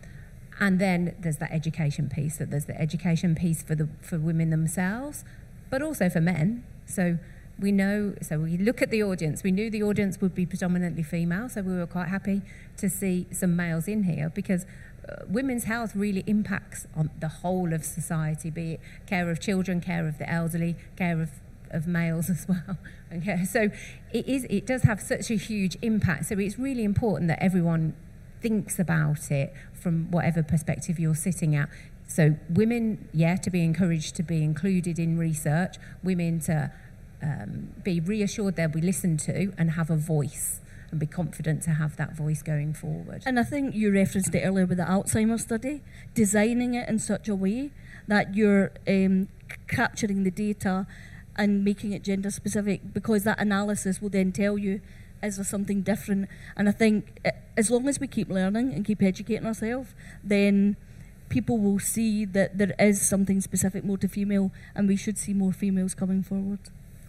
and 0.60 0.80
then 0.80 1.16
there's 1.20 1.38
that 1.38 1.52
education 1.52 2.10
piece 2.10 2.38
that 2.38 2.50
there's 2.50 2.66
the 2.66 2.80
education 2.80 3.36
piece 3.36 3.62
for 3.62 3.76
the 3.76 3.88
for 4.02 4.18
women 4.18 4.50
themselves 4.50 5.24
but 5.70 5.82
also 5.82 6.10
for 6.10 6.22
men 6.22 6.64
so 6.86 7.18
we 7.60 7.72
know 7.72 8.13
so 8.22 8.39
we 8.39 8.58
look 8.58 8.82
at 8.82 8.91
the 8.91 9.04
audience. 9.04 9.43
We 9.43 9.52
knew 9.52 9.70
the 9.70 9.84
audience 9.84 10.20
would 10.22 10.36
be 10.36 10.46
predominantly 10.46 11.04
female 11.04 11.50
so 11.50 11.62
we 11.62 11.76
were 11.76 11.88
quite 11.88 12.10
happy 12.10 12.41
to 12.78 12.89
see 12.89 13.28
some 13.32 13.56
males 13.56 13.88
in 13.88 14.04
here 14.04 14.30
because 14.34 14.65
uh, 15.08 15.24
women's 15.28 15.63
health 15.63 15.96
really 15.96 16.24
impacts 16.28 16.86
on 16.96 17.10
the 17.20 17.30
whole 17.30 17.74
of 17.74 17.84
society 17.86 18.50
be 18.50 18.74
it 18.74 18.80
care 19.06 19.32
of 19.32 19.39
children 19.39 19.80
care 19.80 20.08
of 20.08 20.17
the 20.17 20.30
elderly 20.30 20.76
care 20.96 21.22
of 21.22 21.30
of 21.72 21.88
males 21.88 22.30
as 22.36 22.48
well 22.48 22.78
okay? 23.13 23.43
So 23.46 23.70
it 24.12 24.28
is 24.28 24.46
it 24.50 24.65
does 24.65 24.84
have 24.84 25.02
such 25.02 25.30
a 25.32 25.36
huge 25.36 25.78
impact. 25.82 26.26
So 26.26 26.38
it's 26.38 26.60
really 26.60 26.84
important 26.84 27.28
that 27.30 27.41
everyone 27.41 27.96
thinks 28.41 28.80
about 28.80 29.32
it 29.32 29.54
from 29.74 30.12
whatever 30.12 30.43
perspective 30.43 31.00
you're 31.00 31.15
sitting 31.15 31.56
at. 31.56 31.70
So, 32.08 32.38
women, 32.50 33.10
yeah, 33.13 33.36
to 33.36 33.50
be 33.50 33.63
encouraged 33.63 34.15
to 34.15 34.24
be 34.24 34.43
included 34.43 34.98
in 34.98 35.17
research, 35.17 35.76
women 36.04 36.39
to 36.41 36.72
um, 37.21 37.73
be 37.84 37.99
reassured 37.99 38.56
they'll 38.56 38.67
be 38.67 38.82
listened 38.82 39.19
to 39.21 39.53
and 39.58 39.71
have 39.71 39.89
a 39.89 39.95
voice 39.95 40.60
and 40.91 40.99
be 40.99 41.06
confident 41.06 41.63
to 41.63 41.71
have 41.71 41.97
that 41.97 42.15
voice 42.15 42.41
going 42.41 42.73
forward. 42.73 43.23
And 43.25 43.39
I 43.39 43.43
think 43.43 43.75
you 43.75 43.91
referenced 43.91 44.34
it 44.34 44.41
earlier 44.41 44.65
with 44.65 44.77
the 44.77 44.86
Alzheimer's 44.86 45.41
study, 45.41 45.82
designing 46.13 46.75
it 46.75 46.88
in 46.88 46.99
such 46.99 47.27
a 47.27 47.36
way 47.36 47.71
that 48.08 48.36
you're 48.36 48.71
um, 48.88 49.27
capturing 49.67 50.23
the 50.23 50.32
data 50.32 50.88
and 51.36 51.63
making 51.63 51.91
it 51.91 52.03
gender 52.03 52.32
specific 52.32 52.93
because 52.93 53.23
that 53.23 53.39
analysis 53.39 54.01
will 54.01 54.10
then 54.10 54.32
tell 54.32 54.58
you 54.58 54.82
is 55.21 55.38
there 55.38 55.45
something 55.45 55.82
different. 55.82 56.30
And 56.56 56.69
I 56.69 56.71
think 56.71 57.19
uh, 57.25 57.32
as 57.56 57.71
long 57.71 57.88
as 57.88 57.99
we 57.99 58.08
keep 58.08 58.30
learning 58.30 58.73
and 58.73 58.86
keep 58.86 59.01
educating 59.01 59.45
ourselves, 59.45 59.93
then 60.23 60.77
people 61.30 61.58
will 61.58 61.80
see 61.80 62.23
that 62.25 62.58
there 62.58 62.73
is 62.80 63.01
something 63.01 63.41
specific 63.41 63.84
more 63.84 63.97
to 63.97 64.08
female 64.08 64.51
and 64.75 64.88
we 64.88 64.95
should 64.95 65.17
see 65.17 65.34
more 65.34 65.51
females 65.51 65.93
coming 65.93 66.23
forward. 66.23 66.60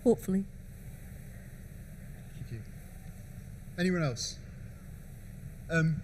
Hopefully. 0.09 0.45
Thank 2.35 2.53
you. 2.53 2.61
Anyone 3.79 4.03
else? 4.03 4.39
Um, 5.71 6.01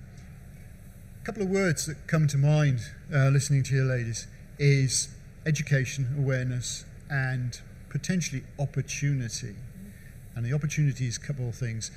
a 1.23 1.25
couple 1.25 1.43
of 1.43 1.49
words 1.49 1.87
that 1.87 2.07
come 2.07 2.27
to 2.27 2.37
mind 2.37 2.81
uh, 3.11 3.31
listening 3.31 3.63
to 3.63 3.75
you 3.75 3.83
ladies 3.83 4.27
is 4.59 5.09
education, 5.47 6.15
awareness, 6.19 6.85
and 7.09 7.59
potentially 7.89 8.43
opportunity. 8.59 9.57
And 10.37 10.45
the 10.45 10.53
opportunity 10.53 11.07
is 11.07 11.17
a 11.17 11.21
couple 11.21 11.49
of 11.49 11.55
things. 11.55 11.91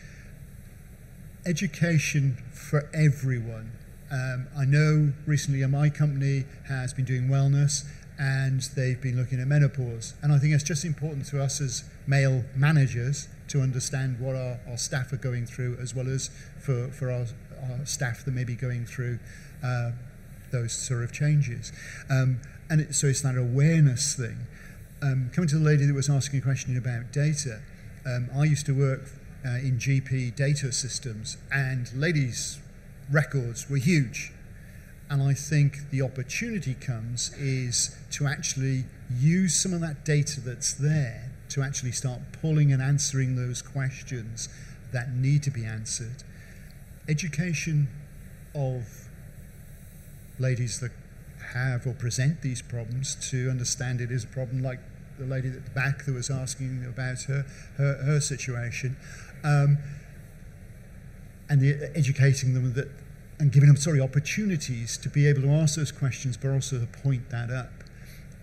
Education 1.46 2.38
for 2.54 2.90
everyone. 2.94 3.74
Um, 4.10 4.48
I 4.58 4.64
know 4.64 5.12
recently 5.26 5.68
my 5.68 5.90
company 5.90 6.46
has 6.70 6.94
been 6.94 7.04
doing 7.04 7.28
wellness 7.28 7.84
and 8.20 8.62
they've 8.76 9.00
been 9.00 9.16
looking 9.16 9.40
at 9.40 9.48
menopause. 9.48 10.14
And 10.22 10.34
I 10.34 10.40
think 10.40 10.54
it's 10.54 10.64
just 10.64 10.84
important 10.84 11.26
to 11.28 11.42
us 11.42 11.62
as 11.62 11.84
male 12.08 12.44
managers 12.56 13.28
to 13.50 13.62
understand 13.62 14.20
what 14.20 14.36
our, 14.36 14.60
our 14.68 14.78
staff 14.78 15.14
are 15.14 15.18
going 15.18 15.46
through, 15.46 15.78
as 15.80 15.94
well 15.94 16.08
as 16.08 16.30
for, 16.60 16.90
for 16.90 17.12
our, 17.12 17.26
our 17.70 17.86
staff 17.86 18.26
that 18.26 18.34
may 18.34 18.44
be 18.44 18.56
going 18.56 18.86
through 18.86 19.20
uh, 19.64 19.92
those 20.52 20.74
sort 20.74 21.04
of 21.04 21.12
changes. 21.12 21.72
Um, 22.10 22.40
and 22.70 22.82
it, 22.82 22.96
so 22.96 23.08
it's 23.08 23.22
that 23.22 23.38
awareness 23.38 24.16
thing. 24.16 24.48
Um, 25.02 25.30
coming 25.34 25.48
to 25.50 25.58
the 25.58 25.64
lady 25.64 25.86
that 25.86 25.94
was 25.94 26.10
asking 26.10 26.40
a 26.40 26.42
question 26.42 26.76
about 26.76 27.12
data, 27.12 27.62
um, 28.06 28.30
I 28.36 28.46
used 28.46 28.66
to 28.66 28.78
work 28.78 29.12
uh, 29.46 29.50
in 29.50 29.78
GP 29.78 30.36
data 30.36 30.72
systems, 30.72 31.38
and 31.52 31.94
ladies' 31.94 32.60
records 33.12 33.70
were 33.70 33.78
huge. 33.78 34.32
And 35.10 35.24
I 35.24 35.34
think 35.34 35.90
the 35.90 36.02
opportunity 36.02 36.74
comes 36.74 37.34
is 37.38 37.98
to 38.12 38.28
actually 38.28 38.86
use 39.10 39.56
some 39.56 39.74
of 39.74 39.80
that 39.82 40.04
data 40.04 40.42
that's 40.42 40.74
there 40.74 41.32
to 41.50 41.62
actually 41.62 41.94
start 41.94 42.20
pulling 42.42 42.74
and 42.74 42.82
answering 42.82 43.36
those 43.36 43.62
questions 43.62 44.50
that 44.92 45.14
need 45.14 45.44
to 45.44 45.52
be 45.52 45.66
answered. 45.66 46.24
Education 47.08 47.88
of 48.54 49.08
ladies 50.40 50.80
that 50.82 50.92
have 51.54 51.88
or 51.88 51.94
present 51.94 52.42
these 52.42 52.62
problems 52.62 53.16
to 53.30 53.50
understand 53.50 54.02
it 54.02 54.12
is 54.12 54.26
a 54.26 54.28
problem 54.28 54.62
like 54.62 54.80
the 55.18 55.26
lady 55.26 55.48
at 55.48 55.64
the 55.64 55.72
back 55.72 56.06
that 56.06 56.14
was 56.14 56.30
asking 56.30 56.86
about 56.86 57.22
her, 57.24 57.46
her, 57.78 57.96
her 58.04 58.20
situation. 58.20 58.98
Um, 59.44 59.78
and 61.50 61.62
the, 61.62 61.92
educating 61.96 62.54
them 62.54 62.74
that 62.74 62.90
and 63.40 63.52
giving 63.52 63.68
them 63.68 63.78
sorry 63.78 64.02
opportunities 64.02 64.98
to 64.98 65.10
be 65.10 65.28
able 65.28 65.42
to 65.42 65.52
ask 65.52 65.76
those 65.76 65.92
questions, 65.92 66.38
but 66.38 66.50
also 66.50 66.80
to 66.80 66.88
point 66.88 67.30
that 67.30 67.52
up. 67.52 67.84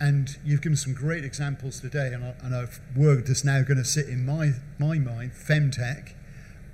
And 0.01 0.37
you've 0.45 0.61
given 0.61 0.77
some 0.77 0.93
great 0.93 1.25
examples 1.25 1.81
today, 1.81 2.13
and, 2.13 2.25
I, 2.25 2.35
and 2.43 2.55
a 2.55 2.69
word 2.97 3.27
that's 3.27 3.45
now 3.45 3.63
going 3.63 3.79
to 3.79 3.85
sit 3.85 4.09
in 4.09 4.27
my 4.27 4.53
my 4.79 4.99
mind, 4.99 5.33
femtech. 5.33 6.13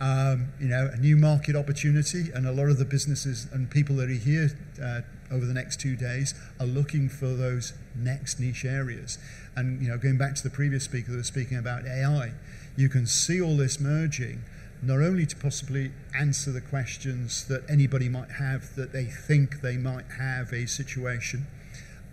Um, 0.01 0.55
you 0.59 0.69
know, 0.69 0.91
a 0.91 0.97
new 0.97 1.17
market 1.17 1.55
opportunity, 1.55 2.31
and 2.35 2.47
a 2.47 2.53
lot 2.53 2.71
of 2.71 2.79
the 2.79 2.87
businesses 2.87 3.47
and 3.53 3.71
people 3.71 3.97
that 3.97 4.09
are 4.09 4.15
here 4.15 4.51
uh, 4.83 5.03
over 5.31 5.45
the 5.45 5.53
next 5.53 5.79
two 5.79 5.95
days 5.95 6.35
are 6.59 6.67
looking 6.67 7.11
for 7.11 7.29
those 7.29 7.75
next 7.95 8.41
niche 8.41 8.65
areas. 8.65 9.19
And 9.55 9.83
you 9.83 9.89
know, 9.89 9.99
going 9.99 10.17
back 10.17 10.35
to 10.37 10.43
the 10.43 10.51
previous 10.51 10.85
speaker 10.85 11.11
that 11.11 11.19
was 11.19 11.27
speaking 11.27 11.59
about 11.59 11.87
AI, 11.87 12.33
you 12.77 12.89
can 12.89 13.07
see 13.07 13.43
all 13.43 13.57
this 13.59 13.79
merging 13.79 14.43
not 14.83 15.01
only 15.01 15.27
to 15.27 15.37
possibly 15.37 15.93
answer 16.19 16.51
the 16.51 16.61
questions 16.61 17.45
that 17.49 17.69
anybody 17.69 18.09
might 18.09 18.33
have 18.33 18.75
that 18.77 18.93
they 18.93 19.05
think 19.05 19.61
they 19.61 19.77
might 19.77 20.07
have 20.19 20.53
a 20.53 20.67
situation, 20.67 21.47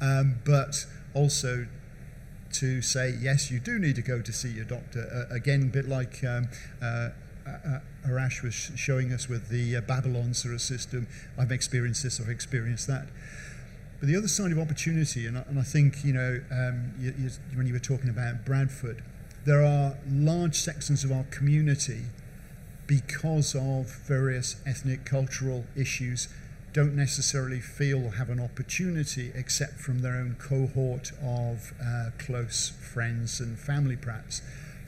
um, 0.02 0.40
but 0.46 0.86
also 1.14 1.68
to 2.54 2.82
say, 2.82 3.16
yes, 3.20 3.52
you 3.52 3.60
do 3.60 3.80
need 3.80 3.96
to 3.96 4.02
go 4.02 4.22
to 4.22 4.34
see 4.34 4.50
your 4.50 4.66
doctor. 4.66 5.28
Uh, 5.30 5.34
again, 5.34 5.64
a 5.64 5.66
bit 5.66 5.88
like 5.88 6.24
um, 6.24 6.48
uh, 6.82 7.10
uh, 7.46 7.80
Arash 8.06 8.42
was 8.44 8.72
showing 8.76 9.14
us 9.14 9.30
with 9.30 9.50
the 9.50 9.78
uh, 9.78 9.82
Babylon 9.82 10.34
sort 10.34 10.54
of 10.54 10.62
system. 10.62 11.08
I've 11.38 11.52
experienced 11.52 12.04
this, 12.04 12.20
I've 12.20 12.30
experienced 12.30 12.88
that. 12.88 13.08
But 14.00 14.08
the 14.08 14.16
other 14.16 14.28
side 14.28 14.52
of 14.52 14.60
opportunity, 14.60 15.26
and 15.26 15.38
I, 15.38 15.42
and 15.48 15.60
I 15.60 15.64
think, 15.64 16.04
you 16.04 16.14
know, 16.14 16.42
um, 16.52 16.94
you, 17.00 17.14
you, 17.18 17.30
when 17.56 17.66
you 17.66 17.74
were 17.74 17.80
talking 17.80 18.10
about 18.10 18.46
Bradford, 18.46 19.04
there 19.46 19.64
are 19.64 19.96
large 20.10 20.56
sections 20.56 21.04
of 21.04 21.12
our 21.12 21.24
community 21.26 22.02
because 22.88 23.54
of 23.54 23.94
various 24.08 24.56
ethnic 24.66 25.06
cultural 25.06 25.66
issues 25.76 26.28
don't 26.74 26.96
necessarily 26.96 27.60
feel 27.60 28.06
or 28.06 28.12
have 28.12 28.30
an 28.30 28.40
opportunity 28.40 29.32
except 29.36 29.74
from 29.74 30.00
their 30.00 30.16
own 30.16 30.36
cohort 30.40 31.12
of 31.22 31.74
uh, 31.84 32.10
close 32.18 32.70
friends 32.70 33.40
and 33.40 33.60
family 33.60 33.96
perhaps 33.96 34.42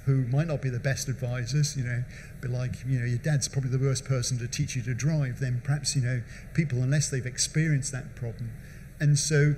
who 0.06 0.26
might 0.28 0.48
not 0.48 0.62
be 0.62 0.70
the 0.70 0.80
best 0.80 1.08
advisors 1.08 1.76
you 1.76 1.84
know 1.84 2.04
but 2.42 2.50
like 2.50 2.76
you 2.88 3.00
know 3.00 3.06
your 3.06 3.18
dad's 3.18 3.48
probably 3.48 3.70
the 3.70 3.80
worst 3.80 4.06
person 4.06 4.38
to 4.38 4.48
teach 4.48 4.76
you 4.76 4.82
to 4.82 4.94
drive 4.94 5.40
then 5.40 5.62
perhaps 5.64 5.96
you 5.96 6.02
know 6.02 6.22
people 6.54 6.82
unless 6.82 7.10
they've 7.10 7.26
experienced 7.26 7.92
that 7.92 8.16
problem. 8.16 8.52
And 9.00 9.18
so 9.18 9.56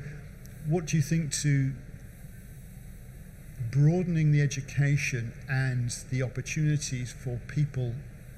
what 0.67 0.85
do 0.85 0.95
you 0.95 1.01
think 1.01 1.31
to 1.41 1.73
broadening 3.71 4.31
the 4.31 4.41
education 4.41 5.33
and 5.49 5.91
the 6.09 6.21
opportunities 6.21 7.11
for 7.11 7.39
people 7.47 7.93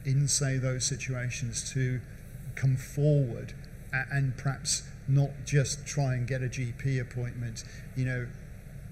in, 0.06 0.28
say, 0.28 0.58
those 0.58 0.86
situations 0.86 1.72
to 1.74 2.02
come 2.56 2.78
forward 2.78 3.54
and 4.12 4.36
perhaps 4.38 4.84
not 5.08 5.30
just 5.46 5.86
try 5.86 6.16
and 6.16 6.28
get 6.28 6.42
a 6.42 6.48
GP 6.48 7.00
appointment. 7.00 7.64
You 7.96 8.06
know, 8.06 8.28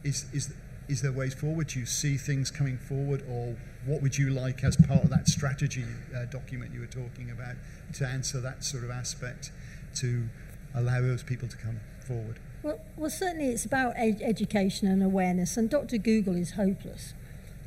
is, 0.03 0.25
is, 0.33 0.53
is 0.87 1.01
there 1.01 1.11
ways 1.11 1.33
forward? 1.33 1.67
Do 1.67 1.79
you 1.79 1.85
see 1.85 2.17
things 2.17 2.51
coming 2.51 2.77
forward, 2.77 3.23
or 3.29 3.55
what 3.85 4.01
would 4.01 4.17
you 4.17 4.29
like 4.29 4.63
as 4.63 4.75
part 4.75 5.03
of 5.03 5.09
that 5.09 5.27
strategy 5.27 5.85
uh, 6.15 6.25
document 6.25 6.73
you 6.73 6.81
were 6.81 6.85
talking 6.85 7.31
about 7.31 7.55
to 7.93 8.05
answer 8.05 8.39
that 8.41 8.63
sort 8.63 8.83
of 8.83 8.91
aspect 8.91 9.51
to 9.95 10.27
allow 10.75 11.01
those 11.01 11.23
people 11.23 11.47
to 11.47 11.57
come 11.57 11.79
forward? 12.05 12.39
Well, 12.63 12.79
well 12.97 13.09
certainly 13.09 13.47
it's 13.47 13.65
about 13.65 13.93
ed- 13.95 14.21
education 14.21 14.87
and 14.87 15.01
awareness, 15.01 15.57
and 15.57 15.69
Dr. 15.69 15.97
Google 15.97 16.35
is 16.35 16.51
hopeless. 16.51 17.13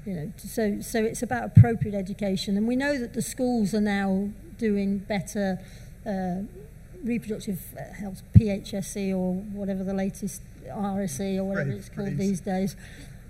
You 0.07 0.15
know, 0.15 0.33
so 0.37 0.81
so 0.81 1.03
it's 1.03 1.23
about 1.23 1.45
appropriate 1.45 1.95
education, 1.95 2.57
and 2.57 2.69
we 2.69 2.77
know 2.77 2.99
that 2.99 3.15
the 3.15 3.23
schools 3.23 3.75
are 3.75 3.81
now 3.81 4.29
doing 4.59 4.99
better 4.99 5.59
uh, 6.07 6.43
reproductive 7.03 7.61
health 7.99 8.23
PHSE 8.39 9.15
or 9.15 9.35
whatever 9.35 9.83
the 9.83 9.95
latest 9.95 10.43
RSE 10.67 11.39
or 11.39 11.45
whatever 11.45 11.71
it's 11.73 11.89
called 11.89 12.19
these 12.19 12.41
days. 12.41 12.77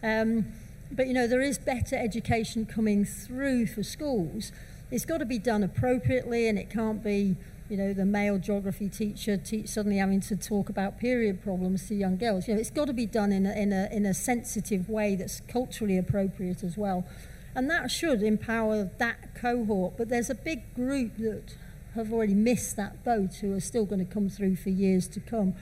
Um, 0.02 0.46
but 0.90 1.06
you 1.06 1.12
know 1.12 1.26
there 1.26 1.40
is 1.40 1.58
better 1.58 1.96
education 1.96 2.66
coming 2.66 3.04
through 3.04 3.66
for 3.66 3.82
schools. 3.82 4.50
It's 4.90 5.04
got 5.04 5.18
to 5.18 5.26
be 5.26 5.38
done 5.38 5.62
appropriately, 5.62 6.48
and 6.48 6.58
it 6.58 6.70
can't 6.70 7.02
be 7.02 7.36
you 7.68 7.76
know, 7.76 7.94
the 7.94 8.04
male 8.04 8.38
geography 8.38 8.88
teacher 8.88 9.36
teach, 9.36 9.68
suddenly 9.68 9.98
having 9.98 10.20
to 10.20 10.36
talk 10.36 10.68
about 10.68 10.98
period 10.98 11.42
problems 11.42 11.88
to 11.88 11.94
young 11.94 12.16
girls. 12.16 12.46
You 12.46 12.54
know, 12.54 12.60
it's 12.60 12.70
got 12.70 12.86
to 12.86 12.92
be 12.92 13.06
done 13.06 13.32
in 13.32 13.46
a, 13.46 13.52
in, 13.52 13.72
a, 13.72 13.88
in 13.90 14.04
a 14.04 14.12
sensitive 14.12 14.88
way 14.88 15.16
that's 15.16 15.40
culturally 15.48 15.96
appropriate 15.96 16.62
as 16.62 16.76
well. 16.76 17.06
And 17.54 17.70
that 17.70 17.90
should 17.90 18.22
empower 18.22 18.90
that 18.98 19.34
cohort. 19.34 19.96
But 19.96 20.08
there's 20.08 20.28
a 20.28 20.34
big 20.34 20.74
group 20.74 21.16
that 21.18 21.54
have 21.94 22.12
already 22.12 22.34
missed 22.34 22.76
that 22.76 23.04
boat 23.04 23.36
who 23.36 23.54
are 23.54 23.60
still 23.60 23.86
going 23.86 24.04
to 24.04 24.12
come 24.12 24.28
through 24.28 24.56
for 24.56 24.70
years 24.70 25.06
to 25.08 25.20
come. 25.20 25.54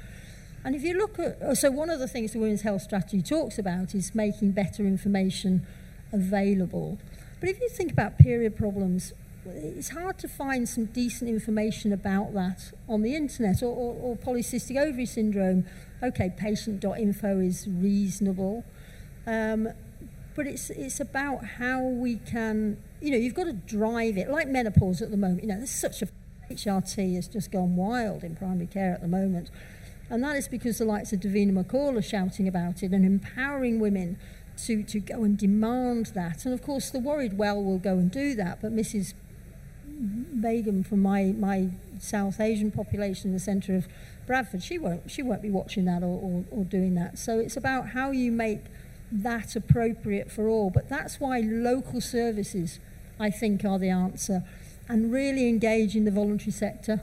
And 0.65 0.75
if 0.75 0.83
you 0.83 0.95
look 0.95 1.19
at, 1.19 1.41
uh, 1.43 1.55
so 1.55 1.71
one 1.71 1.91
of 1.91 1.99
the 1.99 2.09
things 2.09 2.33
the 2.33 2.39
Women's 2.39 2.63
Health 2.63 2.83
Strategy 2.83 3.21
talks 3.21 3.59
about 3.59 3.95
is 3.95 4.15
making 4.15 4.53
better 4.53 4.85
information 4.85 5.67
available. 6.13 6.99
But 7.41 7.49
if 7.49 7.61
you 7.61 7.69
think 7.69 7.93
about 7.93 8.19
period 8.19 8.57
problems, 8.57 9.13
it's 9.45 9.91
hard 9.91 10.19
to 10.19 10.29
find 10.29 10.69
some 10.69 10.87
decent 10.87 11.29
information 11.29 11.93
about 11.93 12.33
that 12.35 12.73
on 12.89 13.03
the 13.03 13.17
internet 13.17 13.63
or, 13.63 13.67
or, 13.67 13.95
or 14.01 14.17
polycystic 14.17 14.77
ovary 14.77 15.07
syndrome. 15.07 15.65
Okay, 16.03 16.33
patient.info 16.37 17.39
is 17.41 17.67
reasonable, 17.69 18.65
um, 19.27 19.69
but 20.35 20.47
it's 20.47 20.71
it's 20.71 21.01
about 21.01 21.45
how 21.59 21.83
we 21.83 22.17
can, 22.17 22.77
you 23.01 23.11
know, 23.11 23.17
you've 23.17 23.35
got 23.35 23.45
to 23.45 23.53
drive 23.53 24.17
it. 24.17 24.31
Like 24.31 24.49
menopause 24.49 25.03
at 25.03 25.11
the 25.11 25.17
moment, 25.17 25.43
you 25.43 25.49
know, 25.49 25.57
there's 25.57 25.71
such 25.71 26.03
a 26.03 26.09
HRT 26.51 27.15
has 27.17 27.29
just 27.29 27.51
gone 27.51 27.77
wild 27.77 28.25
in 28.25 28.37
primary 28.37 28.67
care 28.67 28.93
at 28.93 29.01
the 29.01 29.09
moment, 29.09 29.51
and 30.11 30.23
that 30.23 30.37
is 30.37 30.49
because 30.49 30.79
the 30.79 30.85
likes 30.85 31.13
of 31.13 31.21
Davina 31.21 31.53
McCall 31.53 31.97
are 31.97 32.03
shouting 32.03 32.47
about 32.47 32.83
it 32.83 32.93
and 32.93 33.05
empowering 33.05 33.81
women 33.81 34.19
to, 34.59 34.83
to 34.83 35.01
go 35.01 35.25
and 35.25 35.37
demand 35.37 36.07
that. 36.15 36.45
And 36.45 36.55
of 36.55 36.63
course, 36.63 36.91
the 36.91 37.01
worried 37.01 37.39
well 37.39 37.63
will 37.63 37.79
go 37.79 37.93
and 37.93 38.11
do 38.11 38.35
that, 38.35 38.61
but 38.61 38.75
Mrs. 38.75 39.15
Begum 40.41 40.83
from 40.83 41.01
my, 41.01 41.33
my 41.39 41.69
South 42.01 42.41
Asian 42.41 42.71
population 42.71 43.31
in 43.31 43.35
the 43.35 43.41
centre 43.41 43.77
of 43.77 43.87
Bradford, 44.27 44.63
she 44.63 44.79
won't, 44.79 45.11
she 45.11 45.23
won't 45.23 45.43
be 45.43 45.51
watching 45.51 45.85
that 45.85 46.03
or, 46.03 46.19
or, 46.21 46.45
or 46.51 46.65
doing 46.65 46.95
that. 46.97 47.19
So 47.19 47.39
it's 47.39 47.57
about 47.57 47.91
how 47.91 48.11
you 48.11 48.33
make 48.33 48.65
that 49.13 49.55
appropriate 49.55 50.31
for 50.31 50.49
all. 50.49 50.71
But 50.71 50.89
that's 50.89 51.21
why 51.21 51.41
local 51.41 52.01
services, 52.01 52.81
I 53.21 53.31
think, 53.31 53.65
are 53.65 53.79
the 53.79 53.91
answer. 53.91 54.43
And 54.89 55.13
really 55.13 55.49
engage 55.49 55.95
in 55.95 56.05
the 56.05 56.11
voluntary 56.11 56.51
sector. 56.51 57.03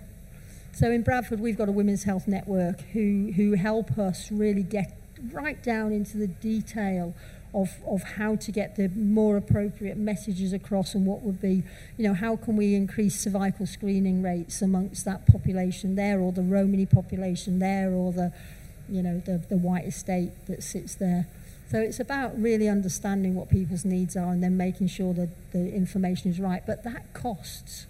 So 0.73 0.91
in 0.91 1.01
Bradford, 1.01 1.39
we've 1.39 1.57
got 1.57 1.69
a 1.69 1.71
women's 1.71 2.03
health 2.03 2.27
network 2.27 2.81
who, 2.91 3.31
who 3.35 3.53
help 3.53 3.97
us 3.97 4.31
really 4.31 4.63
get 4.63 4.97
right 5.31 5.61
down 5.61 5.91
into 5.91 6.17
the 6.17 6.27
detail 6.27 7.13
of, 7.53 7.69
of 7.87 8.03
how 8.03 8.35
to 8.35 8.51
get 8.51 8.75
the 8.75 8.87
more 8.89 9.37
appropriate 9.37 9.97
messages 9.97 10.53
across 10.53 10.93
and 10.93 11.05
what 11.05 11.21
would 11.21 11.41
be, 11.41 11.63
you 11.97 12.07
know, 12.07 12.13
how 12.13 12.35
can 12.35 12.55
we 12.55 12.75
increase 12.75 13.19
cervical 13.19 13.65
screening 13.65 14.21
rates 14.21 14.61
amongst 14.61 15.05
that 15.05 15.25
population 15.25 15.95
there 15.95 16.19
or 16.19 16.31
the 16.31 16.43
Romany 16.43 16.85
population 16.85 17.59
there 17.59 17.91
or 17.91 18.11
the, 18.11 18.31
you 18.87 19.01
know, 19.01 19.21
the, 19.25 19.37
the 19.49 19.57
white 19.57 19.85
estate 19.85 20.31
that 20.45 20.61
sits 20.61 20.95
there. 20.95 21.27
So 21.71 21.79
it's 21.79 21.99
about 21.99 22.39
really 22.39 22.67
understanding 22.67 23.35
what 23.35 23.49
people's 23.49 23.85
needs 23.85 24.15
are 24.15 24.31
and 24.31 24.43
then 24.43 24.57
making 24.57 24.87
sure 24.87 25.13
that 25.13 25.29
the 25.51 25.73
information 25.73 26.31
is 26.31 26.39
right. 26.39 26.63
But 26.65 26.83
that 26.83 27.13
costs. 27.13 27.85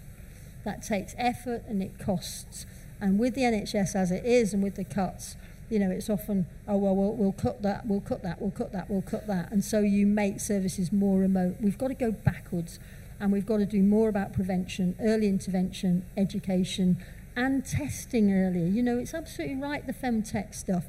That 0.64 0.82
takes 0.82 1.14
effort 1.16 1.62
and 1.66 1.82
it 1.82 1.98
costs. 1.98 2.66
And 3.00 3.18
with 3.18 3.34
the 3.34 3.42
NHS 3.42 3.94
as 3.94 4.10
it 4.10 4.24
is 4.24 4.52
and 4.52 4.62
with 4.62 4.76
the 4.76 4.84
cuts, 4.84 5.36
you 5.70 5.78
know, 5.78 5.90
it's 5.90 6.10
often, 6.10 6.46
oh, 6.68 6.76
well, 6.76 6.94
well, 6.94 7.14
we'll 7.14 7.32
cut 7.32 7.62
that, 7.62 7.86
we'll 7.86 8.00
cut 8.00 8.22
that, 8.22 8.40
we'll 8.40 8.50
cut 8.50 8.72
that, 8.72 8.90
we'll 8.90 9.02
cut 9.02 9.26
that. 9.28 9.50
And 9.52 9.64
so 9.64 9.80
you 9.80 10.06
make 10.06 10.40
services 10.40 10.92
more 10.92 11.18
remote. 11.18 11.56
We've 11.60 11.78
got 11.78 11.88
to 11.88 11.94
go 11.94 12.10
backwards 12.10 12.80
and 13.20 13.30
we've 13.30 13.46
got 13.46 13.58
to 13.58 13.66
do 13.66 13.82
more 13.82 14.08
about 14.08 14.32
prevention, 14.32 14.96
early 15.00 15.28
intervention, 15.28 16.04
education, 16.16 16.96
and 17.36 17.64
testing 17.64 18.32
earlier. 18.32 18.66
You 18.66 18.82
know, 18.82 18.98
it's 18.98 19.14
absolutely 19.14 19.56
right, 19.56 19.86
the 19.86 19.92
femtech 19.92 20.54
stuff. 20.54 20.86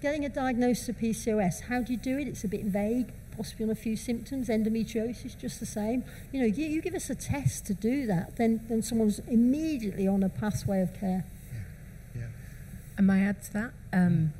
Getting 0.00 0.24
a 0.24 0.28
diagnosis 0.28 0.88
of 0.88 0.98
PCOS, 0.98 1.62
how 1.62 1.82
do 1.82 1.92
you 1.92 1.98
do 1.98 2.18
it? 2.18 2.28
It's 2.28 2.44
a 2.44 2.48
bit 2.48 2.64
vague, 2.64 3.12
possibly 3.36 3.64
on 3.64 3.70
a 3.70 3.74
few 3.74 3.96
symptoms. 3.96 4.48
Endometriosis, 4.48 5.36
just 5.38 5.58
the 5.58 5.66
same. 5.66 6.04
You 6.30 6.40
know, 6.40 6.46
you, 6.46 6.66
you 6.66 6.80
give 6.80 6.94
us 6.94 7.10
a 7.10 7.14
test 7.14 7.66
to 7.66 7.74
do 7.74 8.06
that, 8.06 8.36
then, 8.36 8.60
then 8.68 8.82
someone's 8.82 9.20
immediately 9.20 10.06
on 10.06 10.22
a 10.22 10.28
pathway 10.28 10.80
of 10.80 10.94
care. 10.94 11.24
May 13.00 13.24
I 13.24 13.28
add 13.28 13.42
to 13.44 13.52
that? 13.54 13.70
Um, 13.92 14.32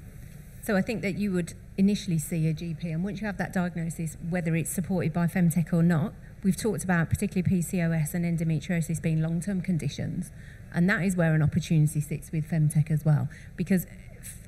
so 0.63 0.77
I 0.77 0.83
think 0.83 1.03
that 1.03 1.17
you 1.17 1.33
would 1.33 1.55
initially 1.77 2.19
see 2.19 2.47
a 2.47 2.55
GP, 2.55 2.85
and 2.85 3.03
once 3.03 3.21
you 3.21 3.27
have 3.27 3.39
that 3.39 3.53
diagnosis, 3.53 4.17
whether 4.29 4.55
it's 4.55 4.71
supported 4.71 5.13
by 5.13 5.27
Femtech 5.27 5.73
or 5.73 5.83
not, 5.83 6.13
we've 6.43 6.57
talked 6.57 6.85
about 6.85 7.09
particularly 7.09 7.61
PCOS 7.61 8.15
and 8.15 8.25
endometriosis 8.25 9.01
being 9.01 9.21
long 9.21 9.41
term 9.41 9.61
conditions, 9.61 10.31
and 10.73 10.89
that 10.89 11.03
is 11.03 11.17
where 11.17 11.35
an 11.35 11.43
opportunity 11.43 12.01
sits 12.01 12.31
with 12.31 12.49
Femtech 12.49 12.91
as 12.91 13.05
well, 13.05 13.29
because 13.57 13.87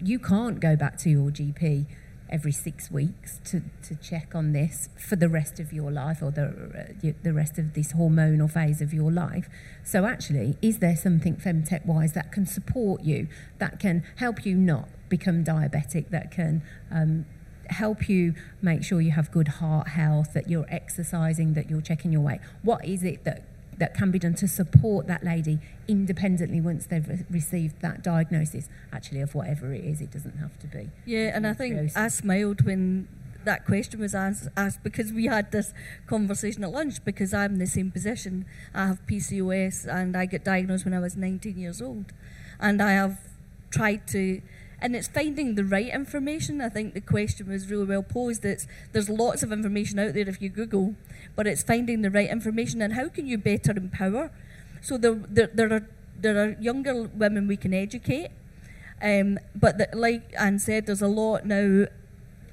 you 0.01 0.19
can't 0.19 0.61
go 0.61 0.77
back 0.77 0.99
to 0.99 1.11
your 1.11 1.31
GP 1.31 1.87
every 2.31 2.53
six 2.53 2.91
weeks 2.91 3.39
to, 3.45 3.63
to 3.83 3.95
check 3.97 4.35
on 4.35 4.53
this 4.53 4.89
for 4.97 5.17
the 5.17 5.29
rest 5.29 5.61
of 5.61 5.73
your 5.73 5.91
life 5.91 6.23
or 6.23 6.31
the, 6.31 6.47
uh, 7.05 7.13
the 7.23 7.33
rest 7.33 7.59
of 7.59 7.75
this 7.75 7.93
hormonal 7.93 8.51
phase 8.51 8.81
of 8.81 8.93
your 8.93 9.13
life. 9.13 9.49
So, 9.85 10.05
actually, 10.07 10.57
is 10.63 10.79
there 10.79 10.97
something 10.97 11.37
femtech 11.37 11.87
wise 11.87 12.13
that 12.15 12.33
can 12.33 12.47
support 12.47 13.03
you, 13.03 13.29
that 13.59 13.79
can 13.79 14.05
help 14.17 14.45
you 14.45 14.57
not 14.57 14.89
become 15.09 15.45
diabetic, 15.45 16.11
that 16.11 16.31
can 16.31 16.63
um, 16.91 17.27
help 17.71 18.09
you 18.09 18.35
make 18.61 18.83
sure 18.83 19.01
you 19.01 19.13
have 19.13 19.31
good 19.31 19.49
heart 19.49 19.89
health, 19.89 20.33
that 20.35 20.49
you're 20.49 20.67
exercising, 20.69 21.55
that 21.55 21.71
you're 21.71 21.81
checking 21.81 22.13
your 22.13 22.23
weight? 22.23 22.41
What 22.63 22.85
is 22.85 23.03
it 23.05 23.25
that 23.25 23.45
that 23.79 23.95
can 23.95 24.11
be 24.11 24.19
done 24.19 24.35
to 24.35 24.49
support 24.49 25.07
that 25.07 25.25
lady 25.25 25.59
independently 25.89 26.61
once 26.61 26.87
they've 26.87 27.09
re- 27.09 27.25
received 27.31 27.81
that 27.81 28.03
diagnosis, 28.03 28.69
actually, 28.93 29.21
of 29.21 29.35
whatever 29.35 29.73
it 29.73 29.85
is. 29.85 30.01
It 30.01 30.11
doesn't 30.11 30.39
have 30.39 30.59
to 30.61 30.67
be. 30.67 30.91
Yeah, 31.05 31.35
and 31.35 31.47
I 31.47 31.55
think 31.55 31.97
I 31.97 32.09
smiled 32.09 32.65
when 32.65 33.09
that 33.45 33.65
question 33.67 34.01
was 34.01 34.15
asked, 34.15 34.49
asked 34.57 34.83
because 34.83 35.13
we 35.13 35.27
had 35.27 35.53
this 35.53 35.73
conversation 36.07 36.65
at 36.65 36.71
lunch 36.71 37.05
because 37.05 37.35
I'm 37.35 37.55
in 37.55 37.59
the 37.59 37.67
same 37.67 37.91
position. 37.91 38.47
I 38.75 38.87
have 38.87 39.07
PCOS 39.07 39.87
and 39.87 40.17
I 40.17 40.27
get 40.27 40.45
diagnosed 40.45 40.85
when 40.85 40.95
I 40.95 41.01
was 41.01 41.17
19 41.17 41.59
years 41.59 41.81
old. 41.83 42.13
And 42.59 42.81
I 42.81 42.93
have 42.93 43.19
tried 43.71 44.07
to 44.09 44.41
and 44.85 44.95
it's 44.95 45.09
finding 45.09 45.55
the 45.55 45.65
right 45.65 45.89
information. 45.89 46.61
I 46.61 46.69
think 46.69 46.93
the 46.93 47.01
question 47.01 47.49
was 47.49 47.71
really 47.71 47.87
well 47.87 48.03
posed. 48.03 48.45
It's 48.45 48.67
there's 48.93 49.09
lots 49.09 49.43
of 49.43 49.51
information 49.51 49.99
out 49.99 50.13
there 50.13 50.29
if 50.29 50.43
you 50.43 50.51
Google, 50.51 50.95
but 51.35 51.47
it's 51.47 51.63
finding 51.63 52.03
the 52.03 52.11
right 52.11 52.29
information 52.29 52.83
and 52.83 52.93
how 52.93 53.09
can 53.09 53.27
you 53.27 53.39
better 53.39 53.73
empower. 53.73 54.31
So 54.83 54.99
there, 54.99 55.15
there, 55.15 55.47
there 55.47 55.73
are 55.73 55.89
there 56.21 56.37
are 56.45 56.51
younger 56.61 57.05
women 57.05 57.49
we 57.49 57.57
can 57.57 57.73
educate, 57.73 58.29
um, 59.01 59.39
but 59.55 59.79
the, 59.79 59.89
like 59.95 60.35
Anne 60.39 60.59
said, 60.59 60.85
there's 60.85 61.03
a 61.03 61.09
lot 61.09 61.47
now. 61.47 61.87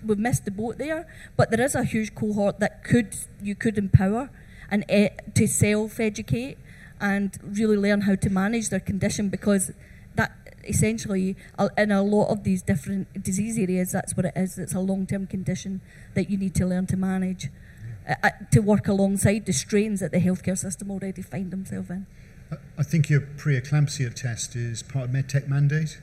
We've 0.04 0.18
missed 0.18 0.46
the 0.46 0.52
boat 0.52 0.78
there, 0.78 1.06
but 1.36 1.52
there 1.52 1.62
is 1.62 1.76
a 1.76 1.84
huge 1.84 2.16
cohort 2.16 2.62
that 2.62 2.86
could 2.86 3.14
you 3.42 3.56
could 3.56 3.78
empower 3.78 4.30
and 4.72 4.86
uh, 4.90 5.10
to 5.36 5.48
self-educate 5.48 6.58
and 7.02 7.38
really 7.44 7.76
learn 7.76 8.02
how 8.02 8.16
to 8.16 8.30
manage 8.30 8.70
their 8.70 8.80
condition 8.80 9.28
because 9.28 9.74
essentially 10.66 11.36
in 11.78 11.92
a 11.92 12.02
lot 12.02 12.30
of 12.30 12.44
these 12.44 12.62
different 12.62 13.24
disease 13.24 13.58
areas 13.58 13.92
that's 13.92 14.16
what 14.16 14.26
it 14.26 14.34
is. 14.36 14.58
It's 14.58 14.74
a 14.74 14.80
long-term 14.80 15.28
condition 15.28 15.82
that 16.14 16.30
you 16.30 16.38
need 16.38 16.56
to 16.56 16.66
learn 16.66 16.88
to 16.88 16.98
manage 16.98 17.50
uh, 18.08 18.30
to 18.52 18.60
work 18.62 18.88
alongside 18.88 19.46
the 19.46 19.54
strains 19.54 20.00
that 20.00 20.12
the 20.12 20.20
healthcare 20.20 20.58
system 20.58 20.92
already 20.92 21.22
find 21.22 21.52
themselves 21.52 21.90
in. 21.90 22.08
I 22.78 22.84
think 22.84 23.10
your 23.10 23.22
preeclampsia 23.22 24.14
test 24.14 24.56
is 24.56 24.84
part 24.84 25.06
of 25.06 25.12
MedTech 25.12 25.48
mandate? 25.48 26.00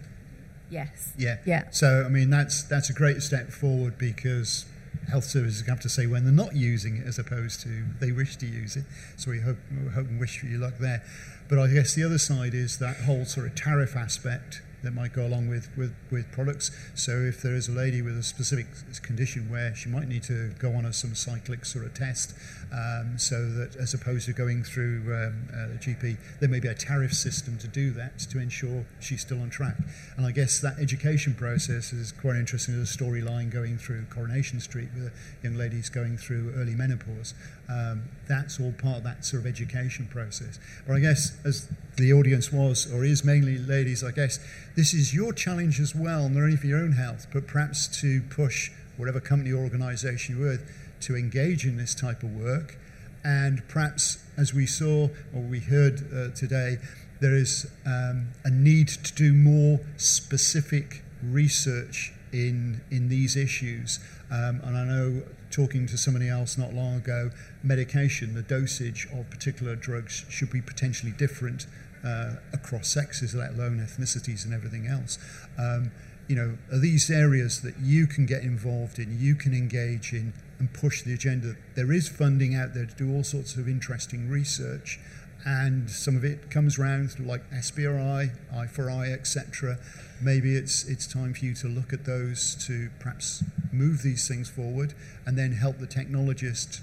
Yes. 0.71 1.13
Yeah. 1.17 1.39
Yeah. 1.45 1.65
So 1.71 2.05
I 2.05 2.09
mean 2.09 2.31
that's 2.31 2.63
that's 2.63 2.91
a 2.91 2.93
great 2.93 3.23
step 3.23 3.51
forward 3.51 3.99
because 3.99 4.67
health 5.09 5.25
services 5.25 5.67
have 5.67 5.81
to 5.81 5.89
say 5.89 6.07
when 6.07 6.25
they're 6.25 6.33
not 6.33 6.55
using 6.55 6.99
it 6.99 7.07
as 7.07 7.19
opposed 7.19 7.61
to 7.63 7.85
they 8.01 8.13
wish 8.13 8.37
to 8.37 8.47
use 8.47 8.77
it. 8.77 8.85
So 9.17 9.31
we 9.31 9.41
hope, 9.41 9.59
hope 9.95 10.07
and 10.09 10.21
wish 10.21 10.39
for 10.39 10.47
you 10.47 10.59
luck 10.59 10.75
there. 10.79 11.03
But 11.49 11.59
I 11.59 11.69
guess 11.69 11.95
the 11.95 12.05
other 12.05 12.19
side 12.19 12.55
is 12.55 12.79
that 12.79 12.99
whole 12.99 13.25
sort 13.25 13.47
of 13.47 13.55
tariff 13.55 13.97
aspect 13.97 14.63
that 14.83 14.93
might 14.93 15.13
go 15.13 15.27
along 15.27 15.49
with, 15.49 15.69
with, 15.77 15.95
with 16.11 16.31
products. 16.33 16.71
So 16.95 17.13
if 17.21 17.43
there 17.43 17.55
is 17.55 17.69
a 17.69 17.73
lady 17.73 18.03
with 18.03 18.17
a 18.17 18.23
specific 18.23 18.67
condition 19.03 19.51
where 19.51 19.75
she 19.75 19.89
might 19.89 20.09
need 20.09 20.23
to 20.25 20.51
go 20.59 20.73
on 20.73 20.85
a, 20.85 20.93
some 20.93 21.11
cyclics 21.11 21.75
or 21.77 21.85
a 21.85 21.89
test, 21.89 22.35
um, 22.73 23.19
so 23.19 23.49
that 23.51 23.77
as 23.77 23.95
opposed 23.95 24.27
to 24.27 24.33
going 24.33 24.63
through 24.63 25.03
um, 25.15 25.49
uh, 25.53 25.75
a 25.75 25.79
GP, 25.79 26.17
there 26.41 26.49
may 26.49 26.61
be 26.61 26.69
a 26.69 26.75
tariff 26.75 27.13
system 27.13 27.59
to 27.59 27.69
do 27.69 27.91
that 27.93 28.19
to 28.21 28.39
ensure 28.39 28.85
she's 29.01 29.23
still 29.23 29.41
on 29.41 29.51
track. 29.51 29.77
And 30.17 30.27
I 30.27 30.33
guess 30.33 30.61
that 30.61 30.79
education 30.79 31.35
process 31.35 31.93
is 31.93 32.13
quite 32.13 32.37
interesting. 32.37 32.77
There's 32.77 32.95
a 32.95 32.99
storyline 32.99 33.51
going 33.51 33.79
through 33.79 34.05
Coronation 34.11 34.61
Street 34.61 34.89
with 34.95 35.13
young 35.43 35.57
ladies 35.57 35.89
going 35.89 36.19
through 36.19 36.53
early 36.57 36.75
menopause. 36.75 37.35
Um, 37.69 38.05
that's 38.27 38.61
all 38.61 38.73
part 38.73 38.99
of 38.99 39.05
that 39.05 39.25
sort 39.25 39.43
of 39.43 39.47
education 39.47 40.07
process. 40.11 40.59
But 40.87 40.95
I 40.95 41.01
guess 41.01 41.37
as 41.45 41.69
the 41.97 42.13
audience 42.13 42.53
was 42.53 42.91
or 42.93 43.05
is 43.05 43.25
mainly 43.25 43.59
ladies, 43.59 44.05
I 44.05 44.11
guess 44.11 44.39
this 44.79 44.95
is 44.95 45.13
your 45.13 45.33
challenge 45.33 45.81
as 45.81 45.93
well, 45.93 46.29
not 46.29 46.45
only 46.45 46.57
for 46.57 46.69
your 46.69 46.79
own 46.79 46.93
health, 46.93 47.27
but 47.33 47.49
perhaps 47.49 47.89
to 48.01 48.23
push 48.31 48.71
whatever 48.97 49.19
company 49.19 49.51
or 49.51 49.65
organization 49.65 50.39
you're 50.39 50.51
with 50.51 50.71
to 51.01 51.17
engage 51.17 51.67
in 51.67 51.77
this 51.77 51.97
type 51.97 52.23
of 52.23 52.31
work. 52.31 52.79
And 53.25 53.67
perhaps, 53.67 54.25
as 54.37 54.55
we 54.55 54.67
saw 54.67 55.09
or 55.35 55.43
we 55.43 55.59
heard 55.59 56.07
uh, 56.15 56.29
today, 56.33 56.79
there 57.21 57.35
is 57.35 57.69
um, 57.85 58.29
a 58.45 58.51
need 58.51 58.87
to 58.87 59.13
do 59.15 59.33
more 59.33 59.81
specific 59.97 61.03
research 61.25 62.13
in, 62.33 62.81
in 62.89 63.09
these 63.09 63.37
issues. 63.37 63.99
Um, 64.31 64.61
and 64.63 64.77
I 64.77 64.85
know 64.85 65.23
talking 65.51 65.89
to 65.89 65.99
somebody 65.99 66.29
else 66.29 66.57
not 66.57 66.73
long 66.73 66.99
ago, 66.99 67.33
medication, 67.65 68.35
the 68.35 68.43
dosage 68.43 69.09
of 69.13 69.29
particular 69.29 69.75
drugs 69.75 70.25
should 70.29 70.53
be 70.53 70.61
potentially 70.61 71.11
different 71.11 71.67
uh, 72.05 72.37
across 72.53 72.89
sexes, 72.89 73.35
let 73.35 73.51
alone 73.51 73.79
ethnicities 73.79 74.45
and 74.45 74.55
everything 74.55 74.87
else. 74.87 75.19
Um, 75.59 75.91
you 76.29 76.37
know, 76.37 76.59
are 76.71 76.79
these 76.79 77.11
areas 77.11 77.63
that 77.63 77.79
you 77.81 78.07
can 78.07 78.27
get 78.27 78.43
involved 78.43 78.99
in, 78.99 79.19
you 79.19 79.35
can 79.35 79.55
engage 79.55 80.13
in 80.13 80.35
and 80.59 80.73
push 80.73 81.03
the 81.03 81.15
agenda? 81.15 81.57
There 81.75 81.91
is 81.91 82.09
funding 82.09 82.55
out 82.55 82.75
there 82.75 82.85
to 82.85 82.95
do 82.95 83.15
all 83.15 83.25
sorts 83.25 83.57
of 83.57 83.67
interesting 83.67 84.29
research, 84.29 85.01
and 85.47 85.89
some 85.89 86.17
of 86.17 86.25
it 86.25 86.51
comes 86.51 86.79
around 86.79 87.19
like 87.19 87.49
SBRI, 87.51 88.31
I4I, 88.55 89.13
etc. 89.13 89.79
Maybe 90.21 90.55
it's 90.55 90.85
it's 90.85 91.07
time 91.07 91.33
for 91.33 91.45
you 91.45 91.55
to 91.55 91.69
look 91.69 91.93
at 91.93 92.05
those 92.05 92.55
to 92.67 92.91
perhaps 92.99 93.43
move 93.73 94.03
these 94.03 94.29
things 94.29 94.51
forward, 94.51 94.93
and 95.25 95.39
then 95.39 95.53
help 95.53 95.79
the 95.79 95.87
technologist 95.87 96.81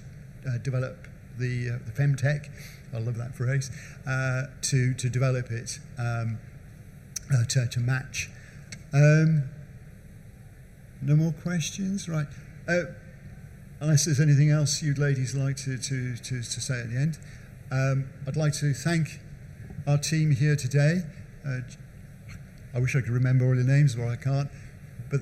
uh, 0.47 0.57
develop 0.57 1.07
the 1.37 1.69
uh, 1.69 1.79
the 1.85 1.91
femtech. 1.91 2.49
I 2.93 2.99
love 2.99 3.17
that 3.17 3.35
phrase 3.35 3.71
uh, 4.07 4.43
to 4.63 4.93
to 4.93 5.09
develop 5.09 5.51
it 5.51 5.79
um, 5.97 6.39
uh, 7.33 7.45
to 7.49 7.67
to 7.67 7.79
match 7.79 8.29
um, 8.95 9.43
no 11.01 11.15
more 11.15 11.33
questions? 11.43 12.07
Right. 12.07 12.27
Uh, 12.67 12.83
unless 13.81 14.05
there's 14.05 14.21
anything 14.21 14.49
else 14.49 14.81
you'd 14.81 14.97
ladies 14.97 15.35
like 15.35 15.57
to, 15.57 15.77
to, 15.77 16.15
to, 16.15 16.41
to 16.41 16.61
say 16.61 16.79
at 16.79 16.89
the 16.89 16.97
end, 16.97 17.19
um, 17.71 18.09
I'd 18.25 18.37
like 18.37 18.53
to 18.53 18.73
thank 18.73 19.19
our 19.85 19.97
team 19.97 20.31
here 20.31 20.55
today. 20.55 21.01
Uh, 21.45 21.59
I 22.73 22.79
wish 22.79 22.95
I 22.95 23.01
could 23.01 23.11
remember 23.11 23.45
all 23.45 23.55
the 23.55 23.63
names, 23.63 23.95
but 23.95 24.07
I 24.07 24.15
can't. 24.15 24.49
But 25.11 25.21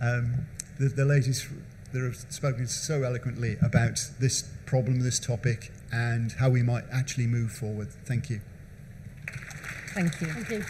um, 0.00 0.46
the, 0.78 0.88
the 0.88 1.04
ladies 1.04 1.48
that 1.92 2.02
have 2.02 2.16
spoken 2.32 2.66
so 2.68 3.02
eloquently 3.02 3.56
about 3.62 4.00
this 4.20 4.42
problem, 4.64 5.00
this 5.00 5.18
topic, 5.18 5.72
and 5.92 6.32
how 6.32 6.48
we 6.48 6.62
might 6.62 6.84
actually 6.92 7.26
move 7.26 7.52
forward. 7.52 7.88
Thank 8.04 8.30
you. 8.30 8.40
Thank 9.94 10.20
you. 10.20 10.26
Thank 10.28 10.50
you. 10.50 10.64